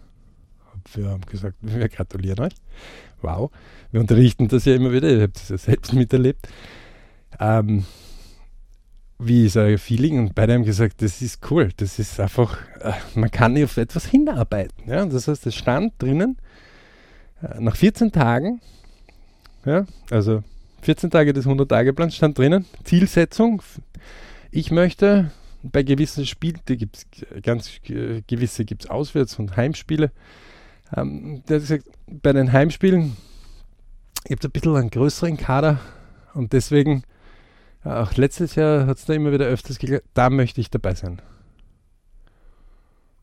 Wir 0.94 1.08
haben 1.08 1.22
gesagt, 1.22 1.56
wir 1.60 1.88
gratulieren 1.88 2.40
euch. 2.40 2.52
Wow, 3.20 3.50
wir 3.90 4.00
unterrichten 4.00 4.48
das 4.48 4.64
ja 4.64 4.74
immer 4.74 4.92
wieder, 4.92 5.10
ihr 5.10 5.22
habt 5.22 5.36
es 5.36 5.48
ja 5.48 5.58
selbst 5.58 5.92
miterlebt. 5.92 6.48
Ähm, 7.40 7.84
wie 9.18 9.46
ist 9.46 9.56
euer 9.56 9.78
Feeling? 9.78 10.18
Und 10.18 10.34
beide 10.34 10.54
haben 10.54 10.64
gesagt, 10.64 11.02
das 11.02 11.20
ist 11.20 11.50
cool, 11.50 11.70
das 11.76 11.98
ist 11.98 12.20
einfach, 12.20 12.58
äh, 12.80 12.92
man 13.14 13.30
kann 13.30 13.62
auf 13.62 13.76
etwas 13.76 14.06
hinarbeiten. 14.06 14.88
Ja? 14.88 15.04
Das 15.04 15.26
heißt, 15.26 15.46
es 15.46 15.54
stand 15.54 15.94
drinnen, 15.98 16.36
äh, 17.42 17.60
nach 17.60 17.76
14 17.76 18.12
Tagen, 18.12 18.60
ja, 19.64 19.84
also 20.10 20.42
14 20.82 21.10
Tage 21.10 21.32
des 21.32 21.46
100-Tage-Plans 21.46 22.14
stand 22.14 22.38
drinnen, 22.38 22.64
Zielsetzung, 22.84 23.62
ich 24.50 24.70
möchte 24.70 25.32
bei 25.62 25.82
gewissen 25.82 26.26
Spielen, 26.26 26.60
die 26.68 26.76
gibt 26.76 26.96
es 26.96 27.42
ganz 27.42 27.70
gewisse 27.82 28.64
gibt 28.64 28.84
es 28.84 28.90
Auswärts- 28.90 29.38
und 29.38 29.56
Heimspiele, 29.56 30.12
ähm, 30.96 31.42
der 31.48 31.56
hat 31.56 31.62
gesagt, 31.62 31.84
bei 32.06 32.32
den 32.32 32.52
Heimspielen 32.52 33.16
gibt 34.24 34.44
es 34.44 34.48
ein 34.48 34.52
bisschen 34.52 34.76
einen 34.76 34.90
größeren 34.90 35.36
Kader 35.36 35.80
und 36.34 36.52
deswegen 36.52 37.02
auch 37.84 38.14
letztes 38.16 38.54
Jahr 38.54 38.86
hat 38.86 38.98
es 38.98 39.04
da 39.04 39.14
immer 39.14 39.32
wieder 39.32 39.46
öfters 39.46 39.78
geklappt, 39.78 40.06
da 40.14 40.30
möchte 40.30 40.60
ich 40.60 40.70
dabei 40.70 40.94
sein. 40.94 41.22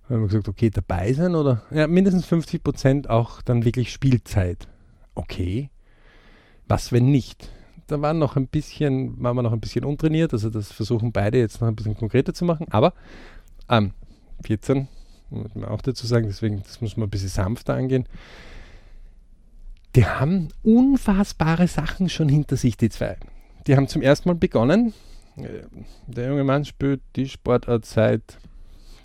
Da 0.08 0.16
haben 0.16 0.22
wir 0.22 0.28
gesagt, 0.28 0.48
okay, 0.48 0.70
dabei 0.70 1.14
sein 1.14 1.36
oder? 1.36 1.64
Ja, 1.72 1.88
mindestens 1.88 2.26
50 2.26 2.64
Prozent 2.64 3.10
auch 3.10 3.42
dann 3.42 3.66
wirklich 3.66 3.92
Spielzeit. 3.92 4.68
Okay. 5.16 5.72
Was, 6.68 6.92
wenn 6.92 7.12
nicht? 7.12 7.50
Da 7.88 8.02
waren 8.02 8.18
noch 8.18 8.36
ein 8.36 8.48
bisschen, 8.48 9.22
waren 9.22 9.36
wir 9.36 9.44
noch 9.44 9.54
ein 9.54 9.60
bisschen 9.60 9.86
untrainiert, 9.86 10.34
also 10.34 10.50
das 10.50 10.72
versuchen 10.72 11.12
beide 11.12 11.38
jetzt 11.38 11.62
noch 11.62 11.68
ein 11.68 11.76
bisschen 11.76 11.96
konkreter 11.96 12.34
zu 12.34 12.46
machen, 12.46 12.68
aber 12.72 12.94
ähm, 13.70 13.92
14, 14.44 14.88
muss 15.30 15.54
man 15.56 15.66
auch 15.66 15.82
dazu 15.82 16.08
sagen, 16.08 16.28
deswegen, 16.28 16.64
das 16.64 16.82
muss 16.82 16.98
man 16.98 17.08
ein 17.08 17.12
bisschen 17.12 17.30
sanfter 17.30 17.76
angehen. 17.76 18.08
Die 19.96 20.06
haben 20.06 20.50
unfassbare 20.64 21.68
Sachen 21.68 22.10
schon 22.10 22.28
hinter 22.28 22.58
sich, 22.58 22.76
die 22.76 22.90
zwei 22.90 23.18
die 23.68 23.76
haben 23.76 23.88
zum 23.88 24.02
ersten 24.02 24.30
Mal 24.30 24.36
begonnen. 24.36 24.94
Äh, 25.38 25.64
der 26.08 26.30
junge 26.30 26.44
Mann 26.44 26.66
spielt 26.66 27.02
die 27.16 27.28
Sportart 27.28 27.86
seit 27.86 28.38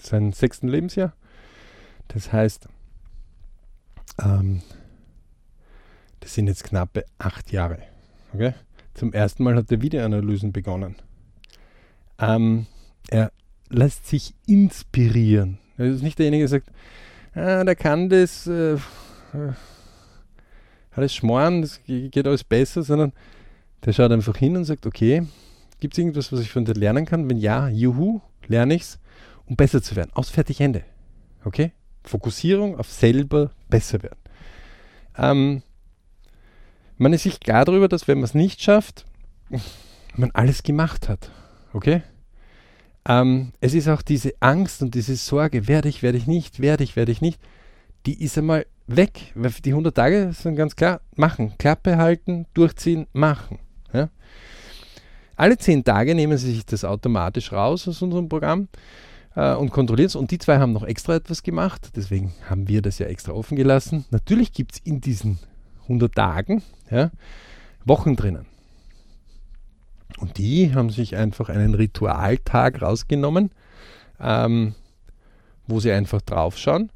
seinem 0.01 0.33
sechsten 0.33 0.69
Lebensjahr. 0.69 1.13
Das 2.09 2.33
heißt, 2.33 2.69
ähm, 4.23 4.63
das 6.21 6.35
sind 6.35 6.49
jetzt 6.49 6.65
knappe 6.65 7.05
acht 7.19 7.53
Jahre. 7.53 7.79
Okay? 8.33 8.55
Zum 9.01 9.15
ersten 9.15 9.45
Mal 9.45 9.57
hat 9.57 9.73
er 9.73 9.81
Videoanalysen 9.81 10.53
begonnen. 10.53 10.95
Ähm, 12.19 12.67
er 13.09 13.33
lässt 13.71 14.07
sich 14.07 14.35
inspirieren. 14.47 15.57
Er 15.79 15.87
ist 15.87 16.03
nicht 16.03 16.19
derjenige, 16.19 16.43
der 16.43 16.49
sagt, 16.49 16.67
ah, 17.35 17.65
der 17.65 17.77
kann 17.77 18.11
das, 18.11 18.47
äh, 18.47 18.75
äh, 18.75 19.53
alles 20.91 21.15
schmoren, 21.15 21.63
das 21.63 21.81
geht 21.87 22.27
alles 22.27 22.45
besser, 22.45 22.83
sondern 22.83 23.15
der 23.87 23.95
schaut 23.95 24.13
einfach 24.13 24.37
hin 24.37 24.55
und 24.55 24.67
sagt, 24.67 24.85
okay, 24.85 25.27
gibt 25.79 25.95
es 25.95 25.99
irgendwas, 25.99 26.31
was 26.31 26.41
ich 26.41 26.51
von 26.51 26.67
dir 26.67 26.75
lernen 26.75 27.07
kann? 27.07 27.27
Wenn 27.31 27.39
ja, 27.39 27.71
juhu, 27.71 28.21
lerne 28.49 28.75
ich 28.75 28.83
es, 28.83 28.99
um 29.47 29.57
besser 29.57 29.83
zu 29.83 29.97
werden. 29.97 30.11
Aus, 30.13 30.29
fertig, 30.29 30.61
Ende. 30.61 30.85
Okay? 31.47 31.73
Fokussierung 32.05 32.79
auf 32.79 32.91
selber 32.91 33.51
besser 33.71 34.03
werden. 34.03 34.19
Ähm, 35.17 35.63
man 37.01 37.15
ist 37.15 37.23
sich 37.23 37.41
klar 37.41 37.65
darüber, 37.65 37.89
dass 37.89 38.07
wenn 38.09 38.19
man 38.19 38.25
es 38.25 38.35
nicht 38.35 38.61
schafft, 38.61 39.07
man 40.17 40.31
alles 40.33 40.63
gemacht 40.63 41.09
hat. 41.09 41.31
Okay? 41.73 42.03
Ähm, 43.09 43.53
es 43.61 43.73
ist 43.73 43.89
auch 43.89 44.03
diese 44.03 44.35
Angst 44.41 44.83
und 44.83 44.95
diese 44.95 45.17
Sorge, 45.17 45.67
werde 45.67 45.89
ich, 45.89 46.03
werde 46.03 46.19
ich 46.19 46.27
nicht, 46.27 46.61
werde 46.61 46.85
ich, 46.85 46.97
werde 46.97 47.11
ich 47.11 47.23
nicht, 47.23 47.41
die 48.05 48.23
ist 48.23 48.37
einmal 48.37 48.67
weg. 48.87 49.33
Weil 49.35 49.51
die 49.65 49.71
100 49.71 49.97
Tage 49.97 50.33
sind 50.35 50.57
ganz 50.57 50.77
klar, 50.77 51.01
machen, 51.17 51.55
Klappe 51.57 51.97
halten, 51.97 52.45
durchziehen, 52.53 53.07
machen. 53.15 53.59
Ja? 53.95 54.11
Alle 55.37 55.57
zehn 55.57 55.83
Tage 55.83 56.15
nehmen 56.15 56.37
sie 56.37 56.53
sich 56.53 56.67
das 56.67 56.85
automatisch 56.85 57.51
raus 57.51 57.89
aus 57.89 58.03
unserem 58.03 58.29
Programm 58.29 58.69
äh, 59.37 59.55
und 59.55 59.71
kontrollieren 59.71 60.09
es. 60.09 60.17
Und 60.17 60.33
die 60.33 60.39
zwei 60.39 60.59
haben 60.59 60.75
noch 60.75 60.85
extra 60.85 61.15
etwas 61.15 61.43
gemacht. 61.43 61.93
Deswegen 61.97 62.35
haben 62.51 62.69
wir 62.69 62.83
das 62.83 62.99
ja 62.99 63.07
extra 63.07 63.33
offen 63.33 63.57
gelassen. 63.57 64.05
Natürlich 64.11 64.53
gibt 64.53 64.75
es 64.75 64.79
in 64.81 65.01
diesen 65.01 65.39
100 65.91 66.15
Tagen 66.15 66.63
ja, 66.91 67.11
Wochen 67.85 68.17
drinnen. 68.17 68.47
Und 70.19 70.39
die 70.39 70.75
haben 70.75 70.91
sich 70.91 71.17
einfach 71.17 71.49
einen 71.49 71.75
Ritualtag 71.75 72.81
rausgenommen, 72.83 73.51
ähm, 74.21 74.75
wo 75.67 75.81
sie 75.81 75.93
einfach 75.93 76.21
draufschauen. 76.21 76.91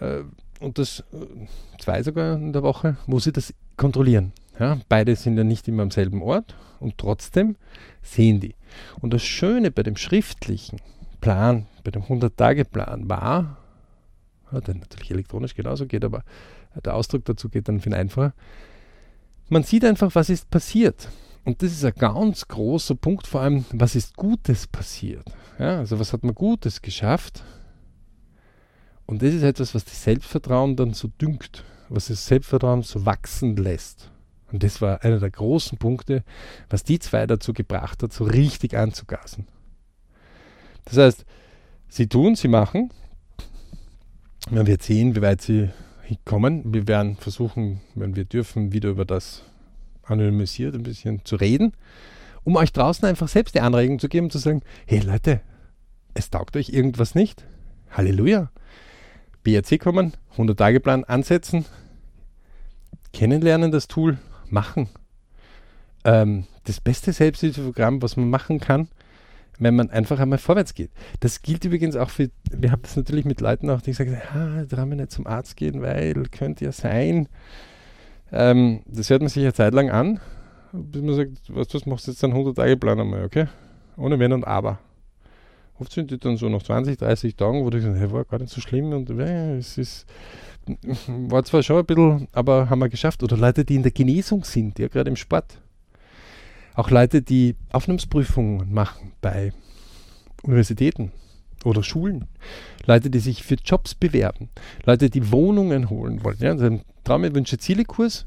Äh, 0.00 0.22
und 0.60 0.78
das 0.78 1.00
äh, 1.12 1.46
zwei 1.78 2.02
sogar 2.02 2.36
in 2.36 2.52
der 2.52 2.62
Woche, 2.62 2.96
wo 3.06 3.18
sie 3.18 3.32
das 3.32 3.54
kontrollieren. 3.76 4.32
Ja, 4.58 4.78
beide 4.88 5.16
sind 5.16 5.38
ja 5.38 5.44
nicht 5.44 5.68
immer 5.68 5.82
am 5.82 5.90
selben 5.90 6.22
Ort 6.22 6.54
und 6.80 6.98
trotzdem 6.98 7.56
sehen 8.02 8.40
die. 8.40 8.54
Und 9.00 9.14
das 9.14 9.22
Schöne 9.22 9.70
bei 9.70 9.82
dem 9.82 9.96
Schriftlichen, 9.96 10.80
Plan, 11.20 11.66
bei 11.82 11.90
dem 11.90 12.02
100-Tage-Plan 12.02 13.08
war, 13.08 13.56
der 14.52 14.74
natürlich 14.74 15.10
elektronisch 15.10 15.54
genauso 15.54 15.86
geht, 15.86 16.04
aber 16.04 16.24
der 16.76 16.94
Ausdruck 16.94 17.24
dazu 17.24 17.48
geht 17.48 17.68
dann 17.68 17.80
viel 17.80 17.94
einfacher. 17.94 18.34
Man 19.48 19.64
sieht 19.64 19.84
einfach, 19.84 20.14
was 20.14 20.30
ist 20.30 20.50
passiert. 20.50 21.08
Und 21.44 21.62
das 21.62 21.72
ist 21.72 21.84
ein 21.84 21.94
ganz 21.96 22.46
großer 22.46 22.94
Punkt, 22.94 23.26
vor 23.26 23.40
allem, 23.40 23.64
was 23.72 23.96
ist 23.96 24.16
Gutes 24.16 24.66
passiert. 24.66 25.24
Ja, 25.58 25.78
also 25.78 25.98
was 25.98 26.12
hat 26.12 26.22
man 26.22 26.34
Gutes 26.34 26.82
geschafft? 26.82 27.42
Und 29.06 29.22
das 29.22 29.34
ist 29.34 29.42
etwas, 29.42 29.74
was 29.74 29.84
das 29.84 30.04
Selbstvertrauen 30.04 30.76
dann 30.76 30.94
so 30.94 31.08
düngt, 31.08 31.64
was 31.88 32.06
das 32.06 32.26
Selbstvertrauen 32.26 32.82
so 32.82 33.04
wachsen 33.04 33.56
lässt. 33.56 34.10
Und 34.52 34.62
das 34.62 34.80
war 34.80 35.02
einer 35.02 35.18
der 35.18 35.30
großen 35.30 35.78
Punkte, 35.78 36.24
was 36.68 36.84
die 36.84 36.98
zwei 36.98 37.26
dazu 37.26 37.52
gebracht 37.52 38.02
hat, 38.02 38.12
so 38.12 38.24
richtig 38.24 38.76
anzugasen. 38.76 39.46
Das 40.84 40.96
heißt, 40.96 41.24
sie 41.88 42.06
tun, 42.06 42.36
sie 42.36 42.48
machen. 42.48 42.92
Man 44.50 44.66
wird 44.66 44.82
sehen, 44.82 45.14
wie 45.16 45.22
weit 45.22 45.42
sie 45.42 45.70
kommen. 46.24 46.72
Wir 46.72 46.88
werden 46.88 47.16
versuchen, 47.16 47.80
wenn 47.94 48.16
wir 48.16 48.24
dürfen, 48.24 48.72
wieder 48.72 48.90
über 48.90 49.04
das 49.04 49.42
anonymisiert 50.04 50.74
ein 50.74 50.82
bisschen 50.82 51.24
zu 51.24 51.36
reden, 51.36 51.72
um 52.44 52.56
euch 52.56 52.72
draußen 52.72 53.06
einfach 53.06 53.28
selbst 53.28 53.54
die 53.54 53.60
Anregung 53.60 53.98
zu 53.98 54.08
geben, 54.08 54.30
zu 54.30 54.38
sagen, 54.38 54.62
hey 54.86 55.00
Leute, 55.00 55.40
es 56.14 56.30
taugt 56.30 56.56
euch 56.56 56.70
irgendwas 56.70 57.14
nicht. 57.14 57.44
Halleluja. 57.90 58.50
BRC 59.42 59.80
kommen, 59.80 60.12
100-Tage-Plan 60.36 61.04
ansetzen, 61.04 61.64
kennenlernen 63.12 63.70
das 63.70 63.88
Tool, 63.88 64.18
machen. 64.48 64.88
Ähm, 66.04 66.46
das 66.64 66.80
beste 66.80 67.12
Selbsthilfeprogramm, 67.12 68.02
was 68.02 68.16
man 68.16 68.28
machen 68.28 68.60
kann, 68.60 68.88
wenn 69.60 69.76
man 69.76 69.90
einfach 69.90 70.18
einmal 70.18 70.38
vorwärts 70.38 70.74
geht. 70.74 70.90
Das 71.20 71.42
gilt 71.42 71.64
übrigens 71.64 71.94
auch 71.94 72.10
für, 72.10 72.30
wir 72.50 72.72
haben 72.72 72.82
das 72.82 72.96
natürlich 72.96 73.24
mit 73.24 73.40
Leuten 73.40 73.70
auch, 73.70 73.82
die 73.82 73.92
sagen, 73.92 74.16
ah, 74.32 74.64
da 74.64 74.78
haben 74.78 74.90
wir 74.90 74.96
nicht 74.96 75.12
zum 75.12 75.26
Arzt 75.26 75.56
gehen, 75.56 75.82
weil 75.82 76.14
könnte 76.30 76.64
ja 76.64 76.72
sein. 76.72 77.28
Ähm, 78.32 78.80
das 78.86 79.10
hört 79.10 79.20
man 79.20 79.28
sich 79.28 79.42
eine 79.42 79.52
Zeit 79.52 79.74
lang 79.74 79.90
an, 79.90 80.18
bis 80.72 81.02
man 81.02 81.14
sagt, 81.14 81.32
was, 81.48 81.72
was 81.74 81.86
machst 81.86 82.06
du 82.06 82.10
jetzt 82.10 82.24
einen 82.24 82.34
100-Tage-Plan 82.34 83.00
einmal, 83.00 83.24
okay? 83.24 83.46
Ohne 83.96 84.18
Wenn 84.18 84.32
und 84.32 84.46
Aber. 84.46 84.78
Oft 85.78 85.92
sind 85.92 86.10
die 86.10 86.18
dann 86.18 86.36
so 86.36 86.48
nach 86.48 86.62
20, 86.62 86.98
30 86.98 87.36
Tagen, 87.36 87.64
wo 87.64 87.70
die 87.70 87.80
sagen, 87.80 87.96
hey, 87.96 88.10
war 88.10 88.24
gar 88.24 88.38
nicht 88.38 88.52
so 88.52 88.60
schlimm 88.60 88.92
und 88.92 89.10
äh, 89.10 89.56
es 89.58 89.76
ist, 89.76 90.06
war 91.06 91.44
zwar 91.44 91.62
schon 91.62 91.78
ein 91.78 91.86
bisschen, 91.86 92.28
aber 92.32 92.70
haben 92.70 92.78
wir 92.78 92.88
geschafft. 92.88 93.22
Oder 93.22 93.36
Leute, 93.36 93.64
die 93.64 93.76
in 93.76 93.82
der 93.82 93.92
Genesung 93.92 94.44
sind, 94.44 94.78
ja, 94.78 94.88
gerade 94.88 95.10
im 95.10 95.16
Sport 95.16 95.60
auch 96.74 96.90
Leute, 96.90 97.22
die 97.22 97.56
Aufnahmsprüfungen 97.72 98.72
machen 98.72 99.12
bei 99.20 99.52
Universitäten 100.42 101.12
oder 101.64 101.82
Schulen. 101.82 102.26
Leute, 102.86 103.10
die 103.10 103.18
sich 103.18 103.42
für 103.42 103.56
Jobs 103.56 103.94
bewerben. 103.94 104.48
Leute, 104.84 105.10
die 105.10 105.30
Wohnungen 105.30 105.90
holen 105.90 106.24
wollen. 106.24 106.38
Ja, 106.40 106.50
also 106.50 106.80
Traume, 107.04 107.34
Wünsche, 107.34 107.58
Ziele-Kurs 107.58 108.26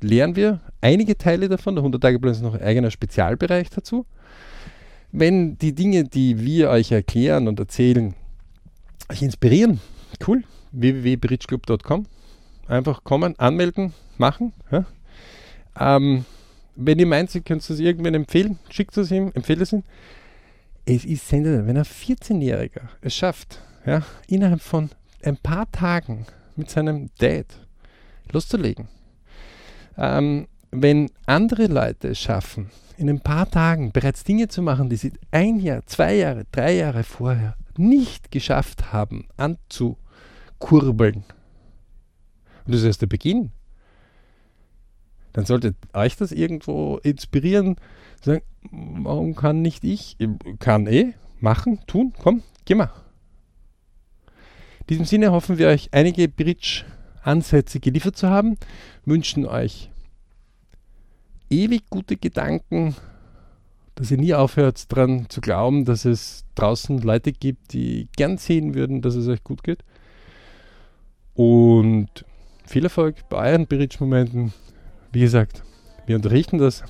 lernen 0.00 0.36
wir 0.36 0.60
einige 0.80 1.16
Teile 1.18 1.48
davon. 1.48 1.74
Der 1.74 1.84
100-Tage-Plan 1.84 2.32
ist 2.32 2.42
noch 2.42 2.54
ein 2.54 2.62
eigener 2.62 2.90
Spezialbereich 2.90 3.70
dazu. 3.70 4.06
Wenn 5.12 5.58
die 5.58 5.74
Dinge, 5.74 6.04
die 6.04 6.40
wir 6.40 6.70
euch 6.70 6.92
erklären 6.92 7.48
und 7.48 7.58
erzählen, 7.58 8.14
euch 9.10 9.22
inspirieren, 9.22 9.80
cool, 10.26 10.44
www.bridgeclub.com. 10.72 12.06
Einfach 12.68 13.02
kommen, 13.02 13.36
anmelden, 13.38 13.92
machen. 14.18 14.52
Ja. 14.70 14.86
Ähm, 15.78 16.24
wenn 16.82 16.98
ihr 16.98 17.06
meint, 17.06 17.34
ihr 17.34 17.42
könnt 17.42 17.68
es 17.68 17.78
irgendwann 17.78 18.14
empfehlen, 18.14 18.58
schickt 18.70 18.96
es 18.96 19.10
ihm, 19.10 19.30
empfehlt 19.34 19.60
es 19.60 19.72
ihm. 19.72 19.82
Es 20.86 21.04
ist 21.04 21.28
sensationell, 21.28 21.66
wenn 21.66 21.76
ein 21.76 21.84
14-Jähriger 21.84 22.88
es 23.02 23.14
schafft, 23.14 23.60
ja, 23.84 24.02
innerhalb 24.26 24.62
von 24.62 24.90
ein 25.22 25.36
paar 25.36 25.70
Tagen 25.70 26.26
mit 26.56 26.70
seinem 26.70 27.10
Dad 27.18 27.46
loszulegen. 28.32 28.88
Ähm, 29.98 30.48
wenn 30.70 31.10
andere 31.26 31.66
Leute 31.66 32.08
es 32.08 32.18
schaffen, 32.18 32.70
in 32.96 33.10
ein 33.10 33.20
paar 33.20 33.50
Tagen 33.50 33.92
bereits 33.92 34.24
Dinge 34.24 34.48
zu 34.48 34.62
machen, 34.62 34.88
die 34.88 34.96
sie 34.96 35.12
ein 35.30 35.58
Jahr, 35.58 35.84
zwei 35.86 36.14
Jahre, 36.14 36.44
drei 36.50 36.74
Jahre 36.74 37.04
vorher 37.04 37.56
nicht 37.76 38.30
geschafft 38.30 38.92
haben, 38.92 39.26
anzukurbeln. 39.36 41.24
Und 42.64 42.74
das 42.74 42.80
ist 42.80 42.86
erst 42.86 43.02
der 43.02 43.06
Beginn 43.06 43.52
dann 45.32 45.46
sollte 45.46 45.74
euch 45.92 46.16
das 46.16 46.32
irgendwo 46.32 46.98
inspirieren, 47.02 47.76
sagen, 48.22 48.42
warum 48.70 49.34
kann 49.34 49.62
nicht 49.62 49.84
ich? 49.84 50.16
Kann 50.58 50.86
eh, 50.86 51.14
machen, 51.40 51.80
tun, 51.86 52.12
komm, 52.20 52.42
geh 52.64 52.74
mal. 52.74 52.90
In 54.80 54.86
diesem 54.88 55.04
Sinne 55.04 55.32
hoffen 55.32 55.58
wir 55.58 55.68
euch 55.68 55.90
einige 55.92 56.28
Bridge-Ansätze 56.28 57.80
geliefert 57.80 58.16
zu 58.16 58.28
haben, 58.28 58.56
wünschen 59.04 59.46
euch 59.46 59.90
ewig 61.48 61.88
gute 61.90 62.16
Gedanken, 62.16 62.96
dass 63.94 64.10
ihr 64.10 64.18
nie 64.18 64.34
aufhört 64.34 64.90
daran 64.92 65.26
zu 65.28 65.40
glauben, 65.40 65.84
dass 65.84 66.04
es 66.04 66.44
draußen 66.54 67.00
Leute 67.02 67.32
gibt, 67.32 67.72
die 67.72 68.08
gern 68.16 68.38
sehen 68.38 68.74
würden, 68.74 69.02
dass 69.02 69.14
es 69.14 69.28
euch 69.28 69.44
gut 69.44 69.62
geht. 69.62 69.84
Und 71.34 72.24
viel 72.64 72.84
Erfolg 72.84 73.28
bei 73.28 73.50
euren 73.50 73.66
Bridge-Momenten. 73.66 74.52
Wie 75.12 75.20
gesagt, 75.20 75.62
wir 76.06 76.14
unterrichten 76.14 76.58
das. 76.58 76.84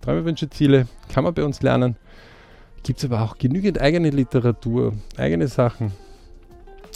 Träume, 0.00 0.24
Wünsche, 0.24 0.48
Ziele 0.48 0.86
kann 1.12 1.24
man 1.24 1.34
bei 1.34 1.44
uns 1.44 1.60
lernen. 1.60 1.96
Gibt 2.84 2.98
es 2.98 3.04
aber 3.04 3.22
auch 3.22 3.36
genügend 3.36 3.80
eigene 3.80 4.10
Literatur, 4.10 4.92
eigene 5.16 5.48
Sachen. 5.48 5.92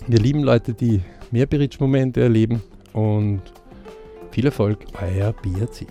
Wir 0.06 0.20
lieben 0.20 0.44
Leute, 0.44 0.74
die 0.74 1.00
mehr 1.30 1.46
Bridge-Momente 1.46 2.20
erleben 2.20 2.62
und 2.92 3.42
viel 4.30 4.46
Erfolg, 4.46 4.84
euer 5.00 5.32
BRC. 5.32 5.86